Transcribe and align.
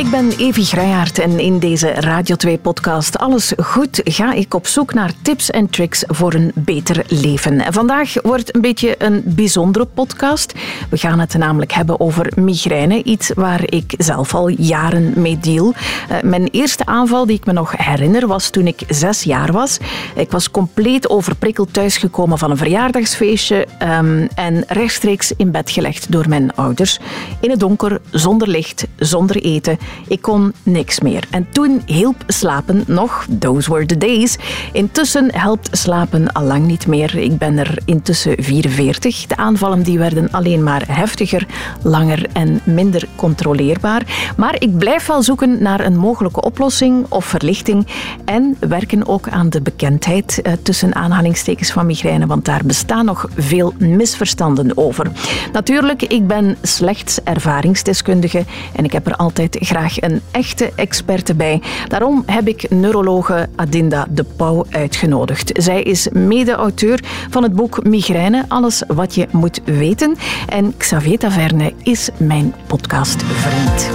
Ik 0.00 0.10
ben 0.10 0.30
Evi 0.30 0.64
Grijaert 0.64 1.18
en 1.18 1.38
in 1.38 1.58
deze 1.58 1.88
Radio 1.88 2.36
2-podcast 2.46 3.18
Alles 3.18 3.52
Goed 3.56 4.00
ga 4.04 4.32
ik 4.32 4.54
op 4.54 4.66
zoek 4.66 4.94
naar 4.94 5.12
tips 5.22 5.50
en 5.50 5.70
tricks 5.70 6.04
voor 6.06 6.34
een 6.34 6.52
beter 6.54 7.04
leven. 7.08 7.60
En 7.60 7.72
vandaag 7.72 8.14
wordt 8.22 8.54
een 8.54 8.60
beetje 8.60 8.94
een 8.98 9.22
bijzondere 9.24 9.84
podcast. 9.84 10.54
We 10.90 10.96
gaan 10.96 11.18
het 11.18 11.34
namelijk 11.34 11.72
hebben 11.72 12.00
over 12.00 12.32
migraine, 12.36 13.02
iets 13.02 13.32
waar 13.34 13.62
ik 13.64 13.94
zelf 13.98 14.34
al 14.34 14.48
jaren 14.48 15.12
mee 15.16 15.38
deal. 15.38 15.74
Uh, 16.10 16.20
mijn 16.22 16.48
eerste 16.50 16.86
aanval 16.86 17.26
die 17.26 17.36
ik 17.36 17.46
me 17.46 17.52
nog 17.52 17.72
herinner 17.76 18.26
was 18.26 18.50
toen 18.50 18.66
ik 18.66 18.82
zes 18.88 19.22
jaar 19.22 19.52
was. 19.52 19.78
Ik 20.14 20.30
was 20.30 20.50
compleet 20.50 21.08
overprikkeld 21.08 21.72
thuisgekomen 21.72 22.38
van 22.38 22.50
een 22.50 22.56
verjaardagsfeestje 22.56 23.66
um, 23.82 24.28
en 24.34 24.64
rechtstreeks 24.68 25.32
in 25.36 25.50
bed 25.50 25.70
gelegd 25.70 26.12
door 26.12 26.28
mijn 26.28 26.54
ouders. 26.54 26.98
In 27.40 27.50
het 27.50 27.60
donker, 27.60 28.00
zonder 28.10 28.48
licht, 28.48 28.86
zonder 28.96 29.36
eten. 29.36 29.78
Ik 30.08 30.22
kon 30.22 30.52
niks 30.62 31.00
meer. 31.00 31.24
En 31.30 31.46
toen 31.52 31.82
hielp 31.86 32.24
slapen 32.26 32.84
nog. 32.86 33.26
Those 33.38 33.72
were 33.72 33.86
the 33.86 33.98
days. 33.98 34.36
Intussen 34.72 35.34
helpt 35.34 35.68
slapen 35.72 36.32
al 36.32 36.42
lang 36.42 36.66
niet 36.66 36.86
meer. 36.86 37.16
Ik 37.16 37.38
ben 37.38 37.58
er 37.58 37.78
intussen 37.84 38.42
44. 38.42 39.26
De 39.26 39.36
aanvallen 39.36 39.82
die 39.82 39.98
werden 39.98 40.30
alleen 40.30 40.62
maar 40.62 40.84
heftiger, 40.86 41.46
langer 41.82 42.26
en 42.32 42.60
minder 42.64 43.08
controleerbaar. 43.16 44.32
Maar 44.36 44.56
ik 44.58 44.78
blijf 44.78 45.06
wel 45.06 45.22
zoeken 45.22 45.62
naar 45.62 45.80
een 45.80 45.96
mogelijke 45.96 46.42
oplossing 46.42 47.06
of 47.08 47.24
verlichting 47.24 47.86
en 48.24 48.56
werken 48.58 49.06
ook 49.06 49.28
aan 49.28 49.50
de 49.50 49.60
bekendheid 49.60 50.42
eh, 50.42 50.52
tussen 50.62 50.94
aanhalingstekens 50.94 51.72
van 51.72 51.86
migraine, 51.86 52.26
want 52.26 52.44
daar 52.44 52.64
bestaan 52.64 53.04
nog 53.04 53.26
veel 53.36 53.74
misverstanden 53.78 54.76
over. 54.76 55.10
Natuurlijk, 55.52 56.02
ik 56.02 56.26
ben 56.26 56.56
slechts 56.62 57.22
ervaringsdeskundige 57.24 58.44
en 58.76 58.84
ik 58.84 58.92
heb 58.92 59.06
er 59.06 59.16
altijd 59.16 59.56
graag 59.60 59.79
een 59.88 60.20
echte 60.30 60.72
experte 60.74 61.34
bij. 61.34 61.62
Daarom 61.88 62.22
heb 62.26 62.48
ik 62.48 62.70
neurologe 62.70 63.48
Adinda 63.56 64.06
de 64.10 64.24
Pauw 64.36 64.64
uitgenodigd. 64.70 65.50
Zij 65.62 65.82
is 65.82 66.08
mede-auteur 66.08 67.00
van 67.30 67.42
het 67.42 67.54
boek 67.54 67.84
Migraine, 67.84 68.44
alles 68.48 68.82
wat 68.86 69.14
je 69.14 69.26
moet 69.30 69.60
weten. 69.64 70.16
En 70.48 70.76
Xavier 70.76 71.18
Taverne 71.18 71.72
is 71.82 72.08
mijn 72.16 72.54
podcastvriend. 72.66 73.90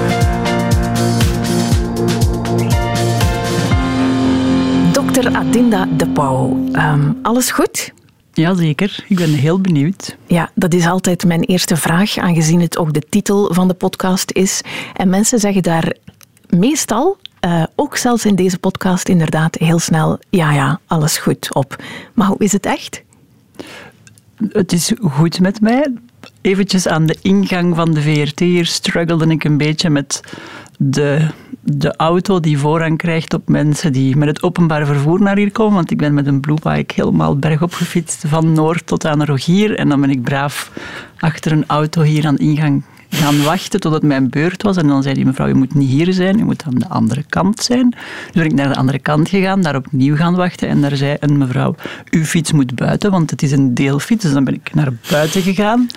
Dr. 4.91 5.35
Adinda 5.35 5.87
de 5.97 6.07
Pauw, 6.07 6.57
um, 6.73 7.19
alles 7.21 7.51
goed? 7.51 7.93
Jazeker, 8.35 9.05
ik 9.07 9.17
ben 9.17 9.33
heel 9.33 9.61
benieuwd. 9.61 10.17
Ja, 10.27 10.51
dat 10.55 10.73
is 10.73 10.87
altijd 10.87 11.25
mijn 11.25 11.41
eerste 11.41 11.75
vraag, 11.75 12.17
aangezien 12.17 12.61
het 12.61 12.77
ook 12.77 12.93
de 12.93 13.03
titel 13.09 13.53
van 13.53 13.67
de 13.67 13.73
podcast 13.73 14.31
is. 14.31 14.61
En 14.93 15.09
mensen 15.09 15.39
zeggen 15.39 15.63
daar 15.63 15.95
meestal, 16.49 17.17
uh, 17.45 17.63
ook 17.75 17.97
zelfs 17.97 18.25
in 18.25 18.35
deze 18.35 18.59
podcast, 18.59 19.09
inderdaad 19.09 19.55
heel 19.55 19.79
snel: 19.79 20.19
ja, 20.29 20.51
ja, 20.51 20.79
alles 20.87 21.17
goed 21.17 21.53
op. 21.53 21.83
Maar 22.13 22.27
hoe 22.27 22.43
is 22.43 22.51
het 22.51 22.65
echt? 22.65 23.03
Het 24.49 24.71
is 24.71 24.91
goed 25.01 25.39
met 25.39 25.61
mij. 25.61 25.93
Eventjes 26.41 26.87
aan 26.87 27.05
de 27.05 27.17
ingang 27.21 27.75
van 27.75 27.93
de 27.93 28.01
VRT 28.01 28.39
hier 28.39 28.65
struggelde 28.65 29.27
ik 29.27 29.43
een 29.43 29.57
beetje 29.57 29.89
met 29.89 30.21
de, 30.77 31.27
de 31.61 31.95
auto 31.95 32.39
die 32.39 32.57
voorrang 32.57 32.97
krijgt 32.97 33.33
op 33.33 33.47
mensen 33.47 33.93
die 33.93 34.15
met 34.15 34.27
het 34.27 34.43
openbaar 34.43 34.85
vervoer 34.85 35.21
naar 35.21 35.37
hier 35.37 35.51
komen. 35.51 35.73
Want 35.73 35.91
ik 35.91 35.97
ben 35.97 36.13
met 36.13 36.27
een 36.27 36.39
bluebike 36.39 36.93
helemaal 36.95 37.37
bergop 37.37 37.73
gefietst 37.73 38.23
van 38.27 38.53
Noord 38.53 38.87
tot 38.87 39.05
aan 39.05 39.23
Rogier. 39.23 39.75
En 39.77 39.89
dan 39.89 40.01
ben 40.01 40.09
ik 40.09 40.21
braaf 40.21 40.71
achter 41.19 41.51
een 41.51 41.67
auto 41.67 42.01
hier 42.01 42.25
aan 42.25 42.35
de 42.35 42.43
ingang 42.43 42.83
gaan 43.15 43.43
wachten 43.43 43.79
tot 43.79 43.93
het 43.93 44.03
mijn 44.03 44.29
beurt 44.29 44.63
was. 44.63 44.77
En 44.77 44.87
dan 44.87 45.03
zei 45.03 45.15
die 45.15 45.25
mevrouw, 45.25 45.47
je 45.47 45.53
moet 45.53 45.73
niet 45.73 45.89
hier 45.89 46.13
zijn, 46.13 46.37
je 46.37 46.43
moet 46.43 46.63
aan 46.65 46.75
de 46.75 46.89
andere 46.89 47.23
kant 47.29 47.63
zijn. 47.63 47.89
Dus 47.89 48.33
ben 48.33 48.45
ik 48.45 48.53
naar 48.53 48.67
de 48.67 48.75
andere 48.75 48.99
kant 48.99 49.29
gegaan, 49.29 49.61
daar 49.61 49.75
opnieuw 49.75 50.15
gaan 50.15 50.35
wachten. 50.35 50.67
En 50.67 50.81
daar 50.81 50.95
zei 50.95 51.17
een 51.19 51.37
mevrouw, 51.37 51.75
uw 52.09 52.23
fiets 52.23 52.51
moet 52.51 52.75
buiten, 52.75 53.11
want 53.11 53.31
het 53.31 53.43
is 53.43 53.51
een 53.51 53.73
deelfiets. 53.73 54.23
Dus 54.23 54.33
dan 54.33 54.43
ben 54.43 54.53
ik 54.53 54.73
naar 54.73 54.91
buiten 55.09 55.41
gegaan. 55.41 55.87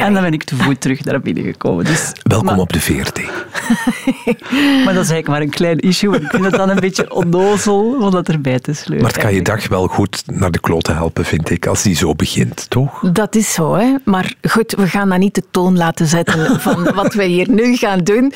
En 0.00 0.12
dan 0.12 0.22
ben 0.22 0.32
ik 0.32 0.44
te 0.44 0.56
voet 0.56 0.80
terug 0.80 1.04
naar 1.04 1.20
binnen 1.20 1.44
gekomen. 1.44 1.84
Dus, 1.84 2.12
Welkom 2.22 2.58
op 2.58 2.72
de 2.72 2.80
VRT. 2.80 3.18
maar 4.84 4.94
dat 4.94 5.04
is 5.04 5.10
eigenlijk 5.10 5.28
maar 5.28 5.40
een 5.40 5.50
klein 5.50 5.78
issue. 5.78 6.16
Ik 6.16 6.30
vind 6.30 6.44
het 6.44 6.54
dan 6.54 6.68
een 6.68 6.80
beetje 6.80 7.14
onnozel 7.14 7.96
om 8.00 8.10
dat 8.10 8.28
erbij 8.28 8.58
te 8.58 8.72
sleuren. 8.72 9.02
Maar 9.04 9.12
het 9.12 9.22
kan 9.22 9.34
je 9.34 9.42
dag 9.42 9.68
wel 9.68 9.86
goed 9.86 10.22
naar 10.26 10.50
de 10.50 10.60
kloten 10.60 10.94
helpen, 10.94 11.24
vind 11.24 11.50
ik, 11.50 11.66
als 11.66 11.82
die 11.82 11.96
zo 11.96 12.14
begint, 12.14 12.70
toch? 12.70 13.00
Dat 13.12 13.34
is 13.34 13.52
zo, 13.52 13.74
hè. 13.74 13.94
Maar 14.04 14.34
goed, 14.42 14.72
we 14.72 14.86
gaan 14.86 15.08
dat 15.08 15.18
niet 15.18 15.34
de 15.34 15.42
toon 15.50 15.76
laten 15.76 16.06
zetten 16.06 16.53
van 16.60 16.94
wat 16.94 17.14
we 17.14 17.24
hier 17.24 17.50
nu 17.50 17.76
gaan 17.76 17.98
doen. 17.98 18.32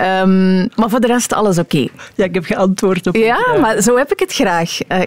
Um, 0.00 0.68
maar 0.76 0.90
voor 0.90 1.00
de 1.00 1.06
rest 1.06 1.32
alles 1.32 1.58
oké. 1.58 1.86
Ja, 2.14 2.24
ik 2.24 2.34
heb 2.34 2.44
geantwoord 2.44 3.06
op 3.06 3.16
Ja, 3.16 3.56
maar 3.60 3.82
zo 3.82 3.96
heb 3.96 4.12
ik 4.12 4.18
het 4.18 4.32
graag. 4.32 4.78
Uh, 4.88 4.98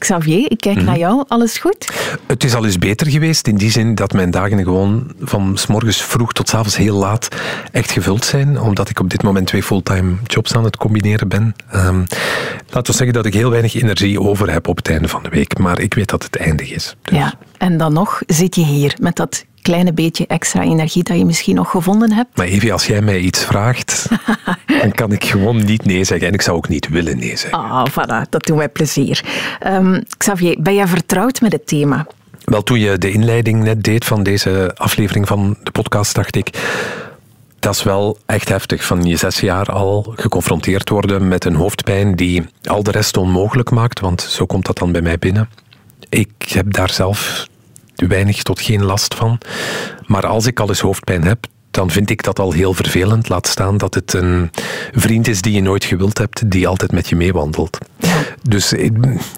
Xavier, 0.00 0.50
ik 0.50 0.60
kijk 0.60 0.76
naar 0.76 0.84
mhm. 0.84 0.98
jou. 0.98 1.24
Alles 1.28 1.58
goed? 1.58 1.88
Het 2.26 2.44
is 2.44 2.54
al 2.54 2.64
eens 2.64 2.78
beter 2.78 3.10
geweest 3.10 3.46
in 3.46 3.56
die 3.56 3.70
zin 3.70 3.94
dat 3.94 4.12
mijn 4.12 4.30
dagen 4.30 4.62
gewoon 4.62 5.12
van 5.20 5.58
s 5.58 5.66
morgens 5.66 6.02
vroeg 6.02 6.32
tot 6.32 6.48
s 6.48 6.54
avonds 6.54 6.76
heel 6.76 6.96
laat 6.96 7.28
echt 7.72 7.90
gevuld 7.90 8.24
zijn, 8.24 8.60
omdat 8.60 8.88
ik 8.88 9.00
op 9.00 9.10
dit 9.10 9.22
moment 9.22 9.46
twee 9.46 9.62
fulltime 9.62 10.16
jobs 10.24 10.54
aan 10.54 10.64
het 10.64 10.76
combineren 10.76 11.28
ben. 11.28 11.54
Um, 11.74 12.06
laten 12.70 12.92
we 12.92 12.98
zeggen 12.98 13.12
dat 13.12 13.26
ik 13.26 13.34
heel 13.34 13.50
weinig 13.50 13.74
energie 13.74 14.20
over 14.20 14.52
heb 14.52 14.68
op 14.68 14.76
het 14.76 14.88
einde 14.88 15.08
van 15.08 15.22
de 15.22 15.28
week, 15.28 15.58
maar 15.58 15.80
ik 15.80 15.94
weet 15.94 16.08
dat 16.08 16.22
het 16.22 16.36
eindig 16.36 16.70
is. 16.70 16.96
Dus. 17.02 17.18
Ja, 17.18 17.34
en 17.58 17.76
dan 17.76 17.92
nog 17.92 18.22
zit 18.26 18.54
je 18.54 18.64
hier 18.64 18.96
met 19.00 19.16
dat 19.16 19.44
kleine 19.62 19.92
beetje 19.92 20.26
extra 20.26 20.62
energie 20.62 21.02
dat 21.02 21.18
je 21.18 21.24
misschien 21.24 21.54
nog 21.54 21.70
gevonden 21.70 22.12
hebt. 22.12 22.36
Maar 22.36 22.46
Evie, 22.46 22.72
als 22.72 22.86
jij 22.86 23.02
mij 23.02 23.18
iets 23.18 23.44
vraagt, 23.44 24.08
dan 24.82 24.92
kan 24.92 25.12
ik 25.12 25.24
gewoon 25.24 25.64
niet 25.64 25.84
nee 25.84 26.04
zeggen. 26.04 26.26
En 26.26 26.34
ik 26.34 26.42
zou 26.42 26.56
ook 26.56 26.68
niet 26.68 26.88
willen 26.88 27.18
nee 27.18 27.36
zeggen. 27.36 27.58
Ah, 27.58 27.86
voilà, 27.90 28.28
dat 28.30 28.46
doet 28.46 28.56
mij 28.56 28.68
plezier. 28.68 29.24
Um, 29.66 30.02
Xavier, 30.16 30.56
ben 30.60 30.74
jij 30.74 30.86
vertrouwd 30.86 31.40
met 31.40 31.52
het 31.52 31.66
thema? 31.66 32.06
Wel, 32.44 32.62
toen 32.62 32.78
je 32.78 32.98
de 32.98 33.10
inleiding 33.10 33.62
net 33.62 33.82
deed 33.82 34.04
van 34.04 34.22
deze 34.22 34.70
aflevering 34.76 35.26
van 35.26 35.56
de 35.62 35.70
podcast, 35.70 36.14
dacht 36.14 36.36
ik... 36.36 36.58
Dat 37.58 37.74
is 37.74 37.82
wel 37.82 38.18
echt 38.26 38.48
heftig, 38.48 38.84
van 38.84 39.04
je 39.04 39.16
zes 39.16 39.40
jaar 39.40 39.66
al 39.66 40.12
geconfronteerd 40.16 40.88
worden 40.88 41.28
met 41.28 41.44
een 41.44 41.54
hoofdpijn 41.54 42.16
die 42.16 42.46
al 42.62 42.82
de 42.82 42.90
rest 42.90 43.16
onmogelijk 43.16 43.70
maakt, 43.70 44.00
want 44.00 44.20
zo 44.20 44.46
komt 44.46 44.66
dat 44.66 44.78
dan 44.78 44.92
bij 44.92 45.02
mij 45.02 45.18
binnen. 45.18 45.48
Ik 46.08 46.30
heb 46.48 46.72
daar 46.72 46.90
zelf 46.90 47.46
weinig 48.06 48.42
tot 48.42 48.60
geen 48.60 48.84
last 48.84 49.14
van. 49.14 49.38
Maar 50.06 50.26
als 50.26 50.46
ik 50.46 50.60
al 50.60 50.68
eens 50.68 50.80
hoofdpijn 50.80 51.24
heb, 51.24 51.46
dan 51.70 51.90
vind 51.90 52.10
ik 52.10 52.22
dat 52.22 52.38
al 52.38 52.52
heel 52.52 52.74
vervelend. 52.74 53.28
Laat 53.28 53.46
staan 53.46 53.76
dat 53.76 53.94
het 53.94 54.12
een 54.12 54.50
vriend 54.92 55.28
is 55.28 55.42
die 55.42 55.52
je 55.52 55.62
nooit 55.62 55.84
gewild 55.84 56.18
hebt, 56.18 56.50
die 56.50 56.68
altijd 56.68 56.92
met 56.92 57.08
je 57.08 57.16
meewandelt. 57.16 57.78
Dus 58.42 58.74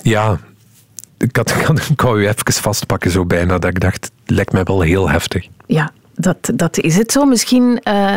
ja, 0.02 0.38
ik, 1.18 1.36
had, 1.36 1.54
ik 1.90 2.00
wou 2.00 2.22
je 2.22 2.28
even 2.28 2.52
vastpakken 2.52 3.10
zo 3.10 3.24
bijna, 3.24 3.58
dat 3.58 3.70
ik 3.70 3.80
dacht, 3.80 4.10
lijkt 4.26 4.52
mij 4.52 4.64
wel 4.64 4.80
heel 4.80 5.10
heftig. 5.10 5.46
Ja, 5.66 5.92
dat, 6.14 6.50
dat 6.54 6.78
is 6.78 6.96
het 6.96 7.12
zo. 7.12 7.24
Misschien 7.24 7.80
uh, 7.88 8.16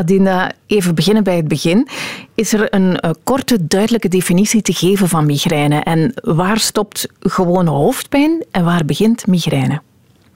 Adina, 0.00 0.52
even 0.66 0.94
beginnen 0.94 1.24
bij 1.24 1.36
het 1.36 1.48
begin. 1.48 1.88
Is 2.34 2.52
er 2.52 2.74
een 2.74 2.98
uh, 3.04 3.10
korte, 3.24 3.66
duidelijke 3.66 4.08
definitie 4.08 4.62
te 4.62 4.72
geven 4.72 5.08
van 5.08 5.26
migraine? 5.26 5.80
En 5.80 6.12
waar 6.22 6.58
stopt 6.58 7.08
gewone 7.20 7.70
hoofdpijn 7.70 8.44
en 8.50 8.64
waar 8.64 8.84
begint 8.84 9.26
migraine? 9.26 9.80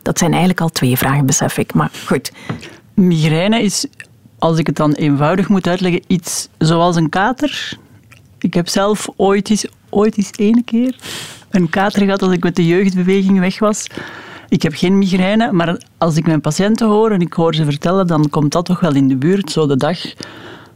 Dat 0.02 0.18
zijn 0.18 0.30
eigenlijk 0.30 0.60
al 0.60 0.68
twee 0.68 0.96
vragen, 0.96 1.26
besef 1.26 1.58
ik. 1.58 1.74
Maar 1.74 1.90
goed. 2.06 2.32
Migraine 2.94 3.62
is, 3.62 3.86
als 4.38 4.58
ik 4.58 4.66
het 4.66 4.76
dan 4.76 4.92
eenvoudig 4.92 5.48
moet 5.48 5.66
uitleggen, 5.66 6.02
iets 6.06 6.48
zoals 6.58 6.96
een 6.96 7.08
kater. 7.08 7.78
Ik 8.38 8.54
heb 8.54 8.68
zelf 8.68 9.08
ooit 9.16 9.50
eens, 9.50 9.66
ooit 9.90 10.16
eens 10.16 10.30
ene 10.36 10.62
keer 10.62 10.96
een 11.50 11.68
kater 11.68 12.04
gehad 12.04 12.22
als 12.22 12.32
ik 12.32 12.42
met 12.42 12.56
de 12.56 12.66
jeugdbeweging 12.66 13.38
weg 13.38 13.58
was. 13.58 13.86
Ik 14.48 14.62
heb 14.62 14.74
geen 14.74 14.98
migraine, 14.98 15.52
maar 15.52 15.78
als 15.98 16.16
ik 16.16 16.26
mijn 16.26 16.40
patiënten 16.40 16.86
hoor 16.86 17.10
en 17.10 17.20
ik 17.20 17.32
hoor 17.32 17.54
ze 17.54 17.64
vertellen, 17.64 18.06
dan 18.06 18.30
komt 18.30 18.52
dat 18.52 18.64
toch 18.64 18.80
wel 18.80 18.94
in 18.94 19.08
de 19.08 19.16
buurt. 19.16 19.50
Zo 19.50 19.66
de 19.66 19.76
dag 19.76 19.98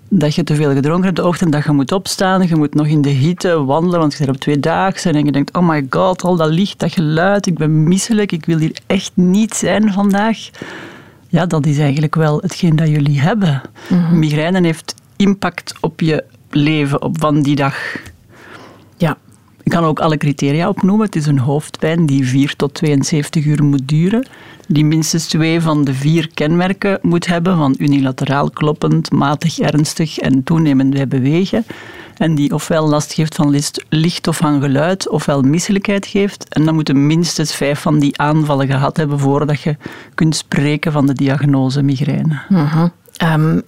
dat 0.08 0.34
je 0.34 0.44
te 0.44 0.54
veel 0.54 0.72
gedronken 0.72 1.04
hebt, 1.04 1.16
de 1.16 1.26
ochtend 1.26 1.52
dat 1.52 1.64
je 1.64 1.72
moet 1.72 1.92
opstaan, 1.92 2.46
je 2.46 2.56
moet 2.56 2.74
nog 2.74 2.86
in 2.86 3.02
de 3.02 3.08
hitte 3.08 3.64
wandelen, 3.64 3.98
want 3.98 4.12
je 4.12 4.18
bent 4.18 4.30
op 4.30 4.36
twee 4.36 4.60
dagen 4.60 5.14
en 5.14 5.24
je 5.24 5.32
denkt, 5.32 5.56
oh 5.56 5.68
my 5.68 5.86
god, 5.90 6.22
al 6.22 6.36
dat 6.36 6.50
licht, 6.50 6.78
dat 6.78 6.92
geluid, 6.92 7.46
ik 7.46 7.58
ben 7.58 7.88
misselijk, 7.88 8.32
ik 8.32 8.44
wil 8.44 8.58
hier 8.58 8.78
echt 8.86 9.12
niet 9.14 9.54
zijn 9.54 9.92
vandaag. 9.92 10.38
Ja, 11.28 11.46
dat 11.46 11.66
is 11.66 11.78
eigenlijk 11.78 12.14
wel 12.14 12.40
hetgeen 12.40 12.76
dat 12.76 12.88
jullie 12.88 13.20
hebben. 13.20 13.62
Mm 13.88 14.18
Migraine 14.18 14.60
heeft 14.60 14.94
impact 15.16 15.74
op 15.80 16.00
je 16.00 16.24
leven 16.50 17.02
op 17.02 17.20
van 17.20 17.42
die 17.42 17.56
dag. 17.56 17.76
Ik 19.68 19.74
kan 19.74 19.84
ook 19.84 20.00
alle 20.00 20.16
criteria 20.16 20.68
opnoemen. 20.68 21.06
Het 21.06 21.16
is 21.16 21.26
een 21.26 21.38
hoofdpijn 21.38 22.06
die 22.06 22.26
4 22.26 22.56
tot 22.56 22.74
72 22.74 23.44
uur 23.44 23.64
moet 23.64 23.88
duren, 23.88 24.26
die 24.68 24.84
minstens 24.84 25.26
twee 25.26 25.60
van 25.60 25.84
de 25.84 25.94
vier 25.94 26.28
kenmerken 26.34 26.98
moet 27.02 27.26
hebben, 27.26 27.56
van 27.56 27.74
unilateraal 27.78 28.50
kloppend, 28.50 29.10
matig 29.10 29.58
ernstig 29.58 30.18
en 30.18 30.42
toenemend 30.42 30.94
bij 30.94 31.08
bewegen. 31.08 31.64
En 32.16 32.34
die 32.34 32.54
ofwel 32.54 32.88
last 32.88 33.12
geeft 33.12 33.34
van 33.34 33.60
licht 33.88 34.28
of 34.28 34.36
van 34.36 34.60
geluid, 34.60 35.08
ofwel 35.08 35.42
misselijkheid 35.42 36.06
geeft. 36.06 36.48
En 36.48 36.64
dan 36.64 36.74
moeten 36.74 37.06
minstens 37.06 37.54
vijf 37.54 37.80
van 37.80 37.98
die 37.98 38.18
aanvallen 38.18 38.66
gehad 38.66 38.96
hebben 38.96 39.18
voordat 39.18 39.60
je 39.60 39.76
kunt 40.14 40.36
spreken 40.36 40.92
van 40.92 41.06
de 41.06 41.14
diagnose 41.14 41.82
migraine. 41.82 42.40
Uh 42.48 42.84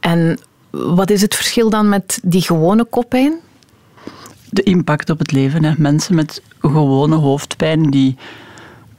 en 0.01 0.39
wat 0.71 1.11
is 1.11 1.23
het 1.23 1.35
verschil 1.35 1.71
dan 1.71 1.89
met 1.89 2.21
die 2.23 2.43
gewone 2.43 2.85
koppijn? 2.85 3.39
De 4.51 4.63
impact 4.63 5.11
op 5.11 5.19
het 5.19 5.33
leven. 5.33 5.65
Hè. 5.65 5.73
Mensen 5.79 6.15
met 6.15 6.43
gewone 6.61 7.15
hoofdpijn 7.17 7.91
die, 7.91 8.17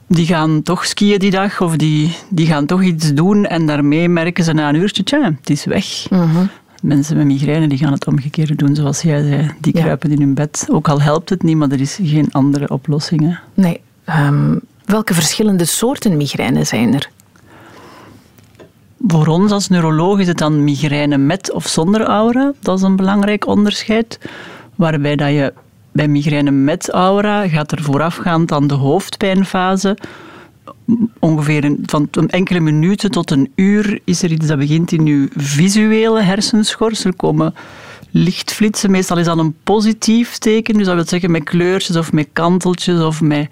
die 0.06 0.26
gaan 0.26 0.62
toch 0.62 0.84
skiën 0.86 1.18
die 1.18 1.30
dag 1.30 1.60
of 1.60 1.76
die, 1.76 2.16
die 2.28 2.46
gaan 2.46 2.66
toch 2.66 2.82
iets 2.82 3.14
doen 3.14 3.46
en 3.46 3.66
daarmee 3.66 4.08
merken 4.08 4.44
ze 4.44 4.52
na 4.52 4.68
een 4.68 4.74
uurtje, 4.74 5.02
tja, 5.02 5.22
het 5.40 5.50
is 5.50 5.64
weg. 5.64 6.10
Mhm. 6.10 6.46
Mensen 6.82 7.16
met 7.16 7.26
migraine 7.26 7.68
die 7.68 7.78
gaan 7.78 7.92
het 7.92 8.06
omgekeerde 8.06 8.54
doen, 8.54 8.74
zoals 8.74 9.02
jij 9.02 9.22
zei. 9.22 9.50
Die 9.60 9.76
Ja. 9.76 9.82
kruipen 9.82 10.10
in 10.10 10.20
hun 10.20 10.34
bed. 10.34 10.66
Ook 10.70 10.88
al 10.88 11.00
helpt 11.00 11.30
het 11.30 11.42
niet, 11.42 11.56
maar 11.56 11.70
er 11.70 11.80
is 11.80 11.98
geen 12.02 12.28
andere 12.32 12.68
oplossing. 12.68 13.20
Hè. 13.22 13.34
Nee. 13.54 13.80
Ehm, 14.04 14.56
welke 14.84 15.14
verschillende 15.14 15.64
soorten 15.64 16.16
migraine 16.16 16.64
zijn 16.64 16.94
er? 16.94 17.10
Voor 19.06 19.26
ons 19.26 19.50
als 19.52 19.68
neuroloog 19.68 20.18
is 20.18 20.26
het 20.26 20.38
dan 20.38 20.64
migraine 20.64 21.16
met 21.18 21.52
of 21.52 21.66
zonder 21.66 22.00
aura. 22.02 22.52
Dat 22.60 22.76
is 22.78 22.84
een 22.84 22.96
belangrijk 22.96 23.46
onderscheid. 23.46 24.18
Waarbij 24.74 25.16
dat 25.16 25.28
je 25.28 25.52
bij 25.92 26.08
migraine 26.08 26.50
met 26.50 26.90
aura 26.90 27.48
gaat 27.48 27.72
er 27.72 27.82
voorafgaand 27.82 28.52
aan 28.52 28.66
de 28.66 28.74
hoofdpijnfase. 28.74 29.96
Ongeveer 31.18 31.76
van 31.82 32.08
enkele 32.10 32.60
minuten 32.60 33.10
tot 33.10 33.30
een 33.30 33.52
uur 33.54 34.00
is 34.04 34.22
er 34.22 34.30
iets 34.30 34.46
dat 34.46 34.58
begint 34.58 34.92
in 34.92 35.06
je 35.06 35.28
visuele 35.36 36.20
hersenschors. 36.20 37.04
Er 37.04 37.16
komen 37.16 37.54
lichtflitsen. 38.10 38.90
Meestal 38.90 39.18
is 39.18 39.24
dat 39.24 39.38
een 39.38 39.56
positief 39.62 40.38
teken. 40.38 40.74
Dus 40.74 40.86
dat 40.86 40.94
wil 40.94 41.06
zeggen 41.06 41.30
met 41.30 41.44
kleurtjes 41.44 41.96
of 41.96 42.12
met 42.12 42.28
kanteltjes 42.32 43.00
of 43.00 43.20
met, 43.20 43.48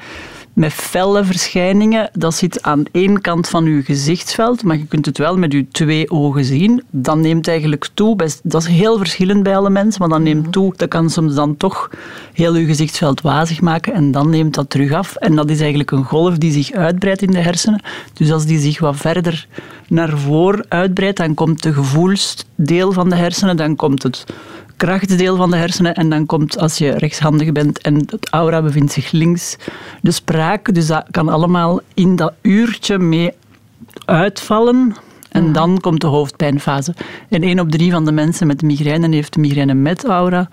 met 0.60 0.72
felle 0.72 1.24
verschijningen. 1.24 2.10
Dat 2.12 2.34
zit 2.34 2.62
aan 2.62 2.84
één 2.92 3.20
kant 3.20 3.48
van 3.48 3.64
uw 3.64 3.82
gezichtsveld, 3.82 4.62
maar 4.62 4.76
je 4.76 4.86
kunt 4.86 5.06
het 5.06 5.18
wel 5.18 5.36
met 5.36 5.52
uw 5.52 5.66
twee 5.72 6.10
ogen 6.10 6.44
zien. 6.44 6.82
Dat 6.90 7.16
neemt 7.16 7.48
eigenlijk 7.48 7.88
toe. 7.94 8.16
Dat 8.42 8.62
is 8.62 8.68
heel 8.68 8.98
verschillend 8.98 9.42
bij 9.42 9.56
alle 9.56 9.70
mensen, 9.70 10.00
maar 10.00 10.10
dat 10.10 10.20
neemt 10.20 10.52
toe. 10.52 10.72
Dat 10.76 10.88
kan 10.88 11.10
soms 11.10 11.34
dan 11.34 11.56
toch 11.56 11.90
heel 12.32 12.54
uw 12.54 12.66
gezichtsveld 12.66 13.20
wazig 13.20 13.60
maken 13.60 13.92
en 13.92 14.10
dan 14.10 14.30
neemt 14.30 14.54
dat 14.54 14.70
terug 14.70 14.92
af. 14.92 15.14
En 15.16 15.34
dat 15.34 15.50
is 15.50 15.58
eigenlijk 15.60 15.90
een 15.90 16.04
golf 16.04 16.38
die 16.38 16.52
zich 16.52 16.72
uitbreidt 16.72 17.22
in 17.22 17.30
de 17.30 17.40
hersenen. 17.40 17.82
Dus 18.12 18.32
als 18.32 18.46
die 18.46 18.58
zich 18.58 18.78
wat 18.78 18.96
verder 18.96 19.46
naar 19.88 20.18
voren 20.18 20.64
uitbreidt, 20.68 21.16
dan 21.16 21.34
komt 21.34 21.62
de 21.62 21.72
gevoelsdeel 21.72 22.92
van 22.92 23.08
de 23.08 23.16
hersenen, 23.16 23.56
dan 23.56 23.76
komt 23.76 24.02
het 24.02 24.24
krachtdeel 24.80 25.36
van 25.36 25.50
de 25.50 25.56
hersenen 25.56 25.94
en 25.94 26.08
dan 26.08 26.26
komt, 26.26 26.58
als 26.58 26.78
je 26.78 26.90
rechtshandig 26.90 27.52
bent 27.52 27.80
en 27.80 27.94
het 27.94 28.28
aura 28.30 28.62
bevindt 28.62 28.92
zich 28.92 29.10
links, 29.10 29.56
de 30.02 30.10
spraak. 30.10 30.74
Dus 30.74 30.86
dat 30.86 31.04
kan 31.10 31.28
allemaal 31.28 31.80
in 31.94 32.16
dat 32.16 32.32
uurtje 32.42 32.98
mee 32.98 33.30
uitvallen. 34.04 34.94
En 35.30 35.52
dan 35.52 35.80
komt 35.80 36.00
de 36.00 36.06
hoofdpijnfase. 36.06 36.94
En 37.28 37.42
één 37.42 37.60
op 37.60 37.70
drie 37.70 37.90
van 37.90 38.04
de 38.04 38.12
mensen 38.12 38.46
met 38.46 38.62
migraine 38.62 39.14
heeft 39.14 39.36
migraine 39.36 39.74
met 39.74 40.04
aura. 40.04 40.48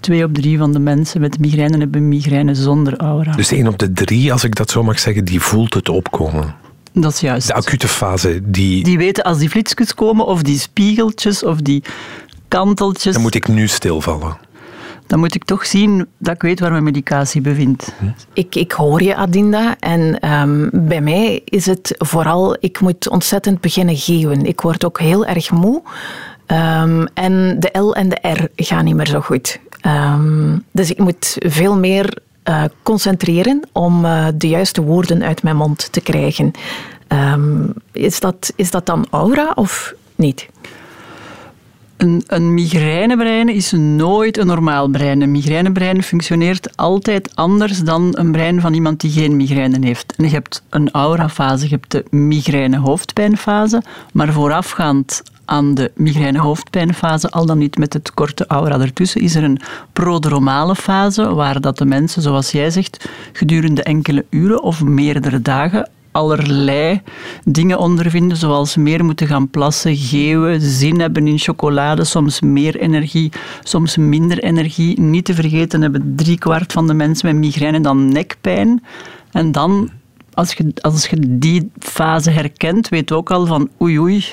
Twee 0.00 0.24
op 0.24 0.34
drie 0.34 0.58
van 0.58 0.72
de 0.72 0.78
mensen 0.78 1.20
met 1.20 1.38
migraine 1.38 1.78
hebben 1.78 2.08
migraine 2.08 2.54
zonder 2.54 2.96
aura. 2.96 3.32
Dus 3.32 3.52
één 3.52 3.66
op 3.66 3.78
de 3.78 3.92
drie, 3.92 4.32
als 4.32 4.44
ik 4.44 4.54
dat 4.54 4.70
zo 4.70 4.82
mag 4.82 4.98
zeggen, 4.98 5.24
die 5.24 5.40
voelt 5.40 5.74
het 5.74 5.88
opkomen. 5.88 6.54
Dat 6.92 7.12
is 7.12 7.20
juist. 7.20 7.46
De 7.46 7.54
acute 7.54 7.88
fase, 7.88 8.40
die, 8.44 8.84
Die 8.84 8.98
weten 8.98 9.24
als 9.24 9.38
die 9.38 9.48
flitsjes 9.48 9.94
komen, 9.94 10.26
of 10.26 10.42
die 10.42 10.58
spiegeltjes, 10.58 11.44
of 11.44 11.60
die 11.60 11.82
kanteltjes, 12.50 13.12
dan 13.12 13.22
moet 13.22 13.34
ik 13.34 13.48
nu 13.48 13.68
stilvallen. 13.68 14.38
dan 15.06 15.18
moet 15.18 15.34
ik 15.34 15.44
toch 15.44 15.66
zien 15.66 16.06
dat 16.18 16.34
ik 16.34 16.42
weet 16.42 16.60
waar 16.60 16.70
mijn 16.70 16.84
medicatie 16.84 17.40
bevindt. 17.40 17.92
Ik, 18.32 18.54
ik 18.54 18.72
hoor 18.72 19.02
je, 19.02 19.14
Adinda. 19.16 19.76
En 19.78 20.20
ehm, 20.20 20.68
bij 20.72 21.00
mij 21.00 21.42
is 21.44 21.66
het 21.66 21.94
vooral, 21.98 22.56
ik 22.60 22.80
moet 22.80 23.08
ontzettend 23.08 23.60
beginnen 23.60 23.96
geeuwen. 23.96 24.46
Ik 24.46 24.60
word 24.60 24.84
ook 24.84 24.98
heel 25.00 25.26
erg 25.26 25.50
moe. 25.50 25.82
Ehm, 26.46 27.06
en 27.14 27.56
de 27.60 27.78
L 27.78 27.94
en 27.94 28.08
de 28.08 28.28
R 28.28 28.48
gaan 28.56 28.84
niet 28.84 28.94
meer 28.94 29.06
zo 29.06 29.20
goed. 29.20 29.60
Ehm, 29.80 30.58
dus 30.72 30.90
ik 30.90 30.98
moet 30.98 31.36
veel 31.38 31.78
meer 31.78 32.18
eh, 32.42 32.64
concentreren 32.82 33.60
om 33.72 34.04
eh, 34.04 34.26
de 34.34 34.48
juiste 34.48 34.82
woorden 34.82 35.22
uit 35.22 35.42
mijn 35.42 35.56
mond 35.56 35.92
te 35.92 36.00
krijgen. 36.00 36.50
Ehm, 37.08 37.66
is, 37.92 38.20
dat, 38.20 38.52
is 38.56 38.70
dat 38.70 38.86
dan 38.86 39.06
aura 39.10 39.52
of 39.54 39.94
niet? 40.14 40.48
Een, 42.00 42.22
een 42.26 42.54
migrainebrein 42.54 43.48
is 43.48 43.72
nooit 43.72 44.38
een 44.38 44.46
normaal 44.46 44.88
brein. 44.88 45.20
Een 45.20 45.30
migrainebrein 45.30 46.02
functioneert 46.02 46.76
altijd 46.76 47.36
anders 47.36 47.78
dan 47.78 48.08
een 48.18 48.32
brein 48.32 48.60
van 48.60 48.74
iemand 48.74 49.00
die 49.00 49.10
geen 49.10 49.36
migraine 49.36 49.86
heeft. 49.86 50.14
En 50.16 50.24
je 50.24 50.30
hebt 50.30 50.62
een 50.70 50.90
aurafase, 50.90 51.64
je 51.64 51.70
hebt 51.70 51.90
de 51.90 52.04
migraine-hoofdpijnfase, 52.10 53.82
maar 54.12 54.32
voorafgaand 54.32 55.22
aan 55.44 55.74
de 55.74 55.90
migraine-hoofdpijnfase, 55.94 57.30
al 57.30 57.46
dan 57.46 57.58
niet 57.58 57.78
met 57.78 57.92
het 57.92 58.14
korte 58.14 58.46
aura 58.46 58.80
ertussen, 58.80 59.20
is 59.20 59.34
er 59.34 59.44
een 59.44 59.60
prodromale 59.92 60.76
fase, 60.76 61.34
waar 61.34 61.60
dat 61.60 61.78
de 61.78 61.86
mensen, 61.86 62.22
zoals 62.22 62.50
jij 62.50 62.70
zegt, 62.70 63.08
gedurende 63.32 63.82
enkele 63.82 64.24
uren 64.30 64.62
of 64.62 64.84
meerdere 64.84 65.42
dagen 65.42 65.88
allerlei 66.20 67.00
dingen 67.44 67.78
ondervinden, 67.78 68.36
zoals 68.36 68.76
meer 68.76 69.04
moeten 69.04 69.26
gaan 69.26 69.50
plassen, 69.50 69.96
geeuwen, 69.96 70.60
zin 70.60 71.00
hebben 71.00 71.26
in 71.26 71.38
chocolade, 71.38 72.04
soms 72.04 72.40
meer 72.40 72.76
energie, 72.76 73.32
soms 73.62 73.96
minder 73.96 74.38
energie. 74.38 75.00
Niet 75.00 75.24
te 75.24 75.34
vergeten 75.34 75.82
hebben 75.82 76.12
driekwart 76.16 76.72
van 76.72 76.86
de 76.86 76.94
mensen 76.94 77.26
met 77.26 77.44
migraine 77.44 77.80
dan 77.80 78.12
nekpijn. 78.12 78.84
En 79.30 79.52
dan, 79.52 79.90
als 80.34 80.52
je, 80.52 80.72
als 80.80 81.06
je 81.06 81.38
die 81.38 81.70
fase 81.78 82.30
herkent, 82.30 82.88
weet 82.88 83.08
je 83.08 83.14
ook 83.14 83.30
al 83.30 83.46
van 83.46 83.68
oei 83.80 83.98
oei, 83.98 84.24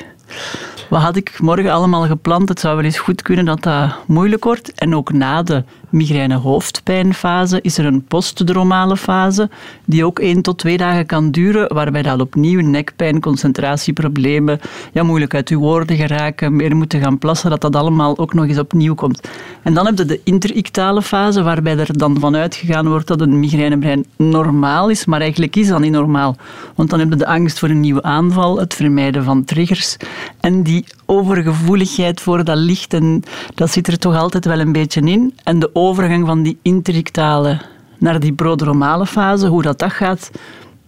wat 0.90 1.02
had 1.02 1.16
ik 1.16 1.40
morgen 1.42 1.72
allemaal 1.72 2.06
gepland? 2.06 2.50
Het 2.50 2.60
zou 2.60 2.76
wel 2.76 2.86
eens 2.86 3.00
goed 3.00 3.22
kunnen 3.22 3.46
dat 3.46 3.64
dat 3.64 3.96
moeilijk 4.08 4.44
wordt. 4.44 4.72
En 4.72 4.96
ook 4.96 5.12
na 5.12 5.44
de 5.44 5.64
migraine-hoofdpijnfase 5.90 7.62
is 7.62 7.78
er 7.78 7.86
een 7.86 8.04
postdromale 8.04 8.98
fase, 8.98 9.50
die 9.86 10.06
ook 10.06 10.20
één 10.20 10.42
tot 10.42 10.58
twee 10.58 10.78
dagen 10.78 11.06
kan 11.06 11.32
duren, 11.32 11.74
waarbij 11.74 12.02
dat 12.02 12.22
opnieuw 12.22 12.62
nekpijn, 12.62 13.20
concentratieproblemen, 13.20 14.60
ja, 14.94 15.04
moeilijk 15.04 15.36
uit 15.36 15.50
uw 15.50 15.60
woorden 15.60 15.98
geraken, 15.98 16.56
meer 16.56 16.76
moeten 16.76 17.02
gaan 17.02 17.18
plassen, 17.18 17.50
dat 17.50 17.62
dat 17.62 17.76
allemaal 17.76 18.18
ook 18.18 18.34
nog 18.34 18.48
eens 18.48 18.60
opnieuw 18.60 18.96
komt. 18.96 19.28
En 19.64 19.74
dan 19.74 19.86
heb 19.86 19.98
je 19.98 20.06
de 20.06 20.22
interictale 20.24 21.02
fase, 21.02 21.44
waarbij 21.44 21.78
er 21.78 21.98
dan 21.98 22.20
vanuit 22.20 22.56
gegaan 22.56 22.88
wordt 22.88 23.08
dat 23.08 23.22
een 23.22 23.40
migrainebrein 23.40 24.06
normaal 24.16 24.90
is, 24.90 25.06
maar 25.06 25.22
eigenlijk 25.22 25.56
is 25.56 25.68
dat 25.68 25.80
niet 25.80 25.92
normaal. 25.92 26.36
Want 26.76 26.90
dan 26.90 27.00
heb 27.00 27.10
je 27.10 27.16
de 27.16 27.28
angst 27.28 27.60
voor 27.60 27.70
een 27.70 27.80
nieuwe 27.80 28.04
aanval, 28.04 28.60
het 28.60 28.74
vermijden 28.74 29.24
van 29.24 29.44
triggers 29.44 29.98
en 30.40 30.64
die 30.64 30.86
overgevoeligheid 31.06 32.22
voor 32.22 32.44
dat 32.44 32.58
licht, 32.58 32.94
en 32.94 33.24
dat 33.56 33.72
zit 33.72 33.88
er 33.88 34.00
toch 34.00 34.16
altijd 34.16 34.46
wel 34.46 34.60
een 34.60 34.72
beetje 34.72 35.02
in. 35.02 35.34
En 35.44 35.60
de 35.60 35.70
overgang 35.78 36.26
van 36.26 36.44
die 36.44 36.58
interictale 36.62 37.62
naar 37.98 38.20
die 38.20 38.34
prodromale 38.34 39.06
fase, 39.06 39.48
hoe 39.48 39.62
dat, 39.62 39.80
dat 39.80 39.92
gaat, 39.92 40.32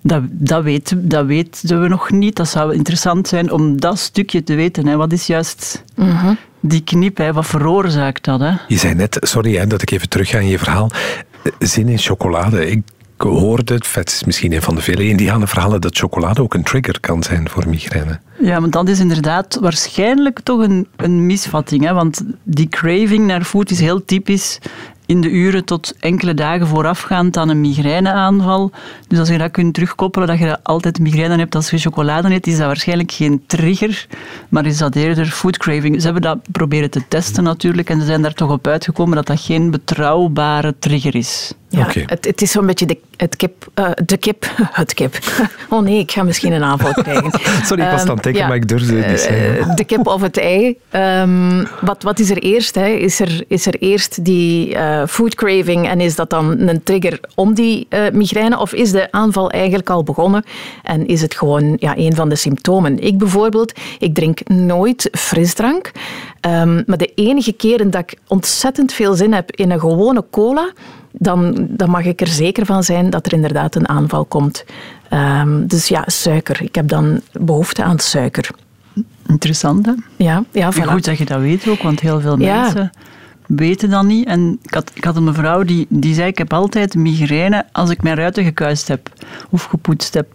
dat, 0.01 0.23
dat, 0.27 0.63
weten, 0.63 1.09
dat 1.09 1.25
weten 1.25 1.81
we 1.81 1.87
nog 1.87 2.11
niet. 2.11 2.35
Dat 2.35 2.49
zou 2.49 2.73
interessant 2.73 3.27
zijn 3.27 3.51
om 3.51 3.79
dat 3.79 3.99
stukje 3.99 4.43
te 4.43 4.55
weten. 4.55 4.87
Hè. 4.87 4.95
Wat 4.95 5.11
is 5.11 5.27
juist 5.27 5.83
die 6.59 6.83
knip? 6.83 7.17
Hè? 7.17 7.33
Wat 7.33 7.45
veroorzaakt 7.45 8.23
dat? 8.23 8.39
Hè? 8.39 8.51
Je 8.67 8.77
zei 8.77 8.93
net, 8.93 9.17
sorry 9.21 9.55
hè, 9.55 9.67
dat 9.67 9.81
ik 9.81 9.91
even 9.91 10.09
terug 10.09 10.29
ga 10.29 10.37
in 10.37 10.47
je 10.47 10.59
verhaal, 10.59 10.89
zin 11.59 11.87
in 11.87 11.97
chocolade. 11.97 12.69
Ik 12.69 12.81
hoorde, 13.27 13.73
het 13.73 13.87
vet 13.87 14.09
is 14.09 14.23
misschien 14.23 14.53
een 14.53 14.61
van 14.61 14.75
de 14.75 14.81
vele 14.81 15.07
indianenverhalen, 15.07 15.81
dat 15.81 15.97
chocolade 15.97 16.41
ook 16.41 16.53
een 16.53 16.63
trigger 16.63 16.99
kan 16.99 17.23
zijn 17.23 17.49
voor 17.49 17.69
migraine. 17.69 18.19
Ja, 18.41 18.59
want 18.61 18.73
dat 18.73 18.89
is 18.89 18.99
inderdaad 18.99 19.57
waarschijnlijk 19.61 20.39
toch 20.39 20.61
een, 20.61 20.87
een 20.95 21.25
misvatting. 21.25 21.83
Hè? 21.83 21.93
Want 21.93 22.23
die 22.43 22.67
craving 22.67 23.25
naar 23.25 23.43
food 23.43 23.71
is 23.71 23.79
heel 23.79 24.05
typisch 24.05 24.59
in 25.09 25.21
de 25.21 25.29
uren 25.29 25.65
tot 25.65 25.93
enkele 25.99 26.33
dagen 26.33 26.67
voorafgaand 26.67 27.37
aan 27.37 27.49
een 27.49 27.61
migraineaanval. 27.61 28.71
Dus 29.07 29.19
als 29.19 29.29
je 29.29 29.37
dat 29.37 29.51
kunt 29.51 29.73
terugkoppelen, 29.73 30.27
dat 30.27 30.39
je 30.39 30.63
altijd 30.63 30.99
migraine 30.99 31.37
hebt 31.37 31.55
als 31.55 31.69
je 31.69 31.77
chocolade 31.77 32.33
eet, 32.33 32.47
is 32.47 32.57
dat 32.57 32.65
waarschijnlijk 32.65 33.11
geen 33.11 33.43
trigger, 33.47 34.07
maar 34.49 34.65
is 34.65 34.77
dat 34.77 34.95
eerder 34.95 35.25
food 35.25 35.57
craving. 35.57 35.95
Ze 35.97 36.03
hebben 36.03 36.21
dat 36.21 36.37
proberen 36.51 36.89
te 36.89 37.01
testen 37.07 37.43
natuurlijk 37.43 37.89
en 37.89 37.99
ze 37.99 38.05
zijn 38.05 38.21
daar 38.21 38.33
toch 38.33 38.51
op 38.51 38.67
uitgekomen 38.67 39.15
dat 39.15 39.27
dat 39.27 39.39
geen 39.39 39.71
betrouwbare 39.71 40.75
trigger 40.79 41.15
is. 41.15 41.53
Ja, 41.69 41.87
het, 42.05 42.25
het 42.25 42.41
is 42.41 42.51
zo'n 42.51 42.65
beetje 42.65 42.85
de, 42.85 42.97
het 43.17 43.35
kip, 43.35 43.67
eh, 43.73 43.89
de 44.05 44.17
kip, 44.17 44.45
het 44.81 44.93
kip. 44.93 45.17
Oh 45.71 45.81
nee, 45.81 45.99
ik 45.99 46.11
ga 46.11 46.23
misschien 46.23 46.51
een 46.51 46.63
aanval 46.63 46.93
krijgen. 47.03 47.31
Sorry, 47.63 47.83
ik 47.83 47.91
was 47.91 48.01
aan 48.01 48.15
het 48.15 48.23
denken, 48.23 48.47
maar 48.47 48.55
ik 48.55 48.67
durfde 48.67 48.95
het 48.95 49.07
niet 49.07 49.19
zeggen. 49.19 49.59
Eh, 49.59 49.75
De 49.75 49.83
kip 49.83 50.07
of 50.07 50.21
het 50.21 50.37
ei. 50.37 50.77
Ehm, 50.89 51.65
wat, 51.81 52.03
wat 52.03 52.19
is 52.19 52.29
er 52.29 52.37
eerst? 52.37 52.75
Hè? 52.75 52.87
Is, 52.87 53.19
er, 53.19 53.43
is 53.47 53.65
er 53.65 53.75
eerst 53.79 54.25
die 54.25 54.75
eh, 54.75 55.07
food 55.07 55.35
craving 55.35 55.87
en 55.87 56.01
is 56.01 56.15
dat 56.15 56.29
dan 56.29 56.59
een 56.59 56.83
trigger 56.83 57.19
om 57.35 57.53
die 57.53 57.87
migraine? 58.13 58.59
Of 58.59 58.73
is 58.73 58.91
de 58.91 59.11
aanval 59.11 59.51
eigenlijk 59.51 59.89
al 59.89 60.03
begonnen 60.03 60.43
en 60.83 61.07
is 61.07 61.21
het 61.21 61.35
gewoon 61.35 61.75
ja, 61.79 61.97
een 61.97 62.15
van 62.15 62.29
de 62.29 62.35
symptomen? 62.35 62.99
Ik 62.99 63.17
bijvoorbeeld, 63.17 63.73
ik 63.99 64.13
drink 64.13 64.47
nooit 64.47 65.09
frisdrank. 65.11 65.91
Ehm, 66.41 66.81
maar 66.85 66.97
de 66.97 67.11
enige 67.15 67.51
keren 67.51 67.91
dat 67.91 68.01
ik 68.01 68.17
ontzettend 68.27 68.93
veel 68.93 69.13
zin 69.13 69.33
heb 69.33 69.51
in 69.51 69.71
een 69.71 69.79
gewone 69.79 70.25
cola, 70.31 70.71
dan, 71.11 71.67
dan 71.69 71.89
mag 71.89 72.05
ik 72.05 72.21
er 72.21 72.27
zeker 72.27 72.65
van 72.65 72.83
zijn 72.83 73.09
dat 73.09 73.25
er 73.25 73.33
inderdaad 73.33 73.75
een 73.75 73.89
aanval 73.89 74.25
komt. 74.25 74.65
Ehm, 75.09 75.67
dus 75.67 75.87
ja, 75.87 76.03
suiker. 76.05 76.61
Ik 76.61 76.75
heb 76.75 76.87
dan 76.87 77.21
behoefte 77.31 77.83
aan 77.83 77.99
suiker. 77.99 78.49
Interessant, 79.27 79.85
hè? 79.85 79.93
Ja, 80.15 80.43
ja 80.51 80.73
voilà. 80.73 80.89
Goed 80.91 81.05
dat 81.05 81.17
je 81.17 81.25
dat 81.25 81.39
weet 81.39 81.67
ook, 81.67 81.81
want 81.81 81.99
heel 81.99 82.21
veel 82.21 82.37
mensen 82.37 82.91
weten 83.55 83.89
dat 83.89 84.03
niet. 84.03 84.27
En 84.27 84.59
ik 84.61 84.73
had, 84.73 84.91
ik 84.93 85.03
had 85.03 85.15
een 85.15 85.23
mevrouw 85.23 85.63
die, 85.63 85.85
die 85.89 86.13
zei, 86.13 86.27
ik 86.27 86.37
heb 86.37 86.53
altijd 86.53 86.95
migraine 86.95 87.65
als 87.71 87.89
ik 87.89 88.03
mijn 88.03 88.15
ruiten 88.15 88.43
gekuist 88.43 88.87
heb 88.87 89.09
of 89.49 89.63
gepoetst 89.63 90.13
heb. 90.13 90.27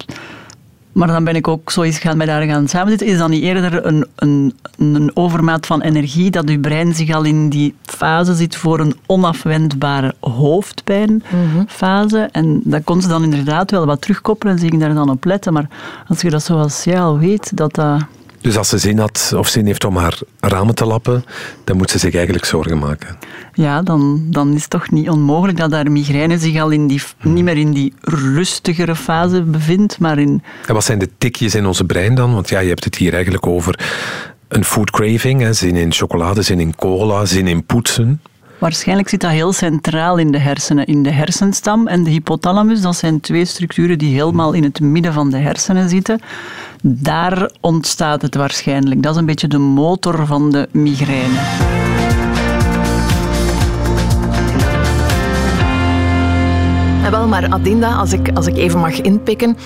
Maar 0.94 1.08
dan 1.08 1.24
ben 1.24 1.36
ik 1.36 1.48
ook 1.48 1.70
zoiets 1.70 1.98
gaan 1.98 2.16
met 2.16 2.28
haar 2.28 2.42
gaan 2.42 2.68
samenzitten. 2.68 3.06
Is 3.06 3.18
dat 3.18 3.28
niet 3.28 3.42
eerder 3.42 3.86
een, 3.86 4.06
een, 4.14 4.54
een 4.78 5.10
overmaat 5.14 5.66
van 5.66 5.80
energie 5.80 6.30
dat 6.30 6.48
uw 6.48 6.60
brein 6.60 6.94
zich 6.94 7.14
al 7.14 7.24
in 7.24 7.48
die 7.48 7.74
fase 7.82 8.34
zit 8.34 8.56
voor 8.56 8.80
een 8.80 8.96
onafwendbare 9.06 10.14
hoofdpijnfase? 10.20 12.28
En 12.32 12.60
dat 12.64 12.84
kon 12.84 13.02
ze 13.02 13.08
dan 13.08 13.22
inderdaad 13.22 13.70
wel 13.70 13.86
wat 13.86 14.00
terugkoppelen 14.00 14.54
en 14.54 14.60
zich 14.60 14.70
daar 14.70 14.94
dan 14.94 15.10
op 15.10 15.24
letten. 15.24 15.52
Maar 15.52 15.68
als 16.08 16.20
je 16.20 16.30
dat 16.30 16.42
zoals 16.42 16.84
jij 16.84 17.00
al 17.00 17.18
weet, 17.18 17.56
dat 17.56 17.74
dat 17.74 18.00
dus 18.44 18.56
als 18.56 18.68
ze 18.68 18.78
zin 18.78 18.98
had 18.98 19.32
of 19.36 19.48
zin 19.48 19.66
heeft 19.66 19.84
om 19.84 19.96
haar 19.96 20.18
ramen 20.40 20.74
te 20.74 20.84
lappen, 20.84 21.24
dan 21.64 21.76
moet 21.76 21.90
ze 21.90 21.98
zich 21.98 22.14
eigenlijk 22.14 22.44
zorgen 22.44 22.78
maken. 22.78 23.16
Ja, 23.54 23.82
dan, 23.82 24.22
dan 24.26 24.54
is 24.54 24.60
het 24.60 24.70
toch 24.70 24.90
niet 24.90 25.08
onmogelijk 25.08 25.58
dat 25.58 25.72
haar 25.72 25.90
migraine 25.90 26.38
zich 26.38 26.60
al 26.60 26.70
in 26.70 26.86
die, 26.86 27.02
niet 27.22 27.44
meer 27.44 27.56
in 27.56 27.72
die 27.72 27.92
rustigere 28.00 28.96
fase 28.96 29.42
bevindt, 29.42 29.98
maar 29.98 30.18
in... 30.18 30.42
En 30.66 30.74
wat 30.74 30.84
zijn 30.84 30.98
de 30.98 31.08
tikjes 31.18 31.54
in 31.54 31.66
onze 31.66 31.84
brein 31.84 32.14
dan? 32.14 32.34
Want 32.34 32.48
ja, 32.48 32.58
je 32.58 32.68
hebt 32.68 32.84
het 32.84 32.96
hier 32.96 33.12
eigenlijk 33.12 33.46
over 33.46 33.80
een 34.48 34.64
food 34.64 34.90
craving, 34.90 35.40
hè, 35.40 35.52
zin 35.52 35.76
in 35.76 35.92
chocolade, 35.92 36.42
zin 36.42 36.60
in 36.60 36.74
cola, 36.76 37.24
zin 37.24 37.46
in 37.46 37.64
poetsen. 37.64 38.20
Waarschijnlijk 38.64 39.08
zit 39.08 39.20
dat 39.20 39.30
heel 39.30 39.52
centraal 39.52 40.16
in 40.16 40.30
de 40.30 40.38
hersenen. 40.38 40.86
In 40.86 41.02
de 41.02 41.10
hersenstam 41.10 41.86
en 41.86 42.04
de 42.04 42.10
hypothalamus, 42.10 42.80
dat 42.80 42.96
zijn 42.96 43.20
twee 43.20 43.44
structuren 43.44 43.98
die 43.98 44.14
helemaal 44.14 44.52
in 44.52 44.62
het 44.62 44.80
midden 44.80 45.12
van 45.12 45.30
de 45.30 45.38
hersenen 45.38 45.88
zitten. 45.88 46.20
Daar 46.82 47.50
ontstaat 47.60 48.22
het 48.22 48.34
waarschijnlijk. 48.34 49.02
Dat 49.02 49.12
is 49.12 49.20
een 49.20 49.26
beetje 49.26 49.48
de 49.48 49.58
motor 49.58 50.26
van 50.26 50.50
de 50.50 50.68
migraine. 50.70 51.40
wel, 57.10 57.28
maar 57.28 57.52
Adinda, 57.52 57.94
als 57.94 58.12
ik, 58.12 58.30
als 58.34 58.46
ik 58.46 58.56
even 58.56 58.80
mag 58.80 59.00
inpikken. 59.00 59.56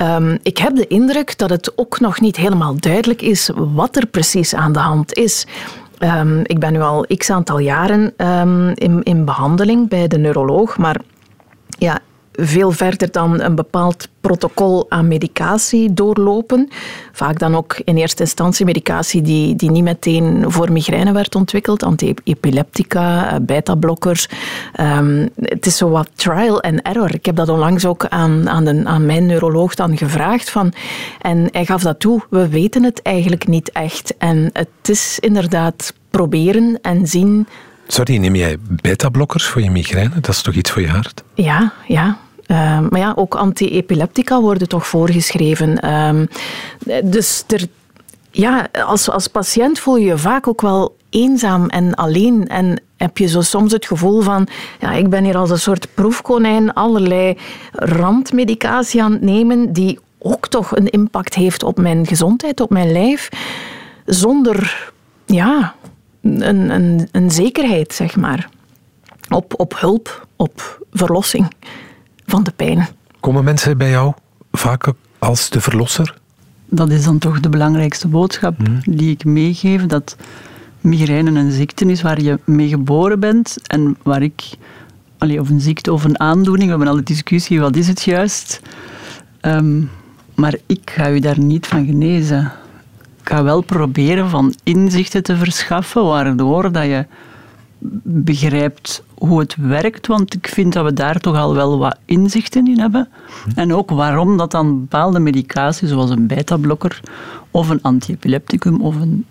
Um, 0.00 0.38
ik 0.42 0.58
heb 0.58 0.76
de 0.76 0.86
indruk 0.86 1.38
dat 1.38 1.50
het 1.50 1.72
ook 1.78 2.00
nog 2.00 2.20
niet 2.20 2.36
helemaal 2.36 2.74
duidelijk 2.80 3.22
is 3.22 3.50
wat 3.54 3.96
er 3.96 4.06
precies 4.06 4.54
aan 4.54 4.72
de 4.72 4.78
hand 4.78 5.12
is. 5.12 5.46
Um, 5.98 6.40
ik 6.42 6.58
ben 6.58 6.72
nu 6.72 6.80
al 6.80 7.06
x 7.16 7.30
aantal 7.30 7.58
jaren 7.58 8.12
um, 8.16 8.72
in, 8.74 9.02
in 9.02 9.24
behandeling 9.24 9.88
bij 9.88 10.08
de 10.08 10.18
neuroloog, 10.18 10.78
maar 10.78 11.00
ja, 11.78 11.98
veel 12.36 12.70
verder 12.70 13.12
dan 13.12 13.40
een 13.40 13.54
bepaald 13.54 14.08
protocol 14.20 14.86
aan 14.88 15.08
medicatie 15.08 15.94
doorlopen. 15.94 16.68
Vaak 17.12 17.38
dan 17.38 17.56
ook 17.56 17.80
in 17.84 17.96
eerste 17.96 18.22
instantie 18.22 18.64
medicatie 18.64 19.22
die, 19.22 19.56
die 19.56 19.70
niet 19.70 19.82
meteen 19.82 20.44
voor 20.46 20.72
migraine 20.72 21.12
werd 21.12 21.34
ontwikkeld. 21.34 21.82
Anti-epileptica, 21.82 23.32
eh, 23.32 23.36
beta-blokkers. 23.42 24.28
Um, 24.80 25.28
het 25.40 25.66
is 25.66 25.76
zo 25.76 25.88
wat 25.88 26.08
trial 26.14 26.62
and 26.62 26.82
error. 26.82 27.14
Ik 27.14 27.26
heb 27.26 27.36
dat 27.36 27.48
onlangs 27.48 27.84
ook 27.84 28.06
aan, 28.06 28.48
aan, 28.48 28.64
de, 28.64 28.80
aan 28.84 29.06
mijn 29.06 29.26
neuroloog 29.26 29.74
dan 29.74 29.96
gevraagd. 29.96 30.50
Van, 30.50 30.72
en 31.20 31.48
hij 31.50 31.64
gaf 31.64 31.82
dat 31.82 32.00
toe. 32.00 32.22
We 32.30 32.48
weten 32.48 32.82
het 32.82 33.02
eigenlijk 33.02 33.46
niet 33.46 33.72
echt. 33.72 34.14
En 34.18 34.50
het 34.52 34.68
is 34.82 35.18
inderdaad 35.18 35.94
proberen 36.10 36.78
en 36.82 37.06
zien 37.06 37.46
Sorry, 37.86 38.16
neem 38.16 38.34
jij 38.34 38.56
beta-blokkers 38.60 39.44
voor 39.44 39.62
je 39.62 39.70
migraine? 39.70 40.20
Dat 40.20 40.28
is 40.28 40.42
toch 40.42 40.54
iets 40.54 40.70
voor 40.70 40.82
je 40.82 40.88
hart? 40.88 41.22
Ja, 41.34 41.72
ja. 41.86 42.18
Uh, 42.46 42.80
maar 42.90 43.00
ja, 43.00 43.12
ook 43.16 43.34
anti-epileptica 43.34 44.40
worden 44.40 44.68
toch 44.68 44.86
voorgeschreven. 44.86 45.78
Uh, 45.84 47.00
dus 47.04 47.44
er, 47.48 47.66
ja, 48.30 48.68
als, 48.86 49.10
als 49.10 49.28
patiënt 49.28 49.78
voel 49.78 49.96
je 49.96 50.06
je 50.06 50.18
vaak 50.18 50.48
ook 50.48 50.60
wel 50.60 50.96
eenzaam 51.10 51.68
en 51.68 51.94
alleen. 51.94 52.48
En 52.48 52.82
heb 52.96 53.18
je 53.18 53.26
zo 53.26 53.40
soms 53.40 53.72
het 53.72 53.86
gevoel 53.86 54.20
van, 54.20 54.48
ja, 54.80 54.92
ik 54.92 55.10
ben 55.10 55.24
hier 55.24 55.36
als 55.36 55.50
een 55.50 55.58
soort 55.58 55.88
proefkonijn 55.94 56.72
allerlei 56.72 57.38
randmedicatie 57.72 59.02
aan 59.02 59.12
het 59.12 59.20
nemen 59.20 59.72
die 59.72 59.98
ook 60.18 60.48
toch 60.48 60.76
een 60.76 60.88
impact 60.88 61.34
heeft 61.34 61.62
op 61.62 61.78
mijn 61.78 62.06
gezondheid, 62.06 62.60
op 62.60 62.70
mijn 62.70 62.92
lijf, 62.92 63.28
zonder 64.04 64.92
ja, 65.26 65.74
een, 66.24 66.70
een, 66.70 67.08
een 67.12 67.30
zekerheid, 67.30 67.92
zeg 67.92 68.16
maar. 68.16 68.48
Op, 69.28 69.54
op 69.56 69.80
hulp, 69.80 70.26
op 70.36 70.84
verlossing 70.92 71.52
van 72.26 72.42
de 72.42 72.52
pijn. 72.56 72.88
Komen 73.20 73.44
mensen 73.44 73.78
bij 73.78 73.90
jou 73.90 74.12
vaak 74.52 74.92
als 75.18 75.50
de 75.50 75.60
verlosser? 75.60 76.14
Dat 76.68 76.90
is 76.90 77.04
dan 77.04 77.18
toch 77.18 77.40
de 77.40 77.48
belangrijkste 77.48 78.08
boodschap 78.08 78.56
hmm. 78.56 78.80
die 78.84 79.10
ik 79.10 79.24
meegeef. 79.24 79.86
Dat 79.86 80.16
migraine 80.80 81.40
een 81.40 81.52
ziekte 81.52 81.84
is 81.84 82.02
waar 82.02 82.20
je 82.20 82.38
mee 82.44 82.68
geboren 82.68 83.20
bent 83.20 83.56
en 83.66 83.96
waar 84.02 84.22
ik, 84.22 84.42
allee, 85.18 85.40
of 85.40 85.48
een 85.48 85.60
ziekte 85.60 85.92
of 85.92 86.04
een 86.04 86.20
aandoening, 86.20 86.64
we 86.64 86.70
hebben 86.70 86.88
al 86.88 86.96
de 86.96 87.02
discussie, 87.02 87.60
wat 87.60 87.76
is 87.76 87.88
het 87.88 88.02
juist? 88.02 88.60
Um, 89.40 89.90
maar 90.34 90.54
ik 90.66 90.90
ga 90.90 91.10
u 91.10 91.18
daar 91.18 91.38
niet 91.38 91.66
van 91.66 91.86
genezen. 91.86 92.52
Ga 93.24 93.42
wel 93.42 93.60
proberen 93.60 94.30
van 94.30 94.54
inzichten 94.62 95.22
te 95.22 95.36
verschaffen, 95.36 96.04
waardoor 96.04 96.72
dat 96.72 96.84
je 96.84 97.06
begrijpt 98.02 99.04
hoe 99.14 99.40
het 99.40 99.56
werkt, 99.56 100.06
want 100.06 100.34
ik 100.34 100.48
vind 100.48 100.72
dat 100.72 100.84
we 100.84 100.92
daar 100.92 101.20
toch 101.20 101.36
al 101.36 101.54
wel 101.54 101.78
wat 101.78 101.98
inzichten 102.04 102.66
in 102.66 102.78
hebben. 102.78 103.08
En 103.54 103.74
ook 103.74 103.90
waarom 103.90 104.36
dat 104.36 104.50
dan 104.50 104.80
bepaalde 104.80 105.18
medicatie, 105.18 105.88
zoals 105.88 106.10
een 106.10 106.26
beta-blokker 106.26 107.00
of 107.50 107.68
een 107.68 107.82
antiepilepticum 107.82 108.80
of, 108.80 108.96
een, 108.96 109.24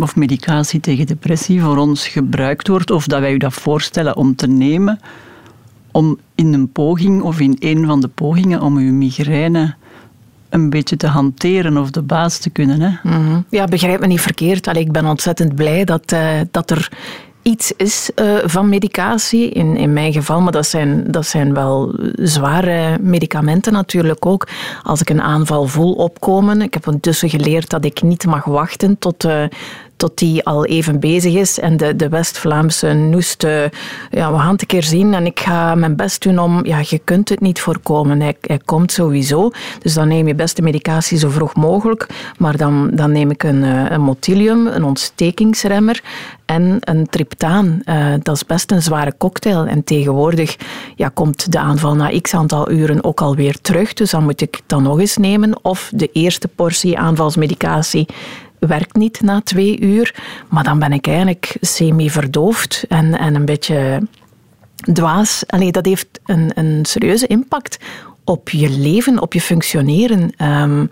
of 0.00 0.16
medicatie 0.16 0.80
tegen 0.80 1.06
depressie, 1.06 1.62
voor 1.62 1.76
ons 1.76 2.08
gebruikt 2.08 2.68
wordt, 2.68 2.90
of 2.90 3.06
dat 3.06 3.20
wij 3.20 3.32
u 3.32 3.36
dat 3.36 3.52
voorstellen 3.52 4.16
om 4.16 4.36
te 4.36 4.46
nemen, 4.46 5.00
om 5.90 6.18
in 6.34 6.52
een 6.52 6.72
poging 6.72 7.22
of 7.22 7.40
in 7.40 7.56
een 7.58 7.86
van 7.86 8.00
de 8.00 8.08
pogingen 8.08 8.60
om 8.60 8.76
uw 8.76 8.92
migraine 8.92 9.74
een 10.50 10.70
beetje 10.70 10.96
te 10.96 11.06
hanteren 11.06 11.76
of 11.76 11.90
de 11.90 12.02
baas 12.02 12.38
te 12.38 12.50
kunnen. 12.50 12.80
Hè? 12.80 12.90
Mhm. 13.02 13.40
Ja, 13.48 13.64
begrijp 13.64 14.00
me 14.00 14.06
niet 14.06 14.20
verkeerd. 14.20 14.68
Allee, 14.68 14.82
ik 14.82 14.92
ben 14.92 15.06
ontzettend 15.06 15.54
blij 15.54 15.84
dat, 15.84 16.12
uh, 16.12 16.40
dat 16.50 16.70
er 16.70 16.88
iets 17.42 17.72
is 17.76 18.10
uh, 18.16 18.38
van 18.44 18.68
medicatie, 18.68 19.50
in, 19.50 19.76
in 19.76 19.92
mijn 19.92 20.12
geval, 20.12 20.40
maar 20.40 20.52
dat 20.52 20.66
zijn, 20.66 21.04
dat 21.10 21.26
zijn 21.26 21.54
wel 21.54 21.94
zware 22.14 22.98
medicamenten 23.00 23.72
natuurlijk 23.72 24.26
ook. 24.26 24.48
Als 24.82 25.00
ik 25.00 25.10
een 25.10 25.22
aanval 25.22 25.66
voel 25.66 25.92
opkomen, 25.92 26.62
ik 26.62 26.74
heb 26.74 26.86
ondertussen 26.86 27.28
geleerd 27.28 27.70
dat 27.70 27.84
ik 27.84 28.02
niet 28.02 28.26
mag 28.26 28.44
wachten 28.44 28.98
tot, 28.98 29.24
uh, 29.24 29.44
tot 30.00 30.18
die 30.18 30.44
al 30.44 30.64
even 30.64 31.00
bezig 31.00 31.34
is. 31.34 31.58
En 31.58 31.76
de, 31.76 31.96
de 31.96 32.08
West-Vlaamse 32.08 32.92
noest, 32.92 33.44
uh, 33.44 33.62
ja, 34.10 34.32
we 34.32 34.38
gaan 34.38 34.52
het 34.52 34.60
een 34.60 34.66
keer 34.66 34.82
zien 34.82 35.14
en 35.14 35.26
ik 35.26 35.40
ga 35.40 35.74
mijn 35.74 35.96
best 35.96 36.22
doen 36.22 36.38
om, 36.38 36.66
ja, 36.66 36.78
je 36.88 37.00
kunt 37.04 37.28
het 37.28 37.40
niet 37.40 37.60
voorkomen. 37.60 38.20
Hij, 38.20 38.36
komt 38.64 38.92
sowieso. 38.92 39.50
Dus 39.82 39.94
dan 39.94 40.08
neem 40.08 40.26
je 40.26 40.34
beste 40.34 40.62
medicatie 40.62 41.18
zo 41.18 41.28
vroeg 41.28 41.54
mogelijk. 41.54 42.06
Maar 42.38 42.56
dan, 42.56 42.90
dan 42.92 43.12
neem 43.12 43.30
ik 43.30 43.42
een, 43.42 43.62
een 43.92 44.00
motilium, 44.00 44.66
een 44.66 44.84
ontstekingsremmer 44.84 46.02
en 46.44 46.76
een 46.80 47.06
triptaan. 47.08 47.82
Uh, 47.84 48.06
dat 48.22 48.34
is 48.34 48.46
best 48.46 48.70
een 48.70 48.82
zware 48.82 49.14
cocktail. 49.18 49.66
En 49.66 49.84
tegenwoordig 49.84 50.56
ja, 50.96 51.08
komt 51.08 51.52
de 51.52 51.58
aanval 51.58 51.94
na 51.94 52.20
x 52.20 52.34
aantal 52.34 52.70
uren 52.70 53.04
ook 53.04 53.20
alweer 53.20 53.60
terug. 53.60 53.92
Dus 53.92 54.10
dan 54.10 54.22
moet 54.22 54.40
ik 54.40 54.60
dan 54.66 54.82
nog 54.82 55.00
eens 55.00 55.16
nemen. 55.16 55.58
Of 55.62 55.90
de 55.94 56.10
eerste 56.12 56.48
portie 56.48 56.98
aanvalsmedicatie 56.98 58.06
werkt 58.60 58.96
niet 58.96 59.20
na 59.20 59.40
twee 59.40 59.80
uur. 59.80 60.14
Maar 60.48 60.64
dan 60.64 60.78
ben 60.78 60.92
ik 60.92 61.06
eigenlijk 61.06 61.56
semi-verdoofd 61.60 62.84
en, 62.88 63.18
en 63.18 63.34
een 63.34 63.44
beetje 63.44 64.08
dwaas. 64.92 65.44
Allee, 65.46 65.72
dat 65.72 65.84
heeft 65.84 66.20
een, 66.24 66.50
een 66.54 66.84
serieuze 66.84 67.26
impact 67.26 67.78
op 68.24 68.48
je 68.48 68.70
leven, 68.70 69.20
op 69.20 69.32
je 69.32 69.40
functioneren. 69.40 70.20
Um, 70.20 70.90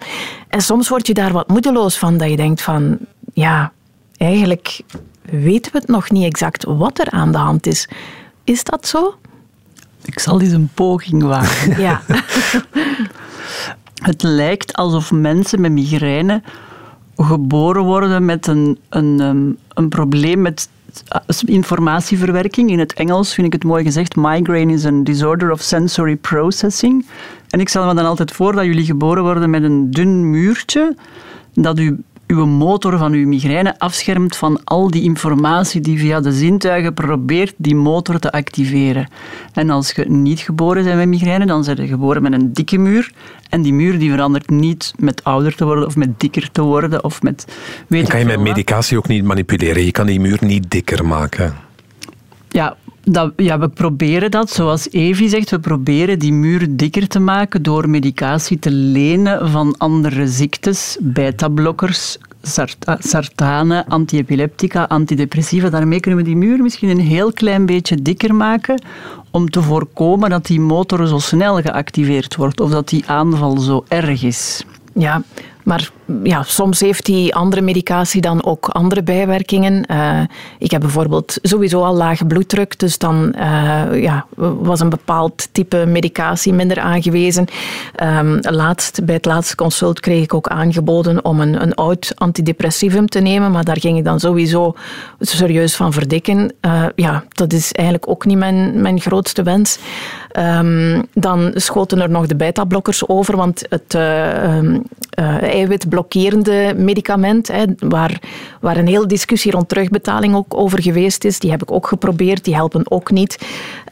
en 0.49 0.61
soms 0.61 0.89
word 0.89 1.07
je 1.07 1.15
daar 1.15 1.33
wat 1.33 1.49
moedeloos 1.49 1.99
van, 1.99 2.17
dat 2.17 2.31
je 2.31 2.37
denkt 2.37 2.63
van, 2.63 2.99
ja, 3.35 3.73
eigenlijk 4.17 4.81
weten 5.23 5.73
we 5.73 5.79
het 5.79 5.89
nog 5.89 6.11
niet 6.11 6.25
exact 6.25 6.65
wat 6.65 6.99
er 6.99 7.11
aan 7.11 7.33
de 7.33 7.39
hand 7.39 7.67
is. 7.67 7.89
Is 8.45 8.65
dat 8.65 8.87
zo? 8.87 9.15
Ik 10.05 10.19
zal 10.19 10.41
eens 10.41 10.53
een 10.53 10.71
poging 10.75 11.23
wagen. 11.23 11.81
ja. 11.81 12.03
het 14.09 14.23
lijkt 14.23 14.73
alsof 14.73 15.13
mensen 15.13 15.61
met 15.61 15.73
migraine 15.73 16.43
geboren 17.19 17.83
worden 17.83 18.25
met 18.25 18.47
een, 18.47 18.79
een, 18.89 19.21
ehm, 19.21 19.51
een 19.75 19.89
probleem 19.89 20.43
met 20.43 20.69
informatieverwerking. 21.45 22.71
In 22.71 22.79
het 22.79 22.93
Engels 22.93 23.35
vind 23.35 23.47
ik 23.47 23.53
het 23.53 23.65
mooi 23.65 23.85
gezegd. 23.85 24.17
Migraine 24.17 24.73
is 24.73 24.87
a 24.87 24.91
disorder 25.03 25.51
of 25.51 25.61
sensory 25.61 26.17
processing. 26.17 27.07
En 27.49 27.61
ik 27.61 27.69
stel 27.69 27.87
me 27.87 27.95
dan 27.95 28.05
altijd 28.05 28.33
voor 28.33 28.53
dat 28.53 28.65
jullie 28.65 28.85
geboren 28.85 29.23
worden 29.23 29.51
met 29.51 29.63
een 29.63 29.91
dun 29.91 30.31
muurtje 30.31 30.97
dat 31.55 31.79
u 31.79 32.03
uw 32.29 32.47
motor 32.47 32.99
van 32.99 33.13
uw 33.13 33.27
migraine 33.27 33.79
afschermt 33.79 34.37
van 34.37 34.65
al 34.65 34.91
die 34.91 35.03
informatie 35.03 35.81
die 35.81 35.99
via 35.99 36.21
de 36.21 36.33
zintuigen 36.33 36.95
probeert 36.95 37.55
die 37.57 37.75
motor 37.75 38.19
te 38.19 38.33
activeren. 38.33 39.09
En 39.53 39.71
als 39.71 39.91
je 39.91 40.05
niet 40.11 40.41
geboren 40.41 40.85
bent 40.85 40.97
met 40.97 41.09
migraine, 41.09 41.47
dan 41.47 41.65
zijn 41.65 41.77
je 41.77 41.87
geboren 41.87 42.23
met 42.23 42.33
een 42.33 42.53
dikke 42.53 42.79
muur. 42.79 43.13
En 43.49 43.63
die 43.63 43.73
muur 43.73 43.99
die 43.99 44.11
verandert 44.11 44.51
niet 44.51 44.93
met 44.99 45.25
ouder 45.25 45.55
te 45.55 45.65
worden 45.65 45.87
of 45.87 45.97
met 45.97 46.21
dikker 46.21 46.51
te 46.53 46.63
worden 46.63 47.05
of 47.05 47.23
met... 47.23 47.47
Weet 47.87 48.03
en 48.03 48.09
kan 48.09 48.19
je 48.21 48.27
met 48.27 48.41
medicatie 48.41 48.99
ook 48.99 49.09
niet 49.09 49.25
manipuleren? 49.25 49.85
Je 49.85 49.93
kan 49.93 50.07
die 50.07 50.21
muur 50.21 50.39
niet 50.41 50.71
dikker 50.71 51.07
maken. 51.07 51.55
Ja, 52.49 52.77
dat, 53.11 53.33
ja, 53.37 53.59
we 53.59 53.69
proberen 53.69 54.31
dat, 54.31 54.51
zoals 54.51 54.91
Evi 54.91 55.29
zegt, 55.29 55.51
we 55.51 55.59
proberen 55.59 56.19
die 56.19 56.33
muur 56.33 56.77
dikker 56.77 57.09
te 57.09 57.19
maken 57.19 57.63
door 57.63 57.89
medicatie 57.89 58.59
te 58.59 58.71
lenen 58.71 59.51
van 59.51 59.75
andere 59.79 60.29
ziektes, 60.29 60.97
beta-blokkers, 61.01 62.19
sartane, 62.99 63.87
antiepileptica, 63.89 64.83
antidepressiva. 64.83 65.71
Daarmee 65.71 66.01
kunnen 66.01 66.21
we 66.21 66.27
die 66.27 66.37
muur 66.37 66.63
misschien 66.63 66.89
een 66.89 67.01
heel 67.01 67.33
klein 67.33 67.67
beetje 67.67 68.03
dikker 68.03 68.35
maken 68.35 68.83
om 69.31 69.51
te 69.51 69.63
voorkomen 69.63 70.31
dat 70.31 70.47
die 70.47 70.61
motor 70.61 71.07
zo 71.07 71.19
snel 71.19 71.61
geactiveerd 71.61 72.37
wordt 72.37 72.61
of 72.61 72.71
dat 72.71 72.89
die 72.89 73.05
aanval 73.07 73.59
zo 73.59 73.85
erg 73.89 74.23
is. 74.23 74.65
Ja, 74.93 75.23
maar 75.65 75.91
ja, 76.23 76.43
soms 76.43 76.81
heeft 76.81 77.05
die 77.05 77.35
andere 77.35 77.63
medicatie 77.63 78.21
dan 78.21 78.45
ook 78.45 78.69
andere 78.69 79.03
bijwerkingen. 79.03 79.85
Uh, 79.91 80.21
ik 80.59 80.71
heb 80.71 80.81
bijvoorbeeld 80.81 81.39
sowieso 81.43 81.83
al 81.83 81.95
lage 81.95 82.25
bloeddruk, 82.25 82.79
dus 82.79 82.99
dan 82.99 83.35
uh, 83.39 84.03
ja, 84.03 84.27
was 84.37 84.81
een 84.81 84.89
bepaald 84.89 85.49
type 85.53 85.87
medicatie 85.87 86.53
minder 86.53 86.79
aangewezen. 86.79 87.47
Um, 88.03 88.39
laatst, 88.41 89.05
bij 89.05 89.15
het 89.15 89.25
laatste 89.25 89.55
consult 89.55 90.01
kreeg 90.01 90.23
ik 90.23 90.35
ook 90.35 90.49
aangeboden 90.49 91.25
om 91.25 91.41
een, 91.41 91.63
een 91.63 91.75
oud 91.75 92.13
antidepressivum 92.15 93.07
te 93.07 93.21
nemen, 93.21 93.51
maar 93.51 93.65
daar 93.65 93.81
ging 93.81 93.99
ik 93.99 94.05
dan 94.05 94.21
sowieso 94.21 94.75
serieus 95.21 95.77
van 95.77 95.93
verdikken. 95.93 96.53
Uh, 96.67 96.85
ja, 96.95 97.25
dat 97.29 97.53
is 97.53 97.73
eigenlijk 97.73 98.09
ook 98.09 98.25
niet 98.25 98.39
mijn, 98.39 98.81
mijn 98.81 99.01
grootste 99.01 99.43
wens. 99.43 99.79
Um, 100.39 101.07
dan 101.15 101.51
schoten 101.55 102.01
er 102.01 102.11
nog 102.11 102.27
de 102.27 102.37
beta-blokkers 102.37 103.09
over, 103.09 103.37
want 103.37 103.63
het 103.69 103.95
um, 103.95 104.83
eiwitblokkerende 105.99 106.75
medicament, 106.77 107.49
hè, 107.49 107.65
waar, 107.79 108.21
waar 108.61 108.77
een 108.77 108.87
hele 108.87 109.07
discussie 109.07 109.53
rond 109.53 109.69
terugbetaling 109.69 110.35
ook 110.35 110.55
over 110.55 110.83
geweest 110.83 111.25
is, 111.25 111.39
die 111.39 111.51
heb 111.51 111.63
ik 111.63 111.71
ook 111.71 111.87
geprobeerd, 111.87 112.45
die 112.45 112.55
helpen 112.55 112.91
ook 112.91 113.11
niet. 113.11 113.39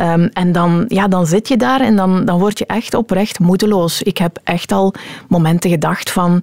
Um, 0.01 0.25
en 0.33 0.53
dan, 0.53 0.85
ja, 0.89 1.09
dan 1.09 1.27
zit 1.27 1.49
je 1.49 1.57
daar 1.57 1.81
en 1.81 1.97
dan, 1.97 2.25
dan 2.25 2.39
word 2.39 2.59
je 2.59 2.67
echt 2.67 2.95
oprecht 2.95 3.39
moedeloos. 3.39 4.03
Ik 4.03 4.19
heb 4.19 4.39
echt 4.45 4.73
al 4.73 4.95
momenten 5.29 5.71
gedacht 5.71 6.11
van, 6.11 6.43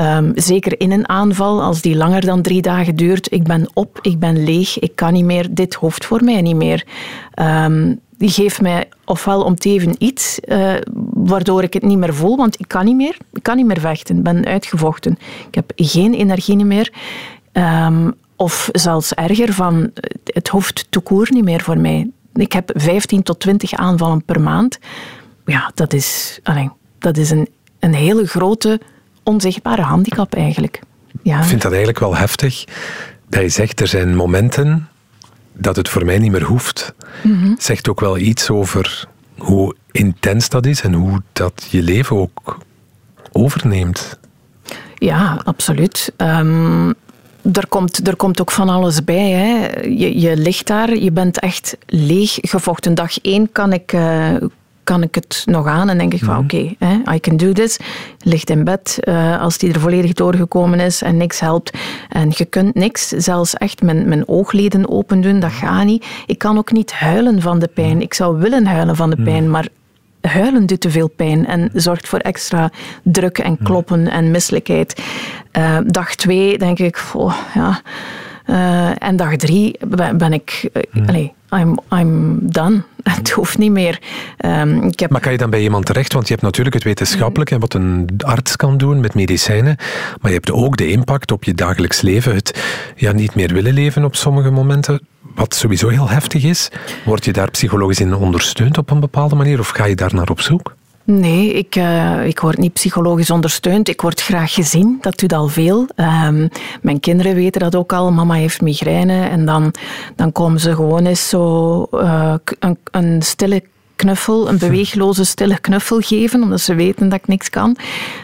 um, 0.00 0.32
zeker 0.34 0.80
in 0.80 0.90
een 0.90 1.08
aanval, 1.08 1.62
als 1.62 1.80
die 1.80 1.96
langer 1.96 2.20
dan 2.20 2.42
drie 2.42 2.62
dagen 2.62 2.96
duurt, 2.96 3.32
ik 3.32 3.42
ben 3.42 3.70
op, 3.74 3.98
ik 4.00 4.18
ben 4.18 4.44
leeg, 4.44 4.78
ik 4.78 4.96
kan 4.96 5.12
niet 5.12 5.24
meer, 5.24 5.46
dit 5.50 5.74
hoeft 5.74 6.04
voor 6.04 6.24
mij 6.24 6.42
niet 6.42 6.56
meer. 6.56 6.86
Um, 7.34 8.00
die 8.22 8.30
geeft 8.30 8.60
mij 8.60 8.88
ofwel 9.04 9.42
om 9.42 9.56
teven 9.56 9.94
iets 9.98 10.38
uh, 10.44 10.74
waardoor 11.12 11.62
ik 11.62 11.72
het 11.72 11.82
niet 11.82 11.98
meer 11.98 12.14
voel, 12.14 12.36
want 12.36 12.60
ik 12.60 12.68
kan 12.68 12.84
niet 12.84 12.96
meer. 12.96 13.16
Ik 13.32 13.42
kan 13.42 13.56
niet 13.56 13.66
meer 13.66 13.80
vechten, 13.80 14.16
ik 14.16 14.22
ben 14.22 14.44
uitgevochten. 14.44 15.18
Ik 15.48 15.54
heb 15.54 15.72
geen 15.76 16.14
energie 16.14 16.64
meer. 16.64 16.92
Um, 17.52 18.14
of 18.36 18.68
zelfs 18.72 19.14
erger, 19.14 19.52
van, 19.52 19.90
het 20.24 20.48
hoeft 20.48 20.86
toekoer 20.90 21.28
niet 21.30 21.44
meer 21.44 21.60
voor 21.60 21.78
mij. 21.78 22.10
Ik 22.34 22.52
heb 22.52 22.70
15 22.74 23.22
tot 23.22 23.40
20 23.40 23.72
aanvallen 23.72 24.24
per 24.24 24.40
maand. 24.40 24.78
Ja, 25.44 25.70
dat 25.74 25.92
is, 25.92 26.40
alleen, 26.42 26.72
dat 26.98 27.16
is 27.16 27.30
een, 27.30 27.48
een 27.78 27.94
hele 27.94 28.26
grote, 28.26 28.80
onzichtbare 29.22 29.82
handicap 29.82 30.34
eigenlijk. 30.34 30.80
Ja. 31.22 31.38
Ik 31.38 31.44
vind 31.44 31.62
dat 31.62 31.70
eigenlijk 31.70 32.00
wel 32.00 32.16
heftig. 32.16 32.64
Dat 33.28 33.42
je 33.42 33.48
zegt, 33.48 33.80
er 33.80 33.86
zijn 33.86 34.16
momenten 34.16 34.88
dat 35.52 35.76
het 35.76 35.88
voor 35.88 36.04
mij 36.04 36.18
niet 36.18 36.30
meer 36.32 36.44
hoeft, 36.44 36.94
mm 37.22 37.54
zegt 37.58 37.88
ook 37.88 38.00
wel 38.00 38.18
iets 38.18 38.50
over 38.50 39.08
hoe 39.38 39.74
intens 39.90 40.48
dat 40.48 40.66
is 40.66 40.82
en 40.82 40.92
hoe 40.92 41.22
dat 41.32 41.66
je 41.70 41.82
leven 41.82 42.16
ook 42.16 42.58
overneemt. 43.32 44.18
Ja, 44.94 45.40
absoluut. 45.44 46.12
Um, 46.16 46.94
er 47.52 47.66
komt, 47.68 48.06
er 48.06 48.16
komt 48.16 48.40
ook 48.40 48.50
van 48.50 48.68
alles 48.68 49.04
bij. 49.04 49.30
Hè. 49.30 49.80
Je, 49.80 50.20
je 50.20 50.36
ligt 50.36 50.66
daar, 50.66 50.96
je 50.96 51.12
bent 51.12 51.38
echt 51.38 51.76
leeg 51.86 52.38
gevochten. 52.40 52.94
Dag 52.94 53.20
één 53.20 53.52
kan 53.52 53.72
ik, 53.72 53.92
uh, 53.92 54.34
kan 54.84 55.02
ik 55.02 55.14
het 55.14 55.42
nog 55.46 55.66
aan 55.66 55.88
en 55.88 55.98
denk 55.98 56.14
ik 56.14 56.24
van 56.24 56.34
mhm. 56.34 56.44
oké, 56.44 56.74
okay, 56.78 57.14
I 57.14 57.20
can 57.20 57.36
do 57.36 57.52
this. 57.52 57.78
Ligt 58.18 58.50
in 58.50 58.64
bed 58.64 58.98
uh, 59.00 59.40
als 59.40 59.58
die 59.58 59.72
er 59.72 59.80
volledig 59.80 60.12
doorgekomen 60.12 60.80
is 60.80 61.02
en 61.02 61.16
niks 61.16 61.40
helpt. 61.40 61.78
En 62.08 62.32
je 62.34 62.44
kunt 62.44 62.74
niks, 62.74 63.08
zelfs 63.08 63.54
echt 63.54 63.82
mijn, 63.82 64.08
mijn 64.08 64.28
oogleden 64.28 64.88
open 64.88 65.20
doen, 65.20 65.40
dat 65.40 65.52
gaat 65.52 65.84
niet. 65.84 66.06
Ik 66.26 66.38
kan 66.38 66.58
ook 66.58 66.72
niet 66.72 66.92
huilen 66.92 67.40
van 67.40 67.58
de 67.58 67.68
pijn. 67.68 68.02
Ik 68.02 68.14
zou 68.14 68.38
willen 68.38 68.66
huilen 68.66 68.96
van 68.96 69.10
de 69.10 69.16
mhm. 69.16 69.24
pijn, 69.24 69.50
maar 69.50 69.68
huilen 70.20 70.66
doet 70.66 70.80
te 70.80 70.90
veel 70.90 71.08
pijn 71.08 71.46
en 71.46 71.70
zorgt 71.72 72.08
voor 72.08 72.18
extra 72.18 72.70
druk 73.02 73.38
en 73.38 73.52
mhm. 73.52 73.64
kloppen 73.64 74.08
en 74.08 74.30
misselijkheid. 74.30 75.02
Uh, 75.58 75.78
dag 75.86 76.14
twee 76.14 76.58
denk 76.58 76.78
ik, 76.78 77.04
oh, 77.14 77.36
ja... 77.54 77.80
Uh, 78.46 79.02
en 79.02 79.16
dag 79.16 79.36
drie 79.36 79.78
ben, 80.16 80.32
ik... 80.32 80.70
Uh, 80.92 81.08
allez, 81.08 81.28
I'm, 81.54 81.78
I'm 81.92 82.38
done. 82.42 82.82
Het 83.02 83.30
hoeft 83.30 83.58
niet 83.58 83.70
meer. 83.70 84.00
Um, 84.44 84.82
ik 84.82 85.00
heb... 85.00 85.10
Maar 85.10 85.20
kan 85.20 85.32
je 85.32 85.38
dan 85.38 85.50
bij 85.50 85.62
iemand 85.62 85.86
terecht? 85.86 86.12
Want 86.12 86.26
je 86.26 86.32
hebt 86.32 86.44
natuurlijk 86.44 86.74
het 86.74 86.84
wetenschappelijke, 86.84 87.58
wat 87.58 87.74
een 87.74 88.08
arts 88.18 88.56
kan 88.56 88.76
doen 88.76 89.00
met 89.00 89.14
medicijnen. 89.14 89.76
Maar 90.20 90.30
je 90.30 90.36
hebt 90.36 90.50
ook 90.50 90.76
de 90.76 90.90
impact 90.90 91.32
op 91.32 91.44
je 91.44 91.54
dagelijks 91.54 92.00
leven. 92.00 92.34
Het 92.34 92.62
ja, 92.96 93.12
niet 93.12 93.34
meer 93.34 93.52
willen 93.52 93.72
leven 93.72 94.04
op 94.04 94.16
sommige 94.16 94.50
momenten. 94.50 95.00
Wat 95.34 95.54
sowieso 95.54 95.88
heel 95.88 96.08
heftig 96.08 96.44
is. 96.44 96.68
Word 97.04 97.24
je 97.24 97.32
daar 97.32 97.50
psychologisch 97.50 98.00
in 98.00 98.14
ondersteund 98.14 98.78
op 98.78 98.90
een 98.90 99.00
bepaalde 99.00 99.34
manier? 99.34 99.58
Of 99.58 99.68
ga 99.68 99.84
je 99.84 99.96
daar 99.96 100.14
naar 100.14 100.30
op 100.30 100.40
zoek? 100.40 100.74
Nee, 101.04 101.52
ik, 101.52 101.76
uh, 101.76 102.26
ik 102.26 102.40
word 102.40 102.58
niet 102.58 102.72
psychologisch 102.72 103.30
ondersteund. 103.30 103.88
Ik 103.88 104.00
word 104.00 104.20
graag 104.20 104.54
gezien. 104.54 104.98
Dat 105.00 105.18
doet 105.18 105.32
al 105.32 105.48
veel. 105.48 105.86
Um, 105.96 106.48
mijn 106.82 107.00
kinderen 107.00 107.34
weten 107.34 107.60
dat 107.60 107.76
ook 107.76 107.92
al. 107.92 108.12
Mama 108.12 108.34
heeft 108.34 108.60
migraine. 108.60 109.28
En 109.28 109.46
dan, 109.46 109.74
dan 110.16 110.32
komen 110.32 110.60
ze 110.60 110.74
gewoon 110.74 111.06
eens 111.06 111.28
zo 111.28 111.86
uh, 111.92 112.34
een, 112.58 112.78
een 112.90 113.22
stille 113.22 113.62
knuffel, 114.02 114.48
een 114.48 114.58
beweegloze, 114.58 115.24
stille 115.24 115.58
knuffel 115.58 116.00
geven, 116.00 116.42
omdat 116.42 116.60
ze 116.60 116.74
weten 116.74 117.08
dat 117.08 117.18
ik 117.18 117.26
niks 117.26 117.50
kan. 117.50 117.76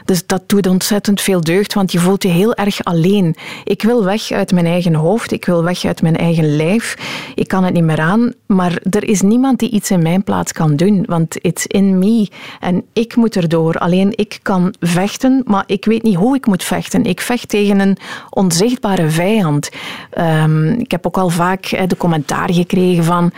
Dus 0.04 0.26
dat 0.26 0.42
doet 0.46 0.66
ontzettend 0.66 1.20
veel 1.20 1.40
deugd, 1.40 1.74
want 1.74 1.92
je 1.92 1.98
voelt 1.98 2.22
je 2.22 2.28
heel 2.28 2.54
erg 2.54 2.84
alleen. 2.84 3.36
Ik 3.64 3.82
wil 3.82 4.04
weg 4.04 4.30
uit 4.30 4.52
mijn 4.52 4.66
eigen 4.66 4.94
hoofd, 4.94 5.32
ik 5.32 5.44
wil 5.44 5.64
weg 5.64 5.84
uit 5.84 6.02
mijn 6.02 6.16
eigen 6.16 6.56
lijf. 6.56 6.96
Ik 7.34 7.48
kan 7.48 7.64
het 7.64 7.74
niet 7.74 7.82
meer 7.82 8.00
aan, 8.00 8.32
maar 8.46 8.78
er 8.90 9.08
is 9.08 9.20
niemand 9.22 9.58
die 9.58 9.70
iets 9.70 9.90
in 9.90 10.02
mijn 10.02 10.24
plaats 10.24 10.52
kan 10.52 10.76
doen, 10.76 11.04
want 11.06 11.36
it's 11.44 11.66
in 11.66 11.98
me. 11.98 12.28
En 12.60 12.84
ik 12.92 13.16
moet 13.16 13.36
erdoor. 13.36 13.74
Alleen 13.74 14.12
ik 14.16 14.38
kan 14.42 14.74
vechten, 14.80 15.42
maar 15.46 15.64
ik 15.66 15.84
weet 15.84 16.02
niet 16.02 16.16
hoe 16.16 16.36
ik 16.36 16.46
moet 16.46 16.64
vechten. 16.64 17.04
Ik 17.04 17.20
vecht 17.20 17.48
tegen 17.48 17.80
een 17.80 17.96
onzichtbare 18.30 19.10
vijand. 19.10 19.70
Um, 20.18 20.68
ik 20.68 20.90
heb 20.90 21.06
ook 21.06 21.18
al 21.18 21.28
vaak 21.28 21.88
de 21.88 21.96
commentaar 21.96 22.52
gekregen 22.52 23.04
van 23.04 23.32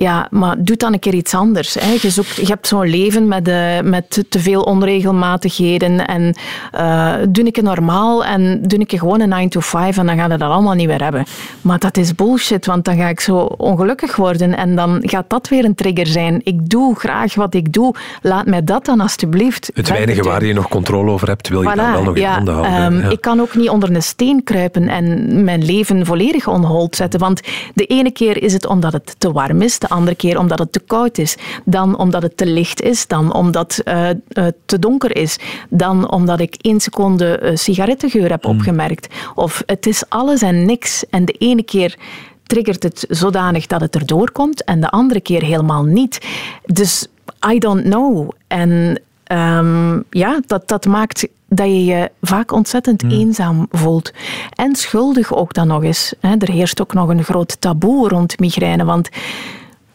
ja, 0.00 0.26
maar 0.30 0.56
doe 0.58 0.76
dan 0.76 0.92
een 0.92 0.98
keer 0.98 1.14
iets 1.14 1.34
anders. 1.34 1.74
Hè. 1.74 1.92
Je, 2.00 2.10
zoekt, 2.10 2.36
je 2.36 2.46
hebt 2.46 2.66
zo'n 2.66 2.88
leven 2.90 3.28
met, 3.28 3.48
uh, 3.48 3.80
met 3.80 4.24
te 4.28 4.40
veel 4.40 4.62
onregelmatigheden. 4.62 6.06
En 6.06 6.34
uh, 6.74 7.14
doe 7.28 7.44
ik 7.44 7.56
het 7.56 7.64
normaal 7.64 8.24
en 8.24 8.62
doe 8.62 8.78
ik 8.78 8.98
gewoon 8.98 9.20
een 9.20 9.28
9 9.28 9.48
to 9.48 9.60
5 9.60 9.96
en 9.96 10.06
dan 10.06 10.16
gaan 10.16 10.30
we 10.30 10.36
dat 10.36 10.50
allemaal 10.50 10.74
niet 10.74 10.86
meer 10.86 11.02
hebben. 11.02 11.24
Maar 11.60 11.78
dat 11.78 11.96
is 11.96 12.14
bullshit, 12.14 12.66
want 12.66 12.84
dan 12.84 12.96
ga 12.96 13.08
ik 13.08 13.20
zo 13.20 13.36
ongelukkig 13.38 14.16
worden 14.16 14.56
en 14.56 14.76
dan 14.76 14.98
gaat 15.02 15.24
dat 15.28 15.48
weer 15.48 15.64
een 15.64 15.74
trigger 15.74 16.06
zijn. 16.06 16.40
Ik 16.44 16.68
doe 16.68 16.96
graag 16.96 17.34
wat 17.34 17.54
ik 17.54 17.72
doe. 17.72 17.94
Laat 18.22 18.46
mij 18.46 18.64
dat 18.64 18.84
dan 18.84 19.00
alstublieft. 19.00 19.70
Het 19.74 19.88
weinige 19.88 20.22
waar 20.22 20.44
je 20.44 20.52
nog 20.52 20.68
controle 20.68 21.10
over 21.10 21.28
hebt, 21.28 21.48
wil 21.48 21.62
je 21.62 21.74
dan 21.74 21.92
wel 21.92 22.02
nog 22.02 22.16
in 22.16 22.24
handen 22.24 22.54
houden. 22.54 22.82
Um, 22.82 23.00
ja. 23.00 23.08
Ik 23.08 23.20
kan 23.20 23.40
ook 23.40 23.54
niet 23.54 23.68
onder 23.68 23.94
een 23.94 24.02
steen 24.02 24.44
kruipen 24.44 24.88
en 24.88 25.44
mijn 25.44 25.64
leven 25.64 26.06
volledig 26.06 26.48
on 26.48 26.64
hold 26.64 26.96
zetten. 26.96 27.20
Want 27.20 27.40
de 27.74 27.84
ene 27.84 28.10
keer 28.10 28.42
is 28.42 28.52
het 28.52 28.66
omdat 28.66 28.92
het 28.92 29.14
te 29.18 29.32
warm 29.32 29.62
is, 29.62 29.78
de 29.78 29.88
andere 29.90 30.16
keer 30.16 30.38
omdat 30.38 30.58
het 30.58 30.72
te 30.72 30.80
koud 30.80 31.18
is, 31.18 31.36
dan 31.64 31.98
omdat 31.98 32.22
het 32.22 32.36
te 32.36 32.46
licht 32.46 32.82
is, 32.82 33.06
dan 33.06 33.34
omdat 33.34 33.76
het 33.76 33.94
uh, 33.94 34.08
uh, 34.44 34.52
te 34.66 34.78
donker 34.78 35.16
is, 35.16 35.38
dan 35.68 36.10
omdat 36.10 36.40
ik 36.40 36.54
één 36.60 36.80
seconde 36.80 37.40
uh, 37.42 37.56
sigarettengeur 37.56 38.30
heb 38.30 38.44
mm. 38.44 38.50
opgemerkt. 38.50 39.14
Of 39.34 39.62
het 39.66 39.86
is 39.86 40.02
alles 40.08 40.42
en 40.42 40.64
niks. 40.64 41.04
En 41.10 41.24
de 41.24 41.32
ene 41.32 41.62
keer 41.62 41.98
triggert 42.46 42.82
het 42.82 43.04
zodanig 43.08 43.66
dat 43.66 43.80
het 43.80 43.94
erdoor 43.94 44.30
komt 44.30 44.64
en 44.64 44.80
de 44.80 44.90
andere 44.90 45.20
keer 45.20 45.42
helemaal 45.42 45.84
niet. 45.84 46.26
Dus 46.64 47.06
I 47.52 47.58
don't 47.58 47.82
know. 47.82 48.30
En 48.46 49.00
um, 49.32 50.04
ja, 50.10 50.40
dat, 50.46 50.68
dat 50.68 50.86
maakt 50.86 51.28
dat 51.48 51.66
je 51.66 51.84
je 51.84 52.10
vaak 52.22 52.52
ontzettend 52.52 53.02
mm. 53.02 53.10
eenzaam 53.10 53.66
voelt. 53.70 54.12
En 54.54 54.76
schuldig 54.76 55.34
ook 55.34 55.54
dan 55.54 55.66
nog 55.66 55.82
eens. 55.82 56.14
Er 56.20 56.50
heerst 56.50 56.80
ook 56.80 56.92
nog 56.92 57.08
een 57.08 57.24
groot 57.24 57.60
taboe 57.60 58.08
rond 58.08 58.38
migraine, 58.38 58.84
want 58.84 59.08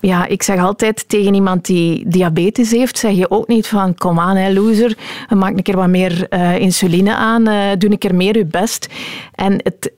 Ja, 0.06 0.28
ik 0.28 0.44
zeg 0.44 0.60
altijd 0.60 1.10
tegen 1.10 1.34
iemand 1.34 1.66
die 1.66 2.04
diabetes 2.08 2.72
heeft, 2.72 2.98
zeg 2.98 3.12
je 3.16 3.32
ook 3.32 3.48
niet 3.48 3.68
van 3.68 3.96
kom 3.96 4.20
aan 4.20 4.36
hè, 4.36 4.54
loser, 4.54 4.98
maak 5.30 5.58
een 5.58 5.64
keer 5.64 5.76
wat 5.76 5.88
meer 5.88 6.28
uh, 6.30 6.58
insuline 6.58 7.16
aan, 7.16 7.50
uh, 7.50 7.72
doe 7.78 7.92
een 7.92 7.98
keer 7.98 8.16
meer 8.16 8.38
je 8.38 8.46
best. 8.46 8.88
En 9.32 9.54
het, 9.64 9.92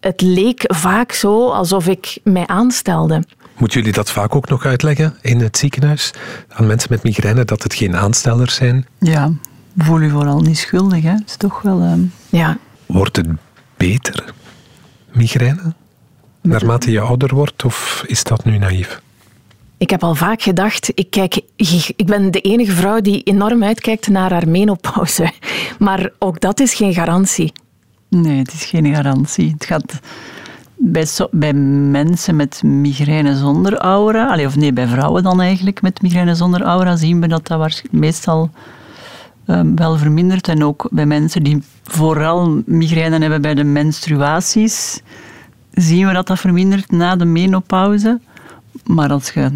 het 0.00 0.20
leek 0.20 0.64
vaak 0.66 1.12
zo 1.12 1.50
alsof 1.50 1.86
ik 1.86 2.18
mij 2.22 2.46
aanstelde. 2.46 3.22
Moeten 3.56 3.78
jullie 3.78 3.94
dat 3.94 4.10
vaak 4.10 4.34
ook 4.34 4.48
nog 4.48 4.64
uitleggen 4.64 5.14
in 5.20 5.40
het 5.40 5.56
ziekenhuis 5.56 6.10
aan 6.48 6.66
mensen 6.66 6.88
met 6.90 7.02
migraine, 7.02 7.44
dat 7.44 7.62
het 7.62 7.74
geen 7.74 7.96
aanstellers 7.96 8.54
zijn? 8.54 8.86
Ja, 8.98 9.32
voel 9.76 10.00
je 10.00 10.10
vooral 10.10 10.40
niet 10.40 10.58
schuldig. 10.58 11.02
Hè? 11.02 11.14
is 11.26 11.36
toch 11.36 11.62
wel... 11.62 11.82
Uh... 11.82 11.92
Ja. 12.28 12.58
Wordt 12.86 13.16
het 13.16 13.28
beter, 13.76 14.24
migraine, 15.12 15.74
naarmate 16.40 16.90
je 16.90 17.00
ouder 17.00 17.34
wordt, 17.34 17.64
of 17.64 18.04
is 18.06 18.24
dat 18.24 18.44
nu 18.44 18.58
naïef? 18.58 19.00
Ik 19.78 19.90
heb 19.90 20.02
al 20.02 20.14
vaak 20.14 20.42
gedacht, 20.42 20.90
ik, 20.94 21.10
kijk, 21.10 21.40
ik 21.96 22.06
ben 22.06 22.30
de 22.30 22.40
enige 22.40 22.72
vrouw 22.72 23.00
die 23.00 23.22
enorm 23.22 23.64
uitkijkt 23.64 24.08
naar 24.08 24.32
haar 24.32 24.48
menopauze. 24.48 25.32
Maar 25.78 26.10
ook 26.18 26.40
dat 26.40 26.60
is 26.60 26.74
geen 26.74 26.94
garantie. 26.94 27.52
Nee, 28.08 28.38
het 28.38 28.52
is 28.52 28.64
geen 28.64 28.94
garantie. 28.94 29.50
Het 29.50 29.64
gaat 29.64 30.00
bij, 30.76 31.06
bij 31.30 31.54
mensen 31.54 32.36
met 32.36 32.62
migraine 32.62 33.36
zonder 33.36 33.74
aura, 33.76 34.44
of 34.46 34.56
nee, 34.56 34.72
bij 34.72 34.86
vrouwen 34.86 35.22
dan 35.22 35.40
eigenlijk 35.40 35.82
met 35.82 36.02
migraine 36.02 36.34
zonder 36.34 36.62
aura, 36.62 36.96
zien 36.96 37.20
we 37.20 37.28
dat 37.28 37.46
dat 37.46 37.82
meestal 37.90 38.50
um, 39.46 39.76
wel 39.76 39.96
vermindert. 39.96 40.48
En 40.48 40.64
ook 40.64 40.88
bij 40.90 41.06
mensen 41.06 41.42
die 41.42 41.62
vooral 41.84 42.62
migraine 42.66 43.18
hebben 43.18 43.42
bij 43.42 43.54
de 43.54 43.64
menstruaties, 43.64 45.00
zien 45.72 46.06
we 46.06 46.12
dat 46.12 46.26
dat 46.26 46.38
vermindert 46.38 46.90
na 46.90 47.16
de 47.16 47.24
menopauze. 47.24 48.20
Maar 48.84 49.10
als 49.10 49.30
je 49.30 49.50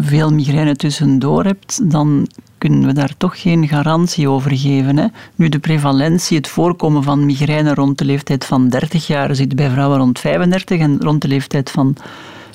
veel 0.00 0.32
migraine 0.32 0.76
tussendoor 0.76 1.44
hebt, 1.44 1.90
dan 1.90 2.28
kunnen 2.58 2.86
we 2.86 2.92
daar 2.92 3.12
toch 3.16 3.40
geen 3.40 3.68
garantie 3.68 4.28
over 4.28 4.56
geven. 4.56 4.96
Hè. 4.96 5.06
Nu, 5.34 5.48
de 5.48 5.58
prevalentie, 5.58 6.36
het 6.36 6.48
voorkomen 6.48 7.02
van 7.02 7.26
migraine 7.26 7.74
rond 7.74 7.98
de 7.98 8.04
leeftijd 8.04 8.44
van 8.44 8.68
30 8.68 9.06
jaar 9.06 9.34
zit 9.34 9.56
bij 9.56 9.70
vrouwen 9.70 9.98
rond 9.98 10.18
35 10.18 10.80
en 10.80 11.00
rond 11.00 11.22
de 11.22 11.28
leeftijd 11.28 11.70
van 11.70 11.96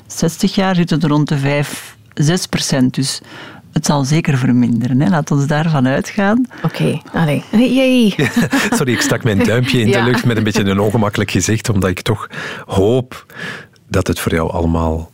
60 0.06 0.54
jaar 0.54 0.74
zit 0.74 0.90
het 0.90 1.04
rond 1.04 1.28
de 1.28 1.38
5, 1.38 1.96
6 2.14 2.46
procent. 2.46 2.94
Dus 2.94 3.20
het 3.72 3.86
zal 3.86 4.04
zeker 4.04 4.38
verminderen. 4.38 5.00
Hè. 5.00 5.08
Laat 5.08 5.30
ons 5.30 5.46
daarvan 5.46 5.86
uitgaan. 5.86 6.46
Oké, 6.62 6.66
okay. 6.66 7.02
allee. 7.12 8.14
Sorry, 8.76 8.92
ik 8.92 9.00
stak 9.00 9.24
mijn 9.24 9.44
duimpje 9.44 9.80
in 9.80 9.90
de 9.90 10.02
lucht 10.02 10.24
met 10.24 10.36
een 10.36 10.44
beetje 10.44 10.64
een 10.64 10.80
ongemakkelijk 10.80 11.30
gezicht, 11.30 11.68
omdat 11.68 11.90
ik 11.90 12.00
toch 12.00 12.28
hoop 12.66 13.26
dat 13.88 14.06
het 14.06 14.20
voor 14.20 14.32
jou 14.34 14.50
allemaal 14.50 15.10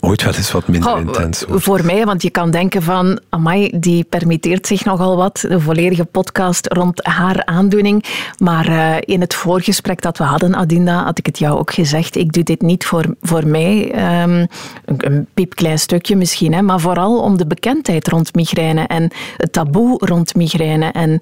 ooit 0.00 0.22
wel 0.22 0.34
eens 0.34 0.52
wat 0.52 0.68
minder 0.68 0.98
intens 0.98 1.44
Voor 1.48 1.84
mij, 1.84 2.04
want 2.04 2.22
je 2.22 2.30
kan 2.30 2.50
denken 2.50 2.82
van, 2.82 3.20
amai, 3.28 3.70
die 3.78 4.04
permitteert 4.04 4.66
zich 4.66 4.84
nogal 4.84 5.16
wat, 5.16 5.44
de 5.48 5.60
volledige 5.60 6.04
podcast 6.04 6.72
rond 6.72 7.04
haar 7.06 7.44
aandoening. 7.44 8.04
Maar 8.38 8.68
uh, 8.68 8.94
in 9.00 9.20
het 9.20 9.34
voorgesprek 9.34 10.02
dat 10.02 10.18
we 10.18 10.24
hadden, 10.24 10.54
Adinda, 10.54 11.04
had 11.04 11.18
ik 11.18 11.26
het 11.26 11.38
jou 11.38 11.58
ook 11.58 11.72
gezegd, 11.72 12.16
ik 12.16 12.32
doe 12.32 12.42
dit 12.42 12.62
niet 12.62 12.84
voor, 12.84 13.04
voor 13.22 13.46
mij, 13.46 13.90
um, 14.22 14.46
een, 14.84 15.06
een 15.06 15.26
piepklein 15.34 15.78
stukje 15.78 16.16
misschien, 16.16 16.54
hè, 16.54 16.62
maar 16.62 16.80
vooral 16.80 17.20
om 17.20 17.36
de 17.38 17.46
bekendheid 17.46 18.08
rond 18.08 18.34
migraine 18.34 18.86
en 18.86 19.10
het 19.36 19.52
taboe 19.52 19.94
rond 19.98 20.34
migraine 20.34 20.92
en 20.92 21.18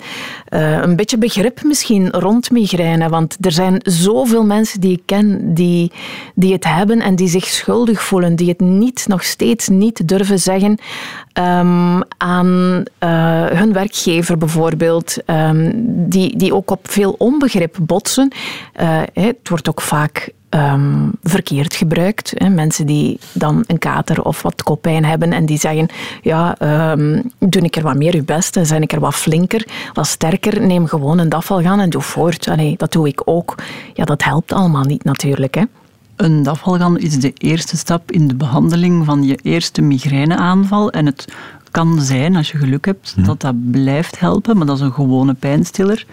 uh, 0.50 0.82
een 0.82 0.96
beetje 0.96 1.18
begrip 1.18 1.62
misschien 1.62 2.10
rond 2.10 2.50
migraine, 2.50 3.08
want 3.08 3.36
er 3.40 3.52
zijn 3.52 3.80
zoveel 3.82 4.44
mensen 4.44 4.80
die 4.80 4.92
ik 4.92 5.02
ken 5.04 5.54
die, 5.54 5.92
die 6.34 6.52
het 6.52 6.64
hebben 6.64 7.00
en 7.00 7.16
die 7.16 7.28
zich 7.28 7.46
schuldig 7.46 8.02
voelen, 8.02 8.36
die 8.36 8.48
het 8.48 8.60
niet, 8.66 9.04
nog 9.08 9.24
steeds 9.24 9.68
niet 9.68 10.08
durven 10.08 10.38
zeggen 10.38 10.78
um, 11.38 12.02
aan 12.16 12.82
uh, 13.04 13.46
hun 13.46 13.72
werkgever 13.72 14.38
bijvoorbeeld, 14.38 15.16
um, 15.26 15.72
die, 16.08 16.36
die 16.36 16.54
ook 16.54 16.70
op 16.70 16.90
veel 16.90 17.14
onbegrip 17.18 17.76
botsen. 17.80 18.32
Uh, 18.80 19.00
het 19.12 19.48
wordt 19.48 19.68
ook 19.68 19.80
vaak 19.80 20.32
um, 20.50 21.12
verkeerd 21.22 21.74
gebruikt. 21.74 22.32
Hè. 22.34 22.48
Mensen 22.48 22.86
die 22.86 23.18
dan 23.32 23.64
een 23.66 23.78
kater 23.78 24.22
of 24.22 24.42
wat 24.42 24.62
koppijn 24.62 25.04
hebben 25.04 25.32
en 25.32 25.46
die 25.46 25.58
zeggen, 25.58 25.88
ja, 26.22 26.56
doe 27.38 27.62
ik 27.62 27.76
er 27.76 27.82
wat 27.82 27.96
meer 27.96 28.14
je 28.14 28.22
best 28.22 28.56
en 28.56 28.66
zijn 28.66 28.82
ik 28.82 28.92
er 28.92 29.00
wat 29.00 29.14
flinker, 29.14 29.66
wat 29.92 30.06
sterker, 30.06 30.60
neem 30.60 30.86
gewoon 30.86 31.18
een 31.18 31.32
gaan 31.36 31.80
en 31.80 31.90
doe 31.90 32.02
voort. 32.02 32.48
Allee, 32.48 32.74
dat 32.76 32.92
doe 32.92 33.08
ik 33.08 33.22
ook. 33.24 33.54
Ja, 33.94 34.04
dat 34.04 34.24
helpt 34.24 34.52
allemaal 34.52 34.84
niet 34.84 35.04
natuurlijk. 35.04 35.54
Hè. 35.54 35.62
Een 36.16 36.42
dafalgan 36.42 36.98
is 36.98 37.20
de 37.20 37.32
eerste 37.32 37.76
stap 37.76 38.10
in 38.10 38.28
de 38.28 38.34
behandeling 38.34 39.04
van 39.04 39.22
je 39.24 39.38
eerste 39.42 39.82
migraineaanval. 39.82 40.90
En 40.90 41.06
het 41.06 41.32
kan 41.70 42.00
zijn, 42.00 42.36
als 42.36 42.50
je 42.50 42.58
geluk 42.58 42.84
hebt, 42.84 43.14
mhm. 43.16 43.26
dat 43.26 43.40
dat 43.40 43.70
blijft 43.70 44.18
helpen, 44.20 44.56
maar 44.56 44.66
dat 44.66 44.76
is 44.76 44.82
een 44.82 44.92
gewone 44.92 45.34
pijnstiller. 45.34 46.06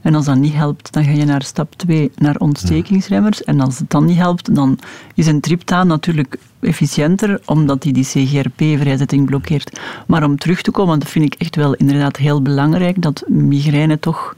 En 0.00 0.14
als 0.14 0.24
dat 0.24 0.36
niet 0.36 0.54
helpt, 0.54 0.92
dan 0.92 1.04
ga 1.04 1.10
je 1.10 1.24
naar 1.24 1.42
stap 1.42 1.74
2, 1.74 2.10
naar 2.16 2.36
ontstekingsremmers. 2.36 3.44
En 3.44 3.60
als 3.60 3.78
het 3.78 3.90
dan 3.90 4.04
niet 4.04 4.16
helpt, 4.16 4.54
dan 4.54 4.78
is 5.14 5.26
een 5.26 5.40
triptaan 5.40 5.86
natuurlijk 5.86 6.36
efficiënter, 6.60 7.40
omdat 7.44 7.82
die 7.82 7.92
die 7.92 8.04
CGRP-vrijzetting 8.04 9.26
blokkeert. 9.26 9.80
Maar 10.06 10.24
om 10.24 10.38
terug 10.38 10.62
te 10.62 10.70
komen, 10.70 10.98
dat 10.98 11.08
vind 11.08 11.24
ik 11.24 11.34
echt 11.40 11.56
wel 11.56 11.74
inderdaad 11.74 12.16
heel 12.16 12.42
belangrijk, 12.42 13.02
dat 13.02 13.24
migraine 13.28 13.98
toch 13.98 14.36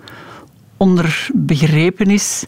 onderbegrepen 0.76 2.10
is 2.10 2.46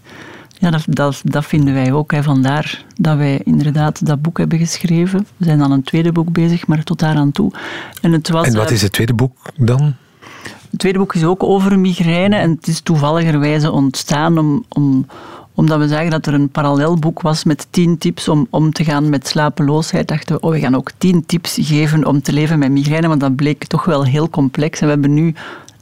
ja, 0.64 0.70
dat, 0.70 0.84
dat, 0.88 1.20
dat 1.24 1.44
vinden 1.44 1.74
wij 1.74 1.92
ook. 1.92 2.12
Hè. 2.12 2.22
Vandaar 2.22 2.84
dat 2.96 3.16
wij 3.16 3.40
inderdaad 3.44 4.06
dat 4.06 4.22
boek 4.22 4.38
hebben 4.38 4.58
geschreven. 4.58 5.26
We 5.36 5.44
zijn 5.44 5.62
aan 5.62 5.72
een 5.72 5.82
tweede 5.82 6.12
boek 6.12 6.32
bezig, 6.32 6.66
maar 6.66 6.84
tot 6.84 6.98
daar 6.98 7.16
aan 7.16 7.32
toe. 7.32 7.52
En, 8.00 8.12
het 8.12 8.28
was, 8.28 8.46
en 8.46 8.56
wat 8.56 8.70
is 8.70 8.82
het 8.82 8.92
tweede 8.92 9.14
boek 9.14 9.36
dan? 9.56 9.94
Het 10.70 10.78
tweede 10.78 10.98
boek 10.98 11.14
is 11.14 11.24
ook 11.24 11.42
over 11.42 11.78
migraine 11.78 12.36
en 12.36 12.50
het 12.50 12.66
is 12.66 12.80
toevalligerwijze 12.80 13.70
ontstaan 13.70 14.38
om, 14.38 14.64
om, 14.68 15.06
omdat 15.54 15.78
we 15.78 15.88
zagen 15.88 16.10
dat 16.10 16.26
er 16.26 16.34
een 16.34 16.48
parallel 16.48 16.98
boek 16.98 17.20
was 17.20 17.44
met 17.44 17.66
tien 17.70 17.98
tips 17.98 18.28
om 18.28 18.46
om 18.50 18.72
te 18.72 18.84
gaan 18.84 19.08
met 19.08 19.28
slapeloosheid. 19.28 20.08
Dachten 20.08 20.34
we, 20.34 20.40
oh, 20.40 20.50
we 20.50 20.60
gaan 20.60 20.76
ook 20.76 20.90
tien 20.98 21.26
tips 21.26 21.58
geven 21.60 22.06
om 22.06 22.22
te 22.22 22.32
leven 22.32 22.58
met 22.58 22.70
migraine, 22.70 23.08
want 23.08 23.20
dat 23.20 23.36
bleek 23.36 23.64
toch 23.64 23.84
wel 23.84 24.04
heel 24.04 24.30
complex. 24.30 24.80
En 24.80 24.86
we 24.86 24.92
hebben 24.92 25.14
nu 25.14 25.34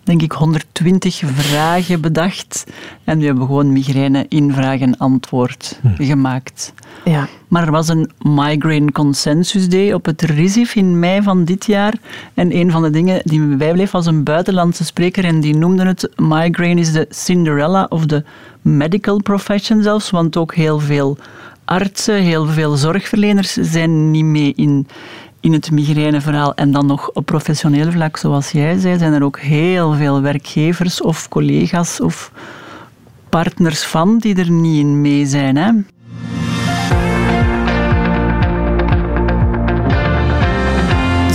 denk 0.03 0.23
ik, 0.23 0.33
120 0.33 1.23
vragen 1.25 2.01
bedacht. 2.01 2.65
En 3.05 3.19
we 3.19 3.25
hebben 3.25 3.47
gewoon 3.47 3.73
migraine 3.73 4.27
in 4.29 4.53
vraag 4.53 4.81
en 4.81 4.99
antwoord 4.99 5.81
hm. 5.83 6.05
gemaakt. 6.05 6.73
Ja. 7.05 7.29
Maar 7.49 7.63
er 7.63 7.71
was 7.71 7.89
een 7.89 8.11
Migraine 8.19 8.93
Consensus 8.93 9.69
Day 9.69 9.93
op 9.93 10.05
het 10.05 10.23
RISIF 10.23 10.75
in 10.75 10.99
mei 10.99 11.23
van 11.23 11.45
dit 11.45 11.67
jaar. 11.67 11.95
En 12.35 12.57
een 12.57 12.71
van 12.71 12.83
de 12.83 12.91
dingen 12.91 13.21
die 13.25 13.41
me 13.41 13.57
bijbleef 13.57 13.91
was 13.91 14.07
een 14.07 14.23
buitenlandse 14.23 14.85
spreker 14.85 15.25
en 15.25 15.41
die 15.41 15.57
noemde 15.57 15.87
het 15.87 16.11
migraine 16.17 16.81
is 16.81 16.93
de 16.93 17.07
Cinderella 17.11 17.87
of 17.89 18.07
the 18.07 18.25
medical 18.63 19.23
profession 19.23 19.83
zelfs, 19.83 20.11
want 20.11 20.37
ook 20.37 20.55
heel 20.55 20.79
veel 20.81 21.19
artsen, 21.65 22.23
heel 22.23 22.47
veel 22.47 22.77
zorgverleners 22.77 23.53
zijn 23.53 24.11
niet 24.11 24.25
mee 24.25 24.53
in 24.57 24.87
in 25.43 25.53
het 25.53 25.71
migraineverhaal 25.71 26.55
en 26.55 26.71
dan 26.71 26.87
nog 26.87 27.11
op 27.11 27.27
professioneel 27.27 27.91
vlak, 27.91 28.17
zoals 28.17 28.51
jij 28.51 28.79
zei, 28.79 28.99
zijn 28.99 29.13
er 29.13 29.23
ook 29.23 29.39
heel 29.39 29.93
veel 29.93 30.21
werkgevers 30.21 31.01
of 31.01 31.29
collega's 31.29 32.01
of 32.01 32.33
partners 33.29 33.83
van 33.83 34.19
die 34.19 34.37
er 34.37 34.51
niet 34.51 34.79
in 34.79 35.01
mee 35.01 35.27
zijn. 35.27 35.57
Hè? 35.57 35.71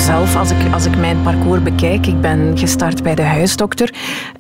Zelf, 0.08 0.36
als 0.36 0.52
ik, 0.52 0.74
als 0.74 0.86
ik 0.86 0.98
mijn 0.98 1.24
parcours 1.24 1.64
bekijk, 1.64 2.08
ik 2.08 2.22
ben 2.22 2.58
gestart 2.58 3.04
bij 3.04 3.16
de 3.16 3.22
huisdokter. 3.22 3.94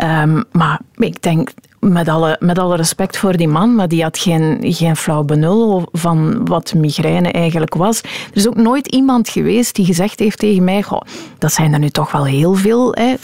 Um, 0.03 0.43
maar 0.51 0.80
ik 0.95 1.21
denk, 1.21 1.49
met 1.80 2.08
alle, 2.08 2.38
met 2.39 2.60
alle 2.60 2.75
respect 2.75 3.17
voor 3.17 3.38
die 3.38 3.47
man, 3.47 3.75
maar 3.75 3.88
die 3.88 4.03
had 4.03 4.17
geen, 4.17 4.58
geen 4.62 4.95
flauw 4.95 5.23
benul 5.23 5.88
van 5.91 6.45
wat 6.45 6.73
migraine 6.73 7.32
eigenlijk 7.32 7.73
was. 7.75 8.01
Er 8.01 8.10
is 8.34 8.47
ook 8.47 8.56
nooit 8.56 8.88
iemand 8.88 9.30
geweest 9.30 9.75
die 9.75 9.86
gezegd 9.86 10.19
heeft 10.19 10.39
tegen 10.39 10.63
mij, 10.63 10.84
goh, 10.84 11.01
dat 11.38 11.53
zijn 11.53 11.73
er 11.73 11.80
nu 11.80 11.89
toch 11.89 12.12
wel 12.12 12.25
heel 12.25 12.53
veel 12.53 12.95
hè, 12.95 13.15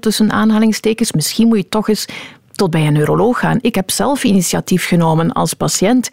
tussen 0.00 0.32
aanhalingstekens. 0.32 1.12
Misschien 1.12 1.48
moet 1.48 1.58
je 1.58 1.68
toch 1.68 1.88
eens 1.88 2.06
tot 2.56 2.70
bij 2.70 2.86
een 2.86 2.92
neuroloog 2.92 3.38
gaan. 3.38 3.58
Ik 3.60 3.74
heb 3.74 3.90
zelf 3.90 4.24
initiatief 4.24 4.86
genomen 4.86 5.32
als 5.32 5.54
patiënt. 5.54 6.08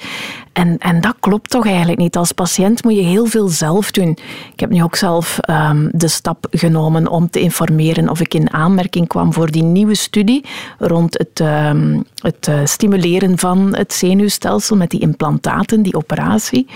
En, 0.53 0.77
en 0.77 1.01
dat 1.01 1.15
klopt 1.19 1.49
toch 1.49 1.65
eigenlijk 1.65 1.99
niet. 1.99 2.15
Als 2.15 2.31
patiënt 2.31 2.83
moet 2.83 2.95
je 2.95 3.01
heel 3.01 3.25
veel 3.25 3.47
zelf 3.47 3.91
doen. 3.91 4.17
Ik 4.53 4.59
heb 4.59 4.69
nu 4.69 4.83
ook 4.83 4.95
zelf 4.95 5.39
um, 5.49 5.89
de 5.91 6.07
stap 6.07 6.47
genomen 6.51 7.07
om 7.07 7.29
te 7.29 7.39
informeren 7.39 8.09
of 8.09 8.19
ik 8.19 8.33
in 8.33 8.53
aanmerking 8.53 9.07
kwam 9.07 9.33
voor 9.33 9.51
die 9.51 9.63
nieuwe 9.63 9.95
studie 9.95 10.45
rond 10.77 11.17
het, 11.17 11.39
um, 11.39 12.03
het 12.15 12.47
uh, 12.49 12.59
stimuleren 12.63 13.37
van 13.37 13.75
het 13.75 13.93
zenuwstelsel 13.93 14.75
met 14.75 14.89
die 14.89 14.99
implantaten, 14.99 15.81
die 15.81 15.95
operatie. 15.95 16.67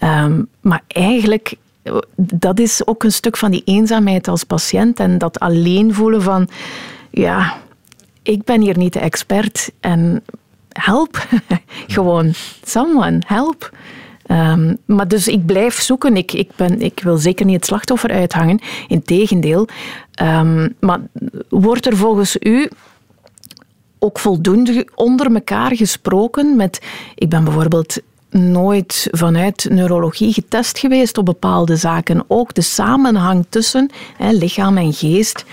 Um, 0.00 0.48
maar 0.60 0.82
eigenlijk 0.88 1.54
dat 2.16 2.58
is 2.58 2.86
ook 2.86 3.04
een 3.04 3.12
stuk 3.12 3.36
van 3.36 3.50
die 3.50 3.62
eenzaamheid 3.64 4.28
als 4.28 4.44
patiënt 4.44 5.00
en 5.00 5.18
dat 5.18 5.40
alleen 5.40 5.94
voelen 5.94 6.22
van 6.22 6.48
ja, 7.10 7.56
ik 8.22 8.44
ben 8.44 8.60
hier 8.60 8.78
niet 8.78 8.92
de 8.92 8.98
expert 8.98 9.70
en 9.80 10.24
help. 10.68 11.28
Gewoon, 11.86 12.32
someone, 12.64 13.18
help. 13.26 13.70
Ehm, 14.26 14.74
maar 14.84 15.08
dus 15.08 15.28
ik 15.28 15.46
blijf 15.46 15.80
zoeken. 15.80 16.16
Ik, 16.16 16.32
ik, 16.32 16.50
ben, 16.56 16.80
ik 16.80 17.00
wil 17.02 17.16
zeker 17.16 17.46
niet 17.46 17.56
het 17.56 17.66
slachtoffer 17.66 18.10
uithangen. 18.10 18.60
Integendeel. 18.88 19.68
Um, 20.22 20.74
maar 20.80 21.00
wordt 21.48 21.86
er 21.86 21.96
volgens 21.96 22.36
u 22.40 22.70
ook 23.98 24.18
voldoende 24.18 24.88
onder 24.94 25.34
elkaar 25.34 25.76
gesproken 25.76 26.56
met... 26.56 26.80
Ik 27.14 27.28
ben 27.28 27.44
bijvoorbeeld 27.44 27.98
nooit 28.30 29.08
vanuit 29.10 29.66
neurologie 29.70 30.32
getest 30.32 30.78
geweest 30.78 31.18
op 31.18 31.24
bepaalde 31.24 31.76
zaken. 31.76 32.24
Ook 32.26 32.54
de 32.54 32.60
samenhang 32.60 33.46
tussen 33.48 33.90
lichaam 34.18 34.76
en 34.76 34.92
geest. 34.92 35.44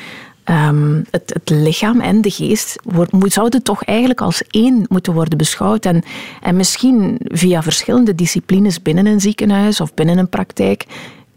Um, 0.49 1.05
het, 1.11 1.33
het, 1.33 1.49
lichaam 1.49 1.99
en 1.99 2.21
de 2.21 2.29
geest 2.31 2.75
wordt, 2.83 3.33
zouden 3.33 3.63
toch 3.63 3.83
eigenlijk 3.83 4.21
als 4.21 4.43
één 4.47 4.85
moeten 4.87 5.13
worden 5.13 5.37
beschouwd. 5.37 5.85
En, 5.85 6.03
en 6.41 6.55
misschien 6.55 7.19
via 7.23 7.63
verschillende 7.63 8.15
disciplines 8.15 8.81
binnen 8.81 9.05
een 9.05 9.21
ziekenhuis 9.21 9.81
of 9.81 9.93
binnen 9.93 10.17
een 10.17 10.29
praktijk 10.29 10.85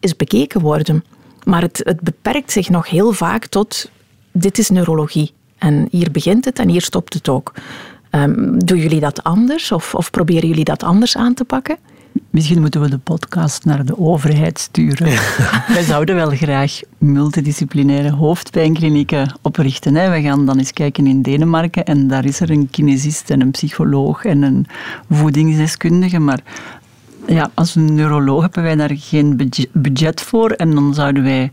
is 0.00 0.16
bekeken 0.16 0.60
worden. 0.60 1.04
Maar 1.44 1.62
het, 1.62 1.80
het 1.84 2.00
beperkt 2.00 2.52
zich 2.52 2.68
nog 2.68 2.88
heel 2.88 3.12
vaak 3.12 3.46
tot 3.46 3.90
dit 4.32 4.58
is 4.58 4.70
neurologie. 4.70 5.32
En 5.58 5.88
hier 5.90 6.10
begint 6.10 6.44
het 6.44 6.58
en 6.58 6.68
hier 6.68 6.82
stopt 6.82 7.14
het 7.14 7.28
ook. 7.28 7.52
Um, 8.10 8.64
doen 8.64 8.78
jullie 8.78 9.00
dat 9.00 9.22
anders 9.22 9.72
of, 9.72 9.94
of 9.94 10.10
proberen 10.10 10.48
jullie 10.48 10.64
dat 10.64 10.82
anders 10.82 11.16
aan 11.16 11.34
te 11.34 11.44
pakken? 11.44 11.76
Misschien 12.30 12.60
moeten 12.60 12.80
we 12.80 12.90
de 12.90 12.98
podcast 12.98 13.64
naar 13.64 13.84
de 13.84 13.98
overheid 13.98 14.58
sturen. 14.58 15.06
Wij 15.74 15.82
zouden 15.82 16.14
wel 16.14 16.30
graag 16.30 16.80
multidisciplinaire 16.98 18.10
hoofdpijnklinieken 18.10 19.38
oprichten. 19.42 19.94
Hè. 19.94 20.10
We 20.10 20.22
gaan 20.22 20.46
dan 20.46 20.58
eens 20.58 20.72
kijken 20.72 21.06
in 21.06 21.22
Denemarken 21.22 21.84
en 21.84 22.08
daar 22.08 22.24
is 22.24 22.40
er 22.40 22.50
een 22.50 22.70
kinesist 22.70 23.30
en 23.30 23.40
een 23.40 23.50
psycholoog 23.50 24.24
en 24.24 24.42
een 24.42 24.66
voedingsdeskundige. 25.10 26.18
Maar 26.18 26.42
ja, 27.26 27.50
als 27.54 27.74
een 27.74 27.94
neuroloog 27.94 28.42
hebben 28.42 28.62
wij 28.62 28.76
daar 28.76 28.94
geen 28.94 29.52
budget 29.72 30.20
voor 30.20 30.50
en 30.50 30.74
dan 30.74 30.94
zouden 30.94 31.22
wij 31.22 31.50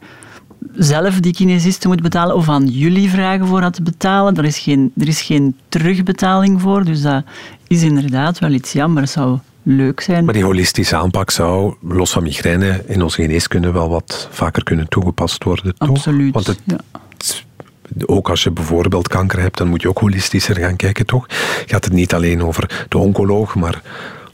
zelf 0.74 1.20
die 1.20 1.34
kinesisten 1.34 1.88
moeten 1.88 2.10
betalen 2.10 2.36
of 2.36 2.50
aan 2.50 2.68
jullie 2.68 3.10
vragen 3.10 3.48
voor 3.48 3.62
dat 3.62 3.74
te 3.74 3.84
betalen. 3.84 4.36
Er 4.36 4.46
is 4.46 4.60
geen, 4.60 4.92
er 4.98 5.08
is 5.08 5.22
geen 5.22 5.56
terugbetaling 5.70 6.62
voor, 6.62 6.86
dus 6.86 7.02
dat 7.02 7.24
is 7.68 7.82
inderdaad 7.82 8.40
wel 8.40 8.52
iets 8.52 8.72
jammer. 8.72 9.08
zou 9.08 9.40
leuk 9.76 10.02
zijn. 10.02 10.26
Maar 10.26 10.34
die 10.34 10.44
holistische 10.44 10.96
aanpak 10.96 11.32
zou, 11.32 11.76
los 11.82 12.12
van 12.12 12.24
migraine, 12.24 12.84
in 12.88 13.02
onze 13.02 13.22
geneeskunde 13.22 13.72
wel 13.72 13.90
wat 13.90 14.28
vaker 14.32 14.64
kunnen 14.64 14.88
toegepast 14.88 15.44
worden. 15.44 15.76
Toch? 15.78 15.90
Absoluut. 15.90 16.34
Want 16.34 16.48
het, 16.48 16.60
ook 18.06 18.30
als 18.30 18.44
je 18.44 18.52
bijvoorbeeld 18.52 19.08
kanker 19.08 19.40
hebt, 19.40 19.58
dan 19.58 19.68
moet 19.68 19.82
je 19.82 19.90
ook 19.90 20.00
holistischer 20.00 20.58
gaan 20.58 20.76
kijken, 20.76 21.06
toch? 21.06 21.26
Gaat 21.66 21.84
het 21.84 21.94
niet 21.94 22.14
alleen 22.14 22.44
over 22.44 22.86
de 22.90 22.98
oncoloog, 22.98 23.56
maar 23.56 23.82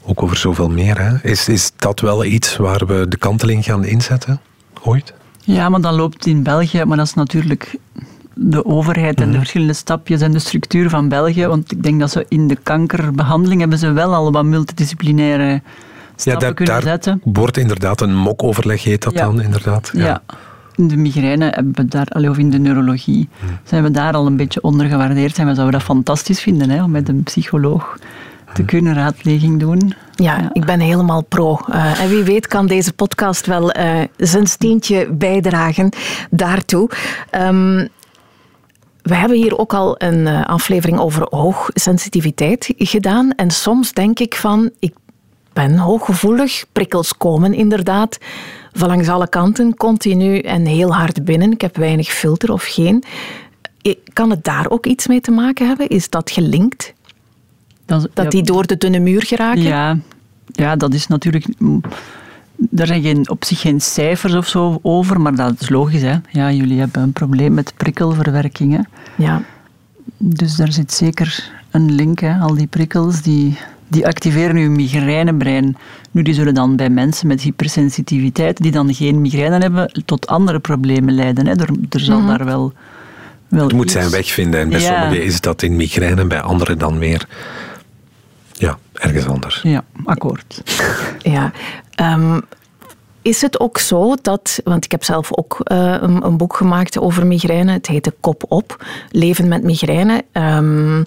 ook 0.02 0.24
over 0.24 0.38
zoveel 0.38 0.70
meer. 0.70 1.02
Hè? 1.02 1.30
Is, 1.30 1.48
is 1.48 1.72
dat 1.78 2.00
wel 2.00 2.26
iets 2.26 2.58
waar 2.58 2.86
we 2.86 3.06
de 3.10 3.18
kanteling 3.18 3.64
gaan 3.64 3.86
inzetten, 3.86 4.42
ooit? 4.84 5.14
Ja, 5.42 5.70
maar 5.70 5.82
dan 5.82 5.94
loopt 5.94 6.26
in 6.26 6.44
België, 6.44 6.84
maar 6.84 6.98
dat 6.98 7.06
is 7.06 7.14
natuurlijk 7.14 7.76
de 8.36 8.66
overheid 8.66 9.18
en 9.18 9.26
de 9.26 9.30
mhm. 9.30 9.38
verschillende 9.38 9.74
stapjes 9.74 10.22
en 10.22 10.32
de 10.32 10.40
structuur 10.40 10.90
van 10.90 11.10
België. 11.10 11.48
Want 11.48 11.72
ik 11.72 11.84
denk 11.84 12.00
dat 12.00 12.12
ze 12.12 12.26
in 12.30 12.48
de 12.48 12.58
kankerbehandeling 12.64 13.60
hebben 13.60 13.78
ze 13.78 13.92
wel 13.92 14.14
al 14.14 14.32
wat 14.32 14.46
multidisciplinaire 14.46 15.62
stappen 16.16 16.48
ja, 16.48 16.54
kunnen 16.54 16.74
daar 16.74 16.84
zetten. 16.84 17.22
wordt 17.24 17.58
inderdaad 17.58 18.02
een 18.02 18.16
mokoverleg, 18.16 18.84
heet 18.84 19.04
dat 19.04 19.16
dan 19.16 19.42
inderdaad. 19.42 19.92
Ja. 19.94 20.06
ja. 20.06 20.22
In 20.76 20.88
de 20.88 20.98
migraine 20.98 21.46
hebben 21.46 21.76
we 21.76 21.86
daar, 21.86 22.30
of 22.30 22.38
in 22.38 22.50
de 22.50 22.60
neurologie, 22.60 23.30
mhm. 23.40 23.54
zijn 23.64 23.84
we 23.84 23.92
daar 23.92 24.14
al 24.14 24.26
een 24.26 24.38
beetje 24.38 24.62
ondergewaardeerd. 24.62 25.38
En 25.38 25.48
we 25.48 25.54
zouden 25.54 25.80
dat 25.80 25.88
fantastisch 25.88 26.42
vinden, 26.42 26.70
hè, 26.70 26.84
om 26.84 26.92
met 26.92 27.10
een 27.10 27.24
psycholoog 27.24 27.98
te 28.54 28.62
mhm. 28.62 28.66
kunnen 28.66 28.94
raadpleging 28.94 29.60
doen. 29.60 29.94
Ja, 30.16 30.50
ik 30.54 30.66
ben 30.66 30.80
helemaal 30.80 31.22
pro. 31.22 31.60
Uh, 31.70 32.02
en 32.02 32.10
wie 32.10 32.24
weet 32.24 32.48
kan 32.48 32.68
deze 32.68 32.94
podcast 32.94 33.46
wel 33.46 33.78
uh, 33.78 34.02
zijn 34.18 34.48
steentje 34.48 35.08
bijdragen 35.12 35.90
daartoe. 36.30 36.90
Um, 37.32 37.88
we 39.06 39.16
hebben 39.16 39.38
hier 39.38 39.58
ook 39.58 39.74
al 39.74 39.96
een 39.98 40.28
eh, 40.28 40.46
aflevering 40.46 41.00
over 41.00 41.28
hoogsensitiviteit 41.30 42.74
gedaan. 42.78 43.32
En 43.32 43.52
soms 43.52 43.94
denk 43.94 44.20
ik 44.20 44.36
van, 44.36 44.72
ik 44.80 44.94
ben 45.54 45.78
hooggevoelig. 45.78 46.66
Prikkels 46.72 47.18
komen 47.18 47.54
inderdaad 47.54 48.18
van 48.74 48.88
langs 48.88 49.08
alle 49.08 49.30
kanten, 49.30 49.76
continu 49.76 50.40
en 50.40 50.66
heel 50.66 50.94
hard 50.94 51.26
binnen. 51.26 51.52
Ik 51.52 51.62
heb 51.62 51.78
weinig 51.78 52.08
filter 52.08 52.52
of 52.52 52.64
geen. 52.64 53.04
Kan 54.14 54.30
het 54.30 54.44
daar 54.44 54.70
ook 54.70 54.86
iets 54.86 55.08
mee 55.08 55.22
te 55.22 55.32
maken 55.32 55.68
hebben? 55.68 55.88
Is 55.88 56.10
dat 56.10 56.32
gelinkt? 56.32 56.94
Dat, 57.86 58.10
dat 58.14 58.32
die 58.32 58.44
door 58.44 58.66
de 58.66 58.78
dunne 58.78 59.00
muur 59.00 59.24
geraken? 59.24 59.62
Ja, 59.62 59.98
ja 60.46 60.76
dat 60.76 60.94
is 60.94 61.08
natuurlijk 61.08 61.46
er 62.76 62.88
zijn 62.88 63.02
geen, 63.02 63.30
op 63.30 63.46
zich 63.46 63.60
geen 63.60 63.82
cijfers 63.82 64.34
of 64.34 64.48
zo 64.48 64.80
over, 64.82 65.22
maar 65.22 65.36
dat 65.36 65.56
is 65.60 65.70
logisch. 65.70 66.02
Hè? 66.02 66.16
Ja, 66.32 66.52
jullie 66.52 66.80
hebben 66.80 67.02
een 67.02 67.14
probleem 67.14 67.54
met 67.54 67.74
prikkelverwerking. 67.78 68.88
Ja. 69.18 69.42
Dus 70.18 70.56
daar 70.56 70.72
zit 70.72 70.94
zeker 70.94 71.52
een 71.72 71.92
link. 71.92 72.20
Hè? 72.20 72.38
Al 72.38 72.56
die 72.56 72.68
prikkels 72.68 73.22
die, 73.22 73.58
die 73.88 74.08
activeren 74.08 74.56
uw 74.56 74.70
migrainebrein. 74.70 75.78
Nu, 76.12 76.22
die 76.22 76.34
zullen 76.34 76.54
dan 76.54 76.76
bij 76.76 76.90
mensen 76.90 77.28
met 77.28 77.42
hypersensitiviteit, 77.42 78.58
die 78.58 78.72
dan 78.72 78.94
geen 78.94 79.22
migraine 79.22 79.58
hebben, 79.58 80.04
tot 80.06 80.28
andere 80.28 80.60
problemen 80.60 81.14
leiden. 81.14 81.48
Hè? 81.48 81.54
Er, 81.54 81.70
er 81.90 82.00
zal 82.00 82.20
mhm. 82.20 82.28
daar 82.28 82.46
wel. 82.46 82.74
wel 83.48 83.64
het 83.64 83.74
moet 83.74 83.92
zijn 83.92 84.10
weg 84.10 84.28
vinden. 84.28 84.60
En 84.60 84.70
bij 84.70 84.80
sommigen 84.80 85.24
is 85.24 85.42
dat 85.42 85.62
in 85.62 85.76
migraine, 85.76 86.26
bij 86.26 86.42
anderen 86.42 86.78
dan 86.78 87.00
weer 87.00 87.28
ja, 88.54 88.78
ergens 89.00 89.28
anders. 89.28 89.62
Ja, 89.62 89.84
akkoord. 90.04 90.62
ja. 91.36 91.52
Um, 92.02 92.42
is 93.22 93.42
het 93.42 93.60
ook 93.60 93.78
zo 93.78 94.16
dat, 94.22 94.60
want 94.64 94.86
ik 94.86 94.92
heb 94.92 95.04
zelf 95.04 95.38
ook 95.38 95.60
uh, 95.72 95.98
een, 96.00 96.26
een, 96.26 96.38
boek 96.38 96.56
gemaakt 96.56 97.00
over 97.00 97.26
migraine, 97.26 97.72
het 97.72 97.88
heette 97.88 98.14
Kop 98.20 98.44
op, 98.48 98.86
Leven 99.12 99.48
met 99.48 99.64
migraine. 99.64 100.24
Um, 100.34 101.06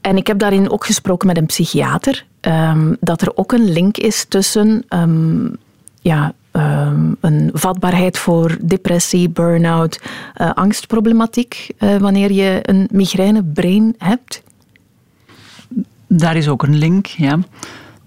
en 0.00 0.16
ik 0.16 0.26
heb 0.26 0.38
daarin 0.38 0.70
ook 0.70 0.84
gesproken 0.84 1.26
met 1.26 1.36
een 1.36 1.46
psychiater, 1.46 2.26
um, 2.40 2.96
dat 3.00 3.20
er 3.20 3.36
ook 3.36 3.52
een 3.52 3.72
link 3.72 3.96
is 3.96 4.24
tussen 4.24 4.84
ja, 6.00 6.34
een 7.20 7.50
vatbaarheid 7.52 8.18
voor 8.18 8.56
depressie, 8.60 9.28
burn-out, 9.28 10.00
uh, 10.40 10.50
angstproblematiek, 10.52 11.70
uh, 11.78 11.96
wanneer 11.96 12.32
je 12.32 12.58
een 12.62 12.88
migrainebrein 12.92 13.94
hebt. 13.98 14.42
Daar 16.12 16.36
is 16.36 16.48
ook 16.48 16.62
een 16.62 16.76
link, 16.76 17.06
ja. 17.06 17.38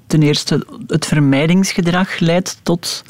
Ten 0.07 0.21
eerste, 0.21 0.65
het 0.87 1.05
vermijdingsgedrag 1.05 2.19
leidt 2.19 2.59
tot, 2.63 3.03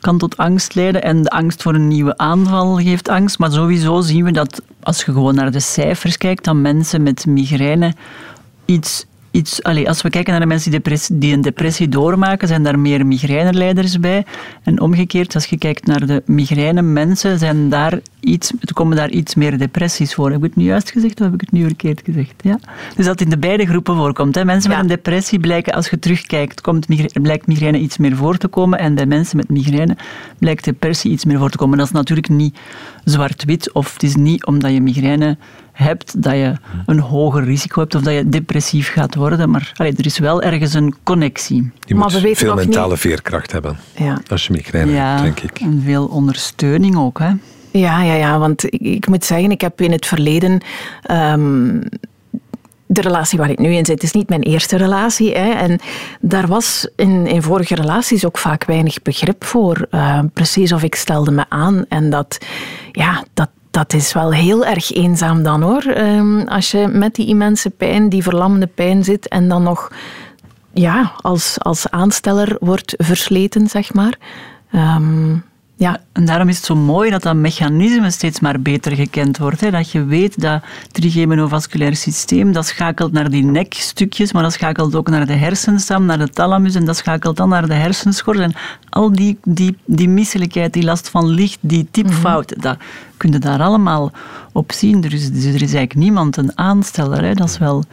kan 0.00 0.18
tot 0.18 0.36
angst 0.36 0.74
leiden. 0.74 1.02
En 1.02 1.22
de 1.22 1.30
angst 1.30 1.62
voor 1.62 1.74
een 1.74 1.88
nieuwe 1.88 2.16
aanval 2.16 2.76
geeft 2.76 3.08
angst. 3.08 3.38
Maar 3.38 3.52
sowieso 3.52 4.00
zien 4.00 4.24
we 4.24 4.30
dat 4.30 4.62
als 4.82 5.04
je 5.04 5.12
gewoon 5.12 5.34
naar 5.34 5.50
de 5.50 5.60
cijfers 5.60 6.16
kijkt, 6.16 6.44
dat 6.44 6.54
mensen 6.54 7.02
met 7.02 7.26
migraine 7.26 7.94
iets 8.64 9.06
iets, 9.30 9.62
allez, 9.62 9.86
als 9.86 10.02
we 10.02 10.10
kijken 10.10 10.30
naar 10.30 10.40
de 10.40 10.46
mensen 10.46 10.82
die, 11.20 11.32
een 11.32 11.40
depressie 11.40 11.88
doormaken, 11.88 12.48
zijn 12.48 12.62
daar 12.62 12.78
meer 12.78 13.06
migraineleiders 13.06 14.00
bij. 14.00 14.24
En 14.62 14.80
omgekeerd, 14.80 15.34
als 15.34 15.46
je 15.46 15.58
kijkt 15.58 15.86
naar 15.86 16.06
de 16.06 16.22
migraine 16.26 16.82
mensen, 16.82 17.38
zijn 17.38 17.68
daar 17.68 18.00
iets, 18.20 18.52
komen 18.72 18.96
daar 18.96 19.10
iets 19.10 19.34
meer 19.34 19.58
depressies 19.58 20.14
voor. 20.14 20.30
Heb 20.30 20.36
ik 20.36 20.42
het 20.42 20.56
nu 20.56 20.64
juist 20.64 20.90
gezegd 20.90 21.20
of 21.20 21.24
heb 21.24 21.34
ik 21.34 21.40
het 21.40 21.52
nu 21.52 21.62
verkeerd 21.62 22.02
gezegd? 22.04 22.34
Ja? 22.42 22.58
Dus 22.96 23.06
dat 23.06 23.20
in 23.20 23.30
de 23.30 23.38
beide 23.38 23.66
groepen 23.66 23.96
voorkomt. 23.96 24.34
Hè. 24.34 24.44
Mensen 24.44 24.70
met 24.70 24.78
een 24.78 24.86
depressie 24.86 25.40
blijken, 25.40 25.72
als 25.72 25.88
je 25.88 25.98
terugkijkt, 25.98 26.60
komt 26.60 26.88
migraine, 26.88 27.20
blijkt 27.20 27.46
migraine 27.46 27.78
iets 27.78 27.98
meer 27.98 28.16
voor 28.16 28.36
te 28.36 28.48
komen. 28.48 28.78
En 28.78 28.94
bij 28.94 29.06
mensen 29.06 29.36
met 29.36 29.48
migraine 29.48 29.96
blijkt 30.38 30.64
depressie 30.64 31.10
iets 31.10 31.24
meer 31.24 31.38
voor 31.38 31.50
te 31.50 31.56
komen. 31.56 31.78
Dat 31.78 31.86
is 31.86 31.92
natuurlijk 31.92 32.28
niet 32.28 32.58
zwart-wit, 33.04 33.72
of 33.72 33.92
het 33.92 34.02
is 34.02 34.16
niet 34.16 34.46
omdat 34.46 34.72
je 34.72 34.80
migraine 34.80 35.36
hebt, 35.82 36.22
dat 36.22 36.32
je 36.32 36.52
een 36.86 37.00
hoger 37.00 37.44
risico 37.44 37.80
hebt 37.80 37.94
of 37.94 38.02
dat 38.02 38.14
je 38.14 38.28
depressief 38.28 38.92
gaat 38.92 39.14
worden. 39.14 39.50
Maar 39.50 39.72
allee, 39.76 39.92
er 39.96 40.06
is 40.06 40.18
wel 40.18 40.42
ergens 40.42 40.74
een 40.74 40.94
connectie. 41.02 41.70
Je 41.80 41.94
maar 41.94 42.10
moet 42.12 42.38
veel 42.38 42.54
mentale 42.54 42.96
veerkracht 42.96 43.52
hebben 43.52 43.76
ja. 43.96 44.20
als 44.28 44.46
je 44.46 44.52
migraine 44.52 44.92
ja, 44.92 45.10
hebt, 45.10 45.22
denk 45.22 45.40
ik. 45.40 45.60
En 45.60 45.82
veel 45.84 46.06
ondersteuning 46.06 46.96
ook. 46.96 47.18
Hè? 47.18 47.30
Ja, 47.70 48.02
ja, 48.02 48.14
ja, 48.14 48.38
want 48.38 48.64
ik, 48.64 48.80
ik 48.80 49.06
moet 49.06 49.24
zeggen, 49.24 49.50
ik 49.50 49.60
heb 49.60 49.80
in 49.80 49.92
het 49.92 50.06
verleden... 50.06 50.60
Um, 51.10 51.82
de 52.92 53.00
relatie 53.00 53.38
waar 53.38 53.50
ik 53.50 53.58
nu 53.58 53.72
in 53.72 53.84
zit 53.84 54.02
is 54.02 54.12
niet 54.12 54.28
mijn 54.28 54.42
eerste 54.42 54.76
relatie. 54.76 55.32
Hè. 55.34 55.50
En 55.50 55.78
daar 56.20 56.46
was 56.46 56.88
in, 56.96 57.26
in 57.26 57.42
vorige 57.42 57.74
relaties 57.74 58.24
ook 58.24 58.38
vaak 58.38 58.64
weinig 58.64 59.02
begrip 59.02 59.44
voor. 59.44 59.86
Uh, 59.90 60.20
precies 60.32 60.72
of 60.72 60.82
ik 60.82 60.94
stelde 60.94 61.30
me 61.30 61.44
aan. 61.48 61.84
En 61.88 62.10
dat, 62.10 62.38
ja, 62.92 63.24
dat, 63.34 63.48
dat 63.70 63.92
is 63.92 64.12
wel 64.12 64.32
heel 64.32 64.64
erg 64.64 64.90
eenzaam 64.90 65.42
dan 65.42 65.62
hoor. 65.62 65.84
Um, 65.86 66.48
als 66.48 66.70
je 66.70 66.86
met 66.86 67.14
die 67.14 67.26
immense 67.26 67.70
pijn, 67.70 68.08
die 68.08 68.22
verlammende 68.22 68.66
pijn 68.66 69.04
zit 69.04 69.28
en 69.28 69.48
dan 69.48 69.62
nog 69.62 69.90
ja, 70.72 71.12
als, 71.20 71.58
als 71.58 71.90
aansteller 71.90 72.56
wordt 72.60 72.94
versleten, 72.96 73.68
zeg 73.68 73.94
maar. 73.94 74.18
Um, 74.74 75.44
Ja. 75.80 76.00
En 76.12 76.24
daarom 76.24 76.48
is 76.48 76.56
het 76.56 76.64
zo 76.64 76.74
mooi 76.74 77.10
dat 77.10 77.22
dat 77.22 77.34
mechanisme 77.34 78.10
steeds 78.10 78.40
maar 78.40 78.60
beter 78.60 78.92
gekend 78.96 79.38
wordt. 79.38 79.60
Hè. 79.60 79.70
Dat 79.70 79.90
je 79.90 80.04
weet 80.04 80.40
dat 80.40 80.62
trigeminovasculair 80.92 81.96
systeem, 81.96 82.52
dat 82.52 82.66
schakelt 82.66 83.12
naar 83.12 83.30
die 83.30 83.44
nekstukjes, 83.44 84.32
maar 84.32 84.42
dat 84.42 84.52
schakelt 84.52 84.94
ook 84.94 85.08
naar 85.08 85.26
de 85.26 85.32
hersenstam, 85.32 86.04
naar 86.04 86.18
de 86.18 86.28
thalamus 86.28 86.74
en 86.74 86.84
dat 86.84 86.96
schakelt 86.96 87.36
dan 87.36 87.48
naar 87.48 87.66
de 87.66 87.74
hersenschors. 87.74 88.38
En 88.38 88.54
al 88.88 89.12
die, 89.12 89.38
die, 89.44 89.76
die 89.84 90.08
misselijkheid, 90.08 90.72
die 90.72 90.84
last 90.84 91.08
van 91.08 91.28
licht, 91.28 91.58
die 91.60 91.88
typfout, 91.90 92.56
mm 92.56 92.62
dat 92.62 92.76
kun 93.16 93.32
je 93.32 93.38
daar 93.38 93.60
allemaal 93.60 94.12
op 94.52 94.72
zien. 94.72 95.04
Er 95.04 95.12
is, 95.12 95.32
dus 95.32 95.44
er 95.44 95.54
is 95.54 95.60
eigenlijk 95.60 95.94
niemand 95.94 96.36
een 96.36 96.58
aansteller. 96.58 97.24
Hè. 97.24 97.34
Dat 97.34 97.48
is 97.48 97.58
wel... 97.58 97.84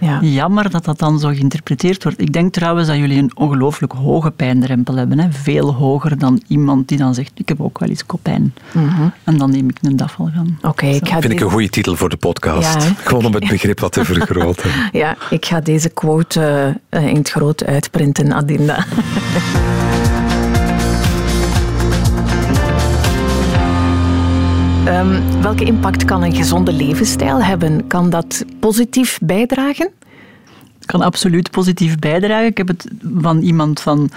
Ja. 0.00 0.18
Jammer 0.22 0.70
dat 0.70 0.84
dat 0.84 0.98
dan 0.98 1.18
zo 1.18 1.28
geïnterpreteerd 1.28 2.02
wordt. 2.02 2.20
Ik 2.20 2.32
denk 2.32 2.52
trouwens 2.52 2.88
dat 2.88 2.96
jullie 2.96 3.18
een 3.18 3.30
ongelooflijk 3.34 3.92
hoge 3.92 4.30
pijndrempel 4.30 4.94
hebben. 4.96 5.18
Hè. 5.18 5.32
Veel 5.32 5.74
hoger 5.74 6.18
dan 6.18 6.42
iemand 6.46 6.88
die 6.88 6.98
dan 6.98 7.14
zegt, 7.14 7.30
ik 7.34 7.48
heb 7.48 7.60
ook 7.60 7.78
wel 7.78 7.88
eens 7.88 8.06
kopijn. 8.06 8.54
Mm 8.72 9.12
En 9.24 9.36
dan 9.38 9.50
neem 9.50 9.68
ik 9.68 9.78
een 9.82 9.96
dafalgan. 9.96 10.56
Oké, 10.58 10.68
okay, 10.68 10.94
ik 10.94 11.08
ga 11.08 11.20
Vind 11.20 11.32
ik 11.32 11.40
een 11.40 11.50
goede 11.50 11.68
titel 11.68 11.96
voor 11.96 12.08
de 12.08 12.16
podcast. 12.16 12.82
Ja, 12.82 12.92
Gewoon 13.04 13.24
om 13.24 13.34
het 13.34 13.48
begrip 13.48 13.80
wat 13.80 13.92
te 13.92 14.04
vergroten. 14.14 14.70
ja, 14.92 15.16
ik 15.30 15.46
ga 15.46 15.60
deze 15.60 15.88
quote 15.88 16.80
uh, 16.90 17.06
in 17.06 17.16
het 17.16 17.30
groot 17.30 17.64
uitprinten, 17.64 18.32
Adinda. 18.32 18.84
Um, 24.86 25.40
welke 25.42 25.64
impact 25.64 26.04
kan 26.04 26.22
een 26.22 26.34
gezonde 26.34 26.72
levensstijl 26.72 27.42
hebben? 27.42 27.86
Kan 27.86 28.10
dat 28.10 28.44
positief 28.60 29.18
bijdragen? 29.22 29.90
Het 30.74 30.86
kan 30.86 31.00
absoluut 31.00 31.50
positief 31.50 31.98
bijdragen. 31.98 32.46
Ik 32.46 32.56
heb 32.56 32.68
het 32.68 32.88
van 33.20 33.40
iemand 33.40 33.80
van, 33.80 34.10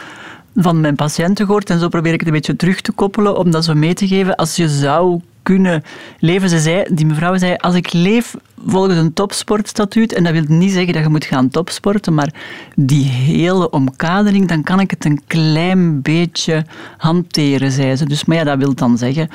van 0.56 0.82
mijn 0.82 0.96
patiënten 0.96 1.46
gehoord 1.46 1.70
en 1.70 1.80
zo 1.80 1.88
probeer 1.88 2.14
ik 2.14 2.20
het 2.20 2.28
een 2.28 2.34
beetje 2.34 2.56
terug 2.56 2.82
te 2.82 2.92
koppelen 2.92 3.38
om 3.38 3.52
dat 3.52 3.64
zo 3.64 3.74
mee 3.74 3.94
te 3.94 4.08
geven. 4.08 4.36
Als 4.36 4.56
je 4.56 4.70
zou 4.70 5.22
kunnen 5.44 5.84
leven. 6.20 6.50
Ze 6.50 6.60
zei, 6.60 6.86
die 6.92 7.06
mevrouw 7.06 7.38
zei, 7.38 7.56
als 7.56 7.76
ik 7.76 7.94
leef 7.94 8.36
volgens 8.66 8.98
een 8.98 9.14
topsportstatuut, 9.14 10.14
en 10.14 10.24
dat 10.24 10.34
wil 10.34 10.44
niet 10.48 10.72
zeggen 10.72 10.94
dat 10.94 11.04
je 11.04 11.10
moet 11.10 11.26
gaan 11.26 11.50
topsporten, 11.50 12.14
maar 12.14 12.34
die 12.76 13.04
hele 13.04 13.70
omkadering, 13.70 14.48
dan 14.48 14.64
kan 14.64 14.80
ik 14.80 14.92
het 14.92 15.06
een 15.06 15.22
klein 15.28 16.02
beetje 16.02 16.66
hanteren, 16.98 17.72
zei 17.72 17.96
ze. 17.96 18.06
Dus, 18.06 18.26
maar 18.26 18.38
ja, 18.38 18.44
dat 18.44 18.58
wil 18.58 18.74
dan 18.74 18.98
zeggen 18.98 19.30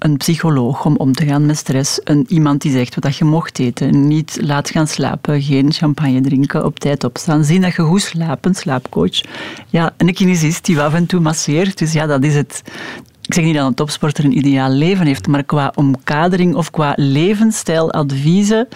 een 0.00 0.16
psycholoog 0.16 0.84
om 0.84 0.96
om 0.96 1.12
te 1.12 1.26
gaan 1.26 1.46
met 1.46 1.56
stress. 1.56 2.00
Een, 2.04 2.26
iemand 2.28 2.62
die 2.62 2.72
zegt 2.72 2.96
wat 3.00 3.16
je 3.16 3.24
mocht 3.24 3.58
eten. 3.58 4.06
Niet 4.06 4.38
laat 4.40 4.70
gaan 4.70 4.86
slapen, 4.86 5.42
geen 5.42 5.72
champagne 5.72 6.20
drinken, 6.20 6.64
op 6.64 6.78
tijd 6.78 7.04
opstaan. 7.04 7.44
Zien 7.44 7.60
dat 7.60 7.74
je 7.74 7.82
goed 7.82 8.02
slaapt, 8.02 8.46
een 8.46 8.54
slaapcoach. 8.54 9.20
Ja, 9.68 9.92
een 9.96 10.14
kinesist 10.14 10.64
die 10.64 10.80
af 10.80 10.94
en 10.94 11.06
toe 11.06 11.20
masseert. 11.20 11.78
Dus 11.78 11.92
ja, 11.92 12.06
dat 12.06 12.24
is 12.24 12.34
het. 12.34 12.62
Ik 13.26 13.34
zeg 13.34 13.44
niet 13.44 13.54
dat 13.54 13.66
een 13.66 13.74
topsporter 13.74 14.24
een 14.24 14.36
ideaal 14.36 14.70
leven 14.70 15.06
heeft, 15.06 15.26
maar 15.26 15.42
qua 15.42 15.72
omkadering 15.74 16.54
of 16.54 16.70
qua 16.70 16.92
levensstijladviezen 16.96 18.68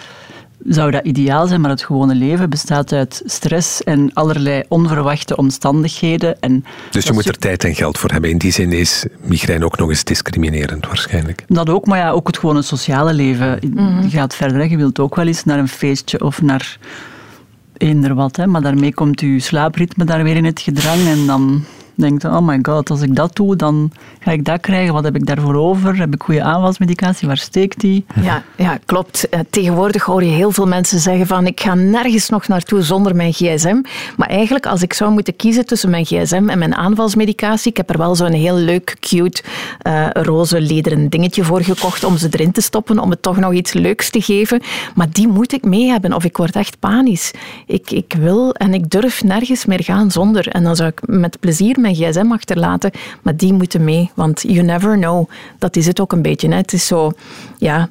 zou 0.67 0.91
dat 0.91 1.05
ideaal 1.05 1.47
zijn, 1.47 1.61
maar 1.61 1.69
het 1.69 1.83
gewone 1.83 2.15
leven 2.15 2.49
bestaat 2.49 2.91
uit 2.91 3.21
stress 3.25 3.83
en 3.83 4.13
allerlei 4.13 4.63
onverwachte 4.67 5.35
omstandigheden. 5.35 6.39
En 6.39 6.65
dus 6.91 7.05
je 7.05 7.13
moet 7.13 7.27
er 7.27 7.37
tijd 7.37 7.63
en 7.63 7.75
geld 7.75 7.97
voor 7.97 8.11
hebben. 8.11 8.29
In 8.29 8.37
die 8.37 8.51
zin 8.51 8.71
is 8.71 9.05
migraine 9.21 9.65
ook 9.65 9.77
nog 9.77 9.89
eens 9.89 10.03
discriminerend 10.03 10.87
waarschijnlijk. 10.87 11.43
Dat 11.47 11.69
ook, 11.69 11.85
maar 11.85 11.97
ja, 11.97 12.11
ook 12.11 12.27
het 12.27 12.37
gewone 12.37 12.61
sociale 12.61 13.13
leven 13.13 13.59
mm 13.73 13.93
gaat 14.09 14.35
verder. 14.35 14.69
Je 14.69 14.77
wilt 14.77 14.99
ook 14.99 15.15
wel 15.15 15.27
eens 15.27 15.43
naar 15.43 15.59
een 15.59 15.67
feestje 15.67 16.21
of 16.21 16.41
naar 16.41 16.77
eender 17.77 18.15
wat, 18.15 18.35
hè. 18.35 18.47
maar 18.47 18.61
daarmee 18.61 18.93
komt 18.93 19.21
je 19.21 19.39
slaapritme 19.39 20.03
daar 20.03 20.23
weer 20.23 20.35
in 20.35 20.45
het 20.45 20.59
gedrang 20.59 21.07
en 21.07 21.25
dan 21.25 21.63
denkt, 21.95 22.25
oh 22.25 22.39
my 22.39 22.59
god, 22.61 22.89
als 22.89 23.01
ik 23.01 23.15
dat 23.15 23.35
doe, 23.35 23.55
dan 23.55 23.91
ga 24.19 24.31
ik 24.31 24.45
dat 24.45 24.59
krijgen. 24.59 24.93
Wat 24.93 25.03
heb 25.03 25.15
ik 25.15 25.25
daarvoor 25.25 25.55
over? 25.55 25.97
Heb 25.97 26.13
ik 26.13 26.23
goede 26.23 26.43
aanvalsmedicatie? 26.43 27.27
Waar 27.27 27.37
steekt 27.37 27.79
die? 27.79 28.05
Ja, 28.21 28.43
ja 28.57 28.79
klopt. 28.85 29.29
Eh, 29.29 29.39
tegenwoordig 29.49 30.03
hoor 30.03 30.23
je 30.23 30.31
heel 30.31 30.51
veel 30.51 30.67
mensen 30.67 30.99
zeggen 30.99 31.27
van, 31.27 31.47
ik 31.47 31.59
ga 31.61 31.73
nergens 31.73 32.29
nog 32.29 32.47
naartoe 32.47 32.81
zonder 32.81 33.15
mijn 33.15 33.33
gsm. 33.33 33.81
Maar 34.17 34.29
eigenlijk, 34.29 34.65
als 34.65 34.81
ik 34.81 34.93
zou 34.93 35.11
moeten 35.11 35.35
kiezen 35.35 35.65
tussen 35.65 35.89
mijn 35.89 36.05
gsm 36.05 36.49
en 36.49 36.59
mijn 36.59 36.75
aanvalsmedicatie, 36.75 37.71
ik 37.71 37.77
heb 37.77 37.89
er 37.89 37.97
wel 37.97 38.15
zo'n 38.15 38.31
heel 38.31 38.55
leuk, 38.55 38.97
cute, 38.99 39.43
uh, 39.87 40.07
roze 40.11 40.61
lederen 40.61 41.09
dingetje 41.09 41.43
voor 41.43 41.61
gekocht 41.61 42.03
om 42.03 42.17
ze 42.17 42.27
erin 42.31 42.51
te 42.51 42.61
stoppen, 42.61 42.99
om 42.99 43.09
het 43.09 43.21
toch 43.21 43.37
nog 43.37 43.53
iets 43.53 43.73
leuks 43.73 44.09
te 44.09 44.21
geven. 44.21 44.61
Maar 44.95 45.07
die 45.11 45.27
moet 45.27 45.53
ik 45.53 45.63
mee 45.63 45.87
hebben 45.87 46.13
of 46.13 46.23
ik 46.23 46.37
word 46.37 46.55
echt 46.55 46.79
panisch. 46.79 47.31
Ik, 47.65 47.91
ik 47.91 48.15
wil 48.19 48.53
en 48.53 48.73
ik 48.73 48.89
durf 48.89 49.23
nergens 49.23 49.65
meer 49.65 49.83
gaan 49.83 50.11
zonder. 50.11 50.47
En 50.47 50.63
dan 50.63 50.75
zou 50.75 50.89
ik 50.89 51.01
met 51.05 51.39
plezier 51.39 51.79
mijn 51.85 51.95
gsm 51.95 52.31
achterlaten, 52.31 52.91
maar 53.21 53.35
die 53.35 53.53
moeten 53.53 53.83
mee, 53.83 54.11
want 54.15 54.41
you 54.41 54.61
never 54.61 54.97
know. 54.97 55.29
Dat 55.59 55.75
is 55.75 55.87
het 55.87 55.99
ook 55.99 56.11
een 56.11 56.21
beetje. 56.21 56.53
Het 56.53 56.73
is 56.73 56.87
zo, 56.87 57.11
ja, 57.57 57.89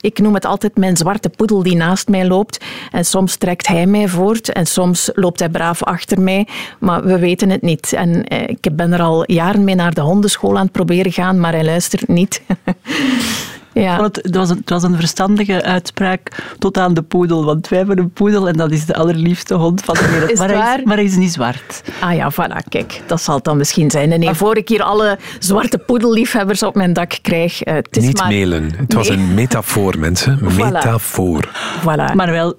ik 0.00 0.18
noem 0.18 0.34
het 0.34 0.44
altijd 0.44 0.76
mijn 0.76 0.96
zwarte 0.96 1.28
poedel 1.28 1.62
die 1.62 1.76
naast 1.76 2.08
mij 2.08 2.26
loopt. 2.26 2.64
En 2.90 3.04
soms 3.04 3.36
trekt 3.36 3.66
hij 3.66 3.86
mij 3.86 4.08
voort 4.08 4.52
en 4.52 4.66
soms 4.66 5.10
loopt 5.14 5.38
hij 5.38 5.48
braaf 5.48 5.82
achter 5.82 6.20
mij, 6.20 6.48
maar 6.78 7.04
we 7.04 7.18
weten 7.18 7.50
het 7.50 7.62
niet. 7.62 7.92
En 7.92 8.24
eh, 8.24 8.42
ik 8.48 8.76
ben 8.76 8.92
er 8.92 9.00
al 9.00 9.32
jaren 9.32 9.64
mee 9.64 9.74
naar 9.74 9.94
de 9.94 10.00
hondenschool 10.00 10.56
aan 10.56 10.62
het 10.62 10.72
proberen 10.72 11.12
gaan, 11.12 11.40
maar 11.40 11.52
hij 11.52 11.64
luistert 11.64 12.08
niet. 12.08 12.42
Ja. 13.80 14.02
Het, 14.02 14.16
het, 14.22 14.34
was 14.34 14.50
een, 14.50 14.56
het 14.56 14.70
was 14.70 14.82
een 14.82 14.96
verstandige 14.96 15.62
uitspraak 15.62 16.54
tot 16.58 16.78
aan 16.78 16.94
de 16.94 17.02
poedel. 17.02 17.44
Want 17.44 17.68
wij 17.68 17.78
hebben 17.78 17.98
een 17.98 18.10
poedel 18.10 18.48
en 18.48 18.56
dat 18.56 18.70
is 18.70 18.86
de 18.86 18.94
allerliefste 18.94 19.54
hond 19.54 19.82
van 19.82 19.94
de 19.94 20.08
wereld. 20.12 20.30
Is 20.30 20.38
maar, 20.38 20.48
hij 20.48 20.78
is, 20.78 20.84
maar, 20.84 20.96
hij 20.96 21.04
is, 21.04 21.16
niet 21.16 21.32
zwart. 21.32 21.82
Ah 22.00 22.14
ja, 22.14 22.32
voilà, 22.32 22.68
kijk. 22.68 23.02
Dat 23.06 23.22
zal 23.22 23.34
het 23.34 23.44
dan 23.44 23.56
misschien 23.56 23.90
zijn. 23.90 24.12
En 24.12 24.20
nee, 24.20 24.34
voor 24.34 24.56
ik 24.56 24.68
hier 24.68 24.82
alle 24.82 25.18
zwarte 25.38 25.78
poedelliefhebbers 25.78 26.62
op 26.62 26.74
mijn 26.74 26.92
dak 26.92 27.18
krijg... 27.22 27.66
Uh, 27.66 27.74
het 27.74 27.96
is 27.96 28.04
niet 28.04 28.18
maar... 28.18 28.28
mailen. 28.28 28.70
Het 28.76 28.92
was 28.92 29.08
een 29.08 29.34
metafoor, 29.34 29.98
mensen. 29.98 30.38
Metafoor. 30.56 31.48
Voilà. 31.80 32.14
Maar 32.14 32.30
wel 32.30 32.54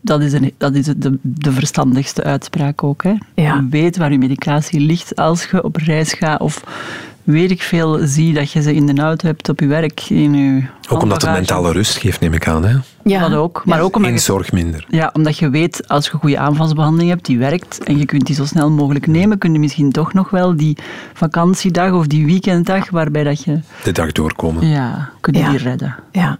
dat 0.00 0.20
is, 0.20 0.32
een, 0.32 0.54
dat 0.58 0.74
is 0.74 0.84
de, 0.84 1.18
de 1.22 1.52
verstandigste 1.52 2.22
uitspraak 2.22 2.82
ook. 2.82 3.02
Hè. 3.02 3.14
Ja. 3.34 3.54
Je 3.54 3.66
weet 3.70 3.96
waar 3.96 4.12
je 4.12 4.18
medicatie 4.18 4.80
ligt 4.80 5.16
als 5.16 5.44
je 5.44 5.64
op 5.64 5.76
reis 5.76 6.12
gaat 6.12 6.40
of 6.40 6.62
weet 7.26 7.50
ik 7.50 7.62
veel 7.62 7.98
zie 8.02 8.34
dat 8.34 8.50
je 8.50 8.62
ze 8.62 8.74
in 8.74 8.86
de 8.86 9.02
auto 9.02 9.26
hebt 9.26 9.48
op 9.48 9.60
je 9.60 9.66
werk. 9.66 10.00
In 10.08 10.34
je 10.34 10.62
ook 10.88 11.02
omdat 11.02 11.22
het 11.22 11.30
mentale 11.30 11.72
rust 11.72 11.96
geeft, 11.96 12.20
neem 12.20 12.32
ik 12.32 12.48
aan. 12.48 12.64
Hè? 12.64 12.76
Ja, 13.04 13.28
dat 13.28 13.38
ook. 13.38 13.62
Maar 13.64 13.80
ook 13.80 13.96
omdat 13.96 14.20
zorg 14.20 14.52
minder. 14.52 14.84
Ja, 14.88 15.10
omdat 15.12 15.38
je 15.38 15.50
weet, 15.50 15.88
als 15.88 16.06
je 16.06 16.10
goede 16.10 16.38
aanvalsbehandeling 16.38 17.10
hebt, 17.10 17.26
die 17.26 17.38
werkt, 17.38 17.84
en 17.84 17.98
je 17.98 18.06
kunt 18.06 18.26
die 18.26 18.34
zo 18.34 18.44
snel 18.44 18.70
mogelijk 18.70 19.06
nemen, 19.06 19.38
kun 19.38 19.52
je 19.52 19.58
misschien 19.58 19.92
toch 19.92 20.12
nog 20.12 20.30
wel 20.30 20.56
die 20.56 20.76
vakantiedag 21.12 21.92
of 21.92 22.06
die 22.06 22.26
weekenddag, 22.26 22.90
waarbij 22.90 23.24
dat 23.24 23.44
je... 23.44 23.60
De 23.84 23.92
dag 23.92 24.12
doorkomen. 24.12 24.66
Ja, 24.66 25.10
kun 25.20 25.34
je 25.34 25.48
die 25.48 25.58
redden. 25.58 25.96
Ja. 26.12 26.38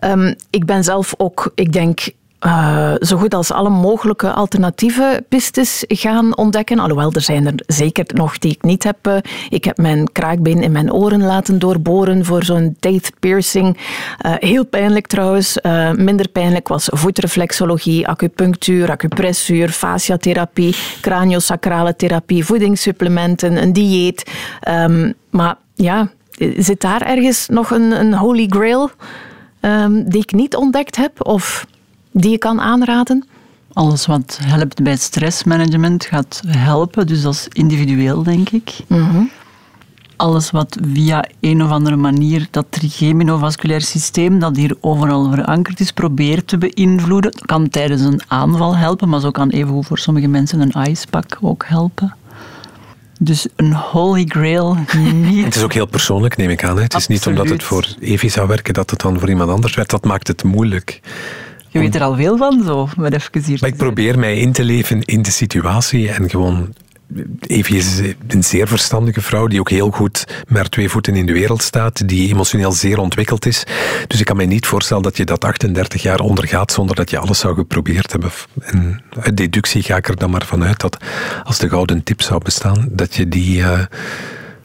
Um, 0.00 0.34
ik 0.50 0.64
ben 0.64 0.84
zelf 0.84 1.14
ook, 1.16 1.52
ik 1.54 1.72
denk, 1.72 2.08
uh, 2.46 2.92
zo 3.00 3.16
goed 3.16 3.34
als 3.34 3.52
alle 3.52 3.68
mogelijke 3.68 4.32
alternatieve 4.32 5.24
pistes 5.28 5.84
gaan 5.88 6.36
ontdekken. 6.36 6.78
Alhoewel, 6.78 7.12
er 7.12 7.20
zijn 7.20 7.46
er 7.46 7.54
zeker 7.66 8.04
nog 8.14 8.38
die 8.38 8.50
ik 8.50 8.62
niet 8.62 8.84
heb. 8.84 9.06
Uh, 9.06 9.16
ik 9.48 9.64
heb 9.64 9.76
mijn 9.76 10.12
kraakbeen 10.12 10.62
in 10.62 10.72
mijn 10.72 10.92
oren 10.92 11.22
laten 11.22 11.58
doorboren 11.58 12.24
voor 12.24 12.44
zo'n 12.44 12.76
teeth 12.80 13.12
piercing. 13.20 13.76
Uh, 13.76 14.32
heel 14.38 14.66
pijnlijk 14.66 15.06
trouwens. 15.06 15.58
minder 15.96 16.28
pijnlijk 16.28 16.68
was 16.68 16.88
voetreflexologie, 16.92 18.08
acupunctuur, 18.08 18.90
acupressuur, 18.90 19.68
fasciatherapie, 19.68 20.76
craniosacrale 21.00 21.96
therapie, 21.96 22.44
voedingssupplementen, 22.44 23.62
een 23.62 23.72
dieet. 23.72 24.30
Um, 24.68 25.14
maar 25.30 25.56
ja, 25.74 26.10
zit 26.56 26.80
daar 26.80 27.02
ergens 27.02 27.48
nog 27.48 27.70
een, 27.70 28.00
een 28.00 28.14
holy 28.14 28.46
grail 28.48 28.90
um, 29.60 30.08
die 30.08 30.22
ik 30.22 30.32
niet 30.32 30.56
ontdekt 30.56 30.96
heb? 30.96 31.26
Of 31.26 31.66
die 32.12 32.30
je 32.30 32.38
kan 32.38 32.60
aanraden? 32.60 33.26
Alles 33.72 34.06
wat 34.06 34.38
helpt 34.42 34.82
bij 34.82 34.96
stressmanagement 34.96 36.04
gaat 36.04 36.42
helpen, 36.46 37.06
dus 37.06 37.22
dat 37.22 37.34
is 37.34 37.48
individueel, 37.52 38.22
denk 38.22 38.48
ik. 38.48 38.74
Mhm. 38.86 39.22
Alles 40.16 40.50
wat 40.50 40.78
via 40.92 41.24
een 41.40 41.62
of 41.62 41.70
andere 41.70 41.96
manier 41.96 42.46
dat 42.50 42.66
trigeminowasculair 42.68 43.80
systeem, 43.80 44.38
dat 44.38 44.56
hier 44.56 44.76
overal 44.80 45.30
verankerd 45.30 45.80
is, 45.80 45.92
probeert 45.92 46.46
te 46.46 46.58
beïnvloeden, 46.58 47.32
kan 47.46 47.68
tijdens 47.68 48.02
een 48.02 48.20
aanval 48.28 48.76
helpen, 48.76 49.08
maar 49.08 49.20
zo 49.20 49.30
kan 49.30 49.48
even 49.48 49.84
voor 49.84 49.98
sommige 49.98 50.28
mensen 50.28 50.60
een 50.60 50.72
ijspak 50.72 51.38
ook 51.40 51.64
helpen. 51.66 52.16
Dus 53.20 53.46
een 53.56 53.72
holy 53.72 54.24
grail 54.24 54.76
niet. 55.12 55.44
Het 55.44 55.56
is 55.56 55.62
ook 55.62 55.72
heel 55.72 55.86
persoonlijk, 55.86 56.36
neem 56.36 56.50
ik 56.50 56.64
aan. 56.64 56.76
Hè? 56.76 56.82
Het 56.82 56.94
is 56.94 57.06
niet 57.06 57.26
omdat 57.26 57.48
het 57.48 57.62
voor 57.62 57.86
Evi 58.00 58.28
zou 58.28 58.48
werken 58.48 58.74
dat 58.74 58.90
het 58.90 59.00
dan 59.00 59.18
voor 59.18 59.28
iemand 59.28 59.50
anders 59.50 59.74
werkt. 59.74 59.90
Dat 59.90 60.04
maakt 60.04 60.28
het 60.28 60.44
moeilijk. 60.44 61.00
Je 61.68 61.78
weet 61.78 61.94
er 61.94 62.02
al 62.02 62.14
veel 62.14 62.36
van, 62.36 62.62
zo, 62.64 62.88
met 62.96 63.14
even 63.14 63.44
hier 63.44 63.58
Maar 63.60 63.68
ik 63.68 63.76
probeer 63.76 64.18
mij 64.18 64.38
in 64.38 64.52
te 64.52 64.64
leven 64.64 65.02
in 65.02 65.22
de 65.22 65.30
situatie 65.30 66.10
en 66.10 66.30
gewoon... 66.30 66.74
Evie 67.40 67.76
is 67.76 68.00
een 68.26 68.44
zeer 68.44 68.68
verstandige 68.68 69.20
vrouw 69.20 69.46
die 69.46 69.60
ook 69.60 69.70
heel 69.70 69.90
goed 69.90 70.44
met 70.48 70.70
twee 70.70 70.88
voeten 70.88 71.14
in 71.14 71.26
de 71.26 71.32
wereld 71.32 71.62
staat, 71.62 72.08
die 72.08 72.28
emotioneel 72.28 72.72
zeer 72.72 72.98
ontwikkeld 72.98 73.46
is. 73.46 73.64
Dus 74.06 74.20
ik 74.20 74.26
kan 74.26 74.36
mij 74.36 74.46
niet 74.46 74.66
voorstellen 74.66 75.02
dat 75.02 75.16
je 75.16 75.24
dat 75.24 75.44
38 75.44 76.02
jaar 76.02 76.20
ondergaat 76.20 76.72
zonder 76.72 76.96
dat 76.96 77.10
je 77.10 77.18
alles 77.18 77.38
zou 77.38 77.54
geprobeerd 77.54 78.12
hebben. 78.12 78.30
En 78.60 79.02
uit 79.20 79.36
deductie 79.36 79.82
ga 79.82 79.96
ik 79.96 80.08
er 80.08 80.16
dan 80.16 80.30
maar 80.30 80.46
vanuit 80.46 80.80
dat 80.80 80.96
als 81.44 81.58
de 81.58 81.68
gouden 81.68 82.02
tip 82.02 82.22
zou 82.22 82.42
bestaan, 82.44 82.88
dat 82.90 83.14
je 83.14 83.28
die 83.28 83.58
uh, 83.58 83.80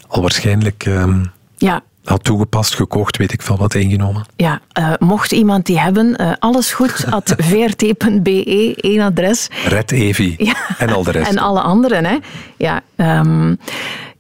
al 0.08 0.22
waarschijnlijk... 0.22 0.86
Uh, 0.86 1.16
Ja, 1.58 1.84
had 2.04 2.24
toegepast, 2.24 2.76
gekocht, 2.76 3.18
weet 3.18 3.34
ik 3.34 3.42
veel 3.42 3.58
wat 3.58 3.74
ingenomen. 3.74 4.26
Ja, 4.36 4.62
uh, 4.80 4.94
mocht 5.00 5.32
iemand 5.32 5.66
die 5.66 5.80
hebben, 5.80 6.22
uh, 6.22 6.32
alles 6.40 6.74
goed, 6.74 7.06
at 7.10 7.34
vrt.be, 7.38 8.74
één 8.76 9.02
adres. 9.02 9.50
Red 9.68 9.92
Evi 9.92 10.36
ja. 10.38 10.56
en 10.78 10.90
al 10.90 11.04
de 11.04 11.12
rest. 11.12 11.32
En 11.32 11.38
alle 11.38 11.62
anderen, 11.62 12.06
hè. 12.06 12.18
Ja, 12.58 12.82
um, 12.96 13.58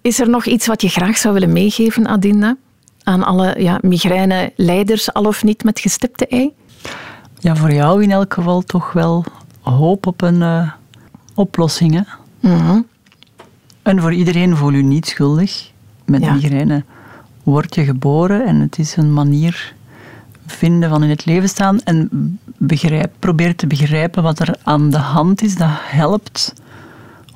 is 0.01 0.19
er 0.19 0.29
nog 0.29 0.45
iets 0.45 0.67
wat 0.67 0.81
je 0.81 0.89
graag 0.89 1.17
zou 1.17 1.33
willen 1.33 1.53
meegeven, 1.53 2.07
Adinda? 2.07 2.55
Aan 3.03 3.23
alle 3.23 3.55
ja, 3.57 3.77
migraine-leiders, 3.81 5.13
al 5.13 5.25
of 5.25 5.43
niet 5.43 5.63
met 5.63 5.79
gestipte 5.79 6.27
ei? 6.27 6.51
Ja, 7.39 7.55
voor 7.55 7.71
jou 7.71 8.03
in 8.03 8.11
elk 8.11 8.33
geval 8.33 8.61
toch 8.61 8.91
wel 8.91 9.25
hoop 9.61 10.07
op 10.07 10.21
een 10.21 10.41
uh, 10.41 10.71
oplossing. 11.35 11.93
Hè? 11.93 12.01
Mm 12.49 12.59
-hmm. 12.59 12.87
En 13.81 14.01
voor 14.01 14.13
iedereen 14.13 14.57
voel 14.57 14.71
je 14.71 14.83
niet 14.83 15.07
schuldig 15.07 15.71
met 16.05 16.21
ja. 16.21 16.33
migraine 16.33 16.83
word 17.43 17.75
je 17.75 17.83
geboren 17.83 18.45
en 18.45 18.59
het 18.59 18.79
is 18.79 18.95
een 18.95 19.13
manier 19.13 19.73
vinden 20.45 20.89
van 20.89 21.03
in 21.03 21.09
het 21.09 21.25
leven 21.25 21.49
staan 21.49 21.81
en 21.83 22.09
begrijp, 22.57 23.11
probeer 23.19 23.55
te 23.55 23.67
begrijpen 23.67 24.23
wat 24.23 24.39
er 24.39 24.55
aan 24.63 24.89
de 24.89 24.97
hand 24.97 25.41
is. 25.41 25.55
Dat 25.55 25.69
helpt 25.71 26.53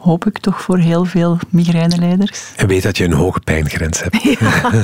hoop 0.07 0.25
ik 0.25 0.37
toch 0.37 0.61
voor 0.61 0.77
heel 0.77 1.05
veel 1.05 1.37
migraineleiders. 1.49 2.51
En 2.55 2.67
weet 2.67 2.83
dat 2.83 2.97
je 2.97 3.03
een 3.03 3.13
hoge 3.13 3.39
pijngrens 3.39 4.03
hebt. 4.03 4.17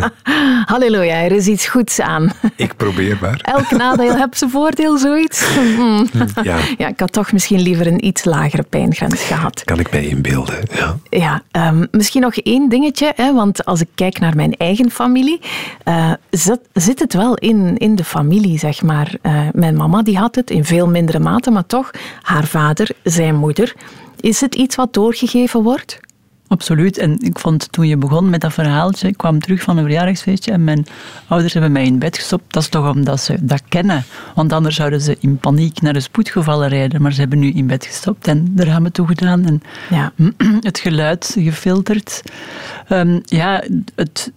Halleluja, 0.71 1.15
er 1.15 1.31
is 1.31 1.47
iets 1.47 1.67
goeds 1.67 1.99
aan. 1.99 2.31
Ik 2.55 2.75
probeer 2.75 3.17
maar. 3.21 3.39
Elk 3.41 3.71
nadeel 3.71 4.15
heeft 4.15 4.37
zijn 4.37 4.49
voordeel, 4.49 4.97
zoiets. 4.97 5.55
Hmm. 5.75 6.07
Ja. 6.43 6.57
ja, 6.77 6.87
ik 6.87 6.99
had 6.99 7.11
toch 7.11 7.31
misschien 7.31 7.61
liever 7.61 7.87
een 7.87 8.05
iets 8.05 8.23
lagere 8.23 8.63
pijngrens 8.63 9.21
gehad. 9.21 9.63
Kan 9.63 9.79
ik 9.79 9.91
mij 9.91 10.05
inbeelden, 10.05 10.59
ja. 10.75 10.97
Ja, 11.09 11.41
um, 11.51 11.87
misschien 11.91 12.21
nog 12.21 12.35
één 12.35 12.69
dingetje, 12.69 13.13
hè, 13.15 13.33
want 13.33 13.65
als 13.65 13.81
ik 13.81 13.87
kijk 13.95 14.19
naar 14.19 14.35
mijn 14.35 14.55
eigen 14.57 14.91
familie, 14.91 15.41
uh, 15.85 16.11
zit, 16.29 16.59
zit, 16.73 16.99
het 16.99 17.13
wel 17.13 17.35
in, 17.35 17.77
in 17.77 17.95
de 17.95 18.03
familie, 18.03 18.59
zeg 18.59 18.81
maar. 18.81 19.15
Uh, 19.21 19.41
mijn 19.53 19.75
mama 19.75 20.01
die 20.01 20.17
had 20.17 20.35
het 20.35 20.49
in 20.49 20.65
veel 20.65 20.87
mindere 20.87 21.19
mate, 21.19 21.51
maar 21.51 21.65
toch, 21.65 21.91
haar 22.21 22.45
vader, 22.45 22.89
zijn 23.03 23.35
moeder 23.35 23.73
is 24.23 24.41
het 24.41 24.55
iets 24.55 24.75
wat 24.75 24.93
doorgegeven 24.93 25.63
wordt? 25.63 25.99
Absoluut. 26.47 26.97
En 26.97 27.19
ik 27.19 27.39
vond 27.39 27.71
toen 27.71 27.87
je 27.87 27.97
begon 27.97 28.29
met 28.29 28.41
dat 28.41 28.53
verhaaltje, 28.53 29.07
ik 29.07 29.17
kwam 29.17 29.39
terug 29.39 29.61
van 29.61 29.77
een 29.77 29.83
verjaardagsfeestje 29.83 30.51
en 30.51 30.63
mijn 30.63 30.85
ouders 31.27 31.53
hebben 31.53 31.71
mij 31.71 31.85
in 31.85 31.99
bed 31.99 32.17
gestopt. 32.17 32.53
Dat 32.53 32.63
is 32.63 32.69
toch 32.69 32.89
omdat 32.89 33.19
ze 33.19 33.45
dat 33.45 33.61
kennen. 33.69 34.03
Want 34.35 34.53
anders 34.53 34.75
zouden 34.75 35.01
ze 35.01 35.17
in 35.19 35.37
paniek 35.37 35.81
naar 35.81 35.93
de 35.93 35.99
spoedgevallen 35.99 36.69
rijden. 36.69 37.01
Maar 37.01 37.13
ze 37.13 37.19
hebben 37.19 37.39
nu 37.39 37.51
in 37.51 37.67
bed 37.67 37.85
gestopt 37.85 38.27
en 38.27 38.47
de 38.55 38.63
ramen 38.63 38.91
toegedaan 38.91 39.45
en 39.45 39.61
ja. 39.89 40.11
het 40.59 40.79
geluid 40.79 41.35
gefilterd. 41.39 42.21
Um, 42.89 43.21
ja, 43.25 43.63
het, 43.95 44.31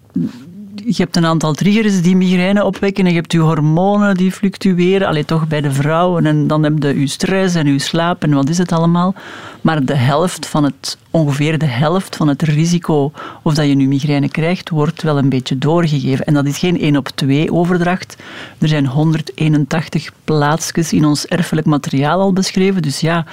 je 0.86 1.02
hebt 1.02 1.16
een 1.16 1.26
aantal 1.26 1.52
triggers 1.52 2.02
die 2.02 2.16
migraine 2.16 2.64
opwekken 2.64 3.04
en 3.04 3.10
je 3.10 3.16
hebt 3.16 3.32
je 3.32 3.38
hormonen 3.38 4.14
die 4.14 4.32
fluctueren, 4.32 5.08
alleen 5.08 5.24
toch 5.24 5.48
bij 5.48 5.60
de 5.60 5.72
vrouwen 5.72 6.26
en 6.26 6.46
dan 6.46 6.62
heb 6.62 6.82
je 6.82 7.00
je 7.00 7.06
stress 7.06 7.54
en 7.54 7.66
je 7.66 7.78
slaap 7.78 8.22
en 8.22 8.34
wat 8.34 8.48
is 8.48 8.58
het 8.58 8.72
allemaal. 8.72 9.14
Maar 9.60 9.84
de 9.84 9.96
helft 9.96 10.46
van 10.46 10.64
het, 10.64 10.98
ongeveer 11.10 11.58
de 11.58 11.66
helft 11.66 12.16
van 12.16 12.28
het 12.28 12.42
risico 12.42 13.12
of 13.42 13.54
dat 13.54 13.66
je 13.66 13.74
nu 13.74 13.86
migraine 13.86 14.28
krijgt, 14.28 14.68
wordt 14.68 15.02
wel 15.02 15.18
een 15.18 15.28
beetje 15.28 15.58
doorgegeven. 15.58 16.24
En 16.24 16.34
dat 16.34 16.46
is 16.46 16.58
geen 16.58 16.80
1 16.80 16.96
op 16.96 17.08
2 17.08 17.52
overdracht. 17.52 18.16
Er 18.58 18.68
zijn 18.68 18.86
181 18.86 20.10
plaatsjes 20.24 20.92
in 20.92 21.04
ons 21.04 21.26
erfelijk 21.26 21.66
materiaal 21.66 22.20
al 22.20 22.32
beschreven. 22.32 22.82
Dus 22.82 23.00
ja, 23.00 23.24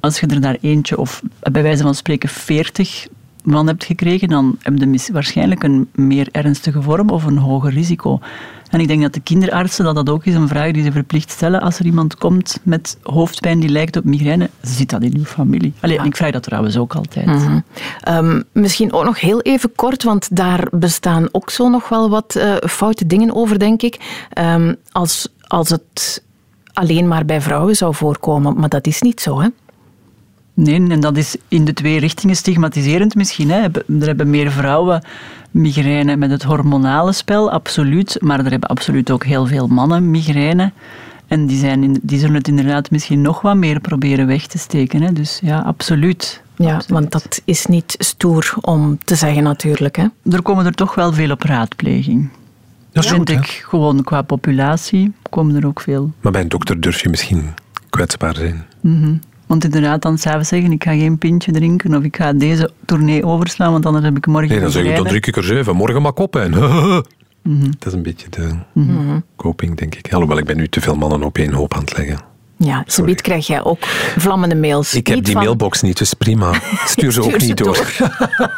als 0.00 0.20
je 0.20 0.26
er 0.26 0.40
daar 0.40 0.56
eentje 0.60 0.98
of 0.98 1.22
bij 1.52 1.62
wijze 1.62 1.82
van 1.82 1.94
spreken 1.94 2.28
40 2.28 3.06
van 3.44 3.66
hebt 3.66 3.84
gekregen, 3.84 4.28
dan 4.28 4.56
heb 4.62 4.78
je 4.78 5.12
waarschijnlijk 5.12 5.62
een 5.62 5.88
meer 5.94 6.28
ernstige 6.32 6.82
vorm 6.82 7.10
of 7.10 7.24
een 7.24 7.38
hoger 7.38 7.72
risico. 7.72 8.20
En 8.70 8.80
ik 8.80 8.88
denk 8.88 9.02
dat 9.02 9.14
de 9.14 9.20
kinderartsen, 9.20 9.84
dat 9.84 9.94
dat 9.94 10.08
ook 10.08 10.24
is 10.24 10.34
een 10.34 10.48
vraag 10.48 10.72
die 10.72 10.82
ze 10.82 10.92
verplicht 10.92 11.30
stellen 11.30 11.60
als 11.60 11.78
er 11.78 11.84
iemand 11.84 12.16
komt 12.16 12.58
met 12.62 12.98
hoofdpijn 13.02 13.60
die 13.60 13.68
lijkt 13.68 13.96
op 13.96 14.04
migraine, 14.04 14.50
zit 14.60 14.90
dat 14.90 15.02
in 15.02 15.16
uw 15.16 15.24
familie? 15.24 15.72
Allee, 15.80 16.00
ik 16.02 16.16
vraag 16.16 16.30
dat 16.30 16.42
trouwens 16.42 16.76
ook 16.76 16.94
altijd. 16.94 17.26
Mhm. 17.26 17.60
Ehm, 18.00 18.42
misschien 18.52 18.92
ook 18.92 19.04
nog 19.04 19.20
heel 19.20 19.40
even 19.40 19.74
kort, 19.74 20.02
want 20.02 20.36
daar 20.36 20.68
bestaan 20.70 21.28
ook 21.32 21.50
zo 21.50 21.68
nog 21.68 21.88
wel 21.88 22.10
wat 22.10 22.34
uh, 22.36 22.56
foute 22.56 23.06
dingen 23.06 23.34
over, 23.34 23.58
denk 23.58 23.82
ik. 23.82 24.26
Um, 24.38 24.76
als, 24.92 25.28
als 25.46 25.68
het 25.68 26.22
alleen 26.72 27.08
maar 27.08 27.24
bij 27.24 27.40
vrouwen 27.40 27.76
zou 27.76 27.94
voorkomen, 27.94 28.58
maar 28.58 28.68
dat 28.68 28.86
is 28.86 29.00
niet 29.00 29.20
zo, 29.20 29.40
hè? 29.40 29.48
Nee, 30.62 30.88
en 30.88 31.00
dat 31.00 31.16
is 31.16 31.36
in 31.48 31.64
de 31.64 31.72
twee 31.72 31.98
richtingen 31.98 32.36
stigmatiserend 32.36 33.14
misschien. 33.14 33.50
Hè. 33.50 33.60
Er 34.00 34.06
hebben 34.06 34.30
meer 34.30 34.50
vrouwen 34.50 35.02
migraine 35.50 36.16
met 36.16 36.30
het 36.30 36.42
hormonale 36.42 37.12
spel, 37.12 37.50
absoluut. 37.50 38.16
Maar 38.20 38.38
er 38.38 38.50
hebben 38.50 38.68
absoluut 38.68 39.10
ook 39.10 39.24
heel 39.24 39.46
veel 39.46 39.66
mannen 39.66 40.10
migraine. 40.10 40.72
En 41.26 41.46
die, 41.46 41.58
zijn 41.58 41.82
in, 41.82 41.98
die 42.02 42.18
zullen 42.18 42.34
het 42.34 42.48
inderdaad 42.48 42.90
misschien 42.90 43.20
nog 43.20 43.40
wat 43.40 43.56
meer 43.56 43.80
proberen 43.80 44.26
weg 44.26 44.46
te 44.46 44.58
steken. 44.58 45.02
Hè. 45.02 45.12
Dus 45.12 45.40
ja, 45.42 45.58
absoluut. 45.58 46.42
Ja, 46.56 46.80
want 46.88 47.12
dat 47.12 47.40
is 47.44 47.66
niet 47.66 47.94
stoer 47.98 48.54
om 48.60 48.98
te 49.04 49.14
zeggen 49.14 49.42
natuurlijk. 49.42 49.96
Hè. 49.96 50.06
Er 50.30 50.42
komen 50.42 50.66
er 50.66 50.74
toch 50.74 50.94
wel 50.94 51.12
veel 51.12 51.30
op 51.30 51.42
raadpleging. 51.42 52.28
Dat 52.92 53.06
vind 53.06 53.28
ik 53.28 53.64
gewoon 53.68 54.04
qua 54.04 54.22
populatie 54.22 55.12
komen 55.30 55.56
er 55.56 55.66
ook 55.66 55.80
veel. 55.80 56.12
Maar 56.20 56.32
bij 56.32 56.40
een 56.40 56.48
dokter 56.48 56.80
durf 56.80 57.02
je 57.02 57.08
misschien 57.08 57.54
kwetsbaar 57.90 58.34
zijn. 58.34 58.66
Mm 58.80 59.20
want 59.50 59.64
inderdaad, 59.64 60.02
dan 60.02 60.18
s'avonds 60.18 60.48
zeggen, 60.48 60.72
ik 60.72 60.82
ga 60.84 60.90
geen 60.92 61.18
pintje 61.18 61.52
drinken 61.52 61.94
of 61.94 62.02
ik 62.02 62.16
ga 62.16 62.32
deze 62.32 62.70
tournee 62.84 63.24
overslaan, 63.24 63.72
want 63.72 63.86
anders 63.86 64.04
heb 64.04 64.16
ik 64.16 64.26
morgen 64.26 64.50
Nee, 64.50 64.60
dan 64.60 64.70
zeg 64.70 64.84
ik, 64.84 64.96
dan 64.96 65.06
drink 65.06 65.26
ik 65.26 65.36
er 65.36 65.44
zeven. 65.44 65.76
Morgen 65.76 66.02
maar 66.02 66.12
kop 66.12 66.36
in. 66.36 66.50
Dat 66.50 67.86
is 67.86 67.92
een 67.92 68.02
beetje 68.02 68.28
de 68.30 68.50
mm 68.72 69.22
coping, 69.36 69.76
denk 69.76 69.94
ik. 69.94 70.12
Alhoewel, 70.12 70.38
ik 70.38 70.44
ben 70.44 70.56
nu 70.56 70.68
te 70.68 70.80
veel 70.80 70.94
mannen 70.94 71.22
op 71.22 71.38
één 71.38 71.52
hoop 71.52 71.74
aan 71.74 71.80
het 71.80 71.96
leggen. 71.96 72.29
Ja, 72.64 72.84
zoiets 72.86 73.22
krijg 73.22 73.46
jij 73.46 73.64
ook 73.64 73.78
vlammende 74.16 74.54
mails. 74.54 74.94
Ik 74.94 75.06
heb 75.06 75.24
die 75.24 75.34
mailbox 75.34 75.82
niet, 75.82 75.98
dus 75.98 76.14
prima. 76.14 76.52
Stuur 76.86 77.12
ze 77.12 77.22
ook 77.22 77.38
niet 77.38 77.56
door. 77.56 77.86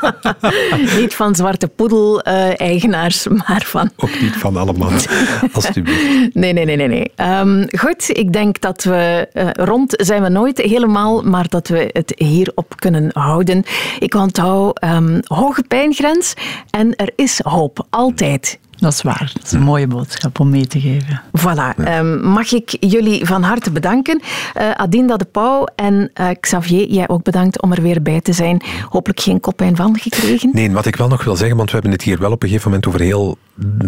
niet 0.99 1.15
van 1.15 1.35
zwarte 1.35 1.69
poedel-eigenaars, 1.69 3.27
maar 3.27 3.63
van... 3.67 3.91
Ook 3.97 4.21
niet 4.21 4.37
van 4.37 4.57
allemaal, 4.57 4.91
alsjeblieft. 5.53 6.35
Nee, 6.35 6.53
nee, 6.53 6.65
nee. 6.65 6.77
nee, 6.77 6.89
nee. 6.89 7.13
Um, 7.41 7.67
goed, 7.79 8.19
ik 8.19 8.33
denk 8.33 8.61
dat 8.61 8.85
we 8.85 9.29
uh, 9.35 9.51
rond 9.53 9.95
zijn 9.97 10.23
we 10.23 10.29
nooit 10.29 10.59
helemaal, 10.59 11.23
maar 11.23 11.49
dat 11.49 11.69
we 11.69 11.91
het 11.93 12.13
hierop 12.17 12.73
kunnen 12.77 13.11
houden. 13.13 13.65
Ik 13.99 14.15
onthoud 14.15 14.85
um, 14.85 15.21
hoge 15.25 15.63
pijngrens 15.69 16.35
en 16.71 16.97
er 16.97 17.13
is 17.17 17.41
hoop, 17.43 17.87
altijd. 17.91 18.59
Dat 18.83 18.93
is 18.93 19.03
waar. 19.03 19.31
Dat 19.35 19.45
is 19.45 19.53
een 19.53 19.63
mooie 19.63 19.87
boodschap 19.87 20.41
om 20.41 20.51
mee 20.51 20.67
te 20.67 20.81
geven. 20.81 21.23
Voilà. 21.39 21.99
Um, 21.99 22.23
mag 22.23 22.53
ik 22.53 22.77
jullie 22.81 23.27
van 23.27 23.43
harte 23.43 23.71
bedanken. 23.71 24.23
Uh, 24.57 24.71
Adinda 24.71 25.17
de 25.17 25.25
Pauw 25.25 25.67
en 25.77 26.11
uh, 26.21 26.29
Xavier, 26.41 26.89
jij 26.89 27.09
ook 27.09 27.23
bedankt 27.23 27.63
om 27.63 27.73
er 27.73 27.83
weer 27.83 28.03
bij 28.03 28.21
te 28.21 28.33
zijn. 28.33 28.63
Hopelijk 28.89 29.21
geen 29.21 29.41
koppijn 29.41 29.77
van 29.77 29.99
gekregen. 29.99 30.51
Nee, 30.53 30.71
wat 30.71 30.87
ik 30.87 30.97
wel 30.97 31.09
nog 31.09 31.25
wil 31.25 31.37
zeggen, 31.37 31.57
want 31.57 31.69
we 31.69 31.75
hebben 31.75 31.93
het 31.93 32.03
hier 32.03 32.19
wel 32.19 32.33
op 32.33 32.43
een 32.43 32.49
gegeven 32.49 32.71
moment 32.71 32.89
over 32.89 33.01
heel 33.01 33.39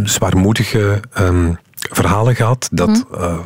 zwaarmoedige 0.05 1.01
um, 1.21 1.59
verhalen 1.91 2.35
gehad. 2.35 2.69
Dat... 2.73 3.05
Uh, 3.15 3.39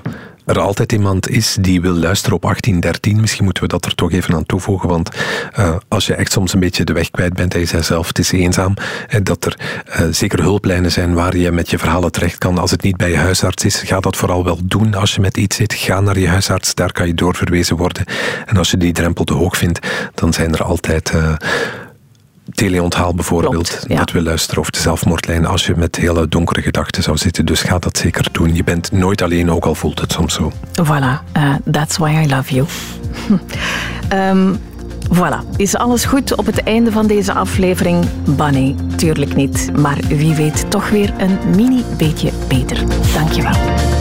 er 0.48 0.60
altijd 0.60 0.92
iemand 0.92 1.28
is 1.28 1.56
die 1.60 1.80
wil 1.80 1.94
luisteren 1.94 2.36
op 2.36 2.42
1813. 2.42 3.20
Misschien 3.20 3.44
moeten 3.44 3.62
we 3.62 3.68
dat 3.68 3.84
er 3.84 3.94
toch 3.94 4.12
even 4.12 4.34
aan 4.34 4.46
toevoegen, 4.46 4.88
want 4.88 5.10
uh, 5.58 5.76
als 5.88 6.06
je 6.06 6.14
echt 6.14 6.32
soms 6.32 6.52
een 6.52 6.60
beetje 6.60 6.84
de 6.84 6.92
weg 6.92 7.10
kwijt 7.10 7.32
bent 7.32 7.54
en 7.54 7.60
je 7.60 7.66
zei 7.66 7.82
zelf, 7.82 8.06
het 8.06 8.18
is 8.18 8.32
eenzaam, 8.32 8.74
en 9.08 9.24
dat 9.24 9.44
er 9.44 9.56
uh, 9.88 10.06
zeker 10.10 10.42
hulplijnen 10.42 10.92
zijn 10.92 11.14
waar 11.14 11.36
je 11.36 11.50
met 11.50 11.70
je 11.70 11.78
verhalen 11.78 12.12
terecht 12.12 12.38
kan. 12.38 12.58
Als 12.58 12.70
het 12.70 12.82
niet 12.82 12.96
bij 12.96 13.10
je 13.10 13.16
huisarts 13.16 13.64
is, 13.64 13.82
ga 13.82 14.00
dat 14.00 14.16
vooral 14.16 14.44
wel 14.44 14.58
doen 14.62 14.94
als 14.94 15.14
je 15.14 15.20
met 15.20 15.36
iets 15.36 15.56
zit. 15.56 15.74
Ga 15.74 16.00
naar 16.00 16.18
je 16.18 16.28
huisarts, 16.28 16.74
daar 16.74 16.92
kan 16.92 17.06
je 17.06 17.14
doorverwezen 17.14 17.76
worden. 17.76 18.04
En 18.46 18.56
als 18.56 18.70
je 18.70 18.76
die 18.76 18.92
drempel 18.92 19.24
te 19.24 19.34
hoog 19.34 19.56
vindt, 19.56 19.86
dan 20.14 20.32
zijn 20.32 20.52
er 20.52 20.62
altijd... 20.62 21.12
teleonthaal 22.50 23.14
bijvoorbeeld, 23.14 23.88
dat 23.88 24.10
we 24.10 24.22
luisteren 24.22 24.58
over 24.58 24.72
de 24.72 24.78
zelfmoordlijn 24.78 25.46
als 25.46 25.66
je 25.66 25.74
met 25.76 25.96
hele 25.96 26.28
donkere 26.28 26.62
gedachten 26.62 27.02
zou 27.02 27.16
zitten. 27.16 27.46
Dus 27.46 27.62
ga 27.62 27.78
dat 27.78 27.98
zeker 27.98 28.28
doen. 28.32 28.54
Je 28.54 28.64
bent 28.64 28.92
nooit 28.92 29.22
alleen, 29.22 29.50
ook 29.50 29.64
al 29.64 29.74
voelt 29.74 30.00
het 30.00 30.12
soms 30.12 30.34
zo. 30.34 30.52
Voilà, 30.82 31.36
uh, 31.36 31.54
that's 31.70 31.96
why 31.96 32.10
I 32.24 32.28
love 32.28 32.54
you. 32.54 32.66
um, 34.12 34.60
voilà, 35.18 35.56
is 35.56 35.76
alles 35.76 36.04
goed 36.04 36.34
op 36.36 36.46
het 36.46 36.62
einde 36.62 36.92
van 36.92 37.06
deze 37.06 37.32
aflevering? 37.32 38.06
Bunny, 38.24 38.74
tuurlijk 38.96 39.34
niet. 39.34 39.70
Maar 39.76 39.98
wie 40.08 40.34
weet 40.34 40.70
toch 40.70 40.90
weer 40.90 41.12
een 41.18 41.38
mini 41.56 41.84
beetje 41.96 42.30
beter. 42.48 42.78
Dankjewel. 43.14 43.97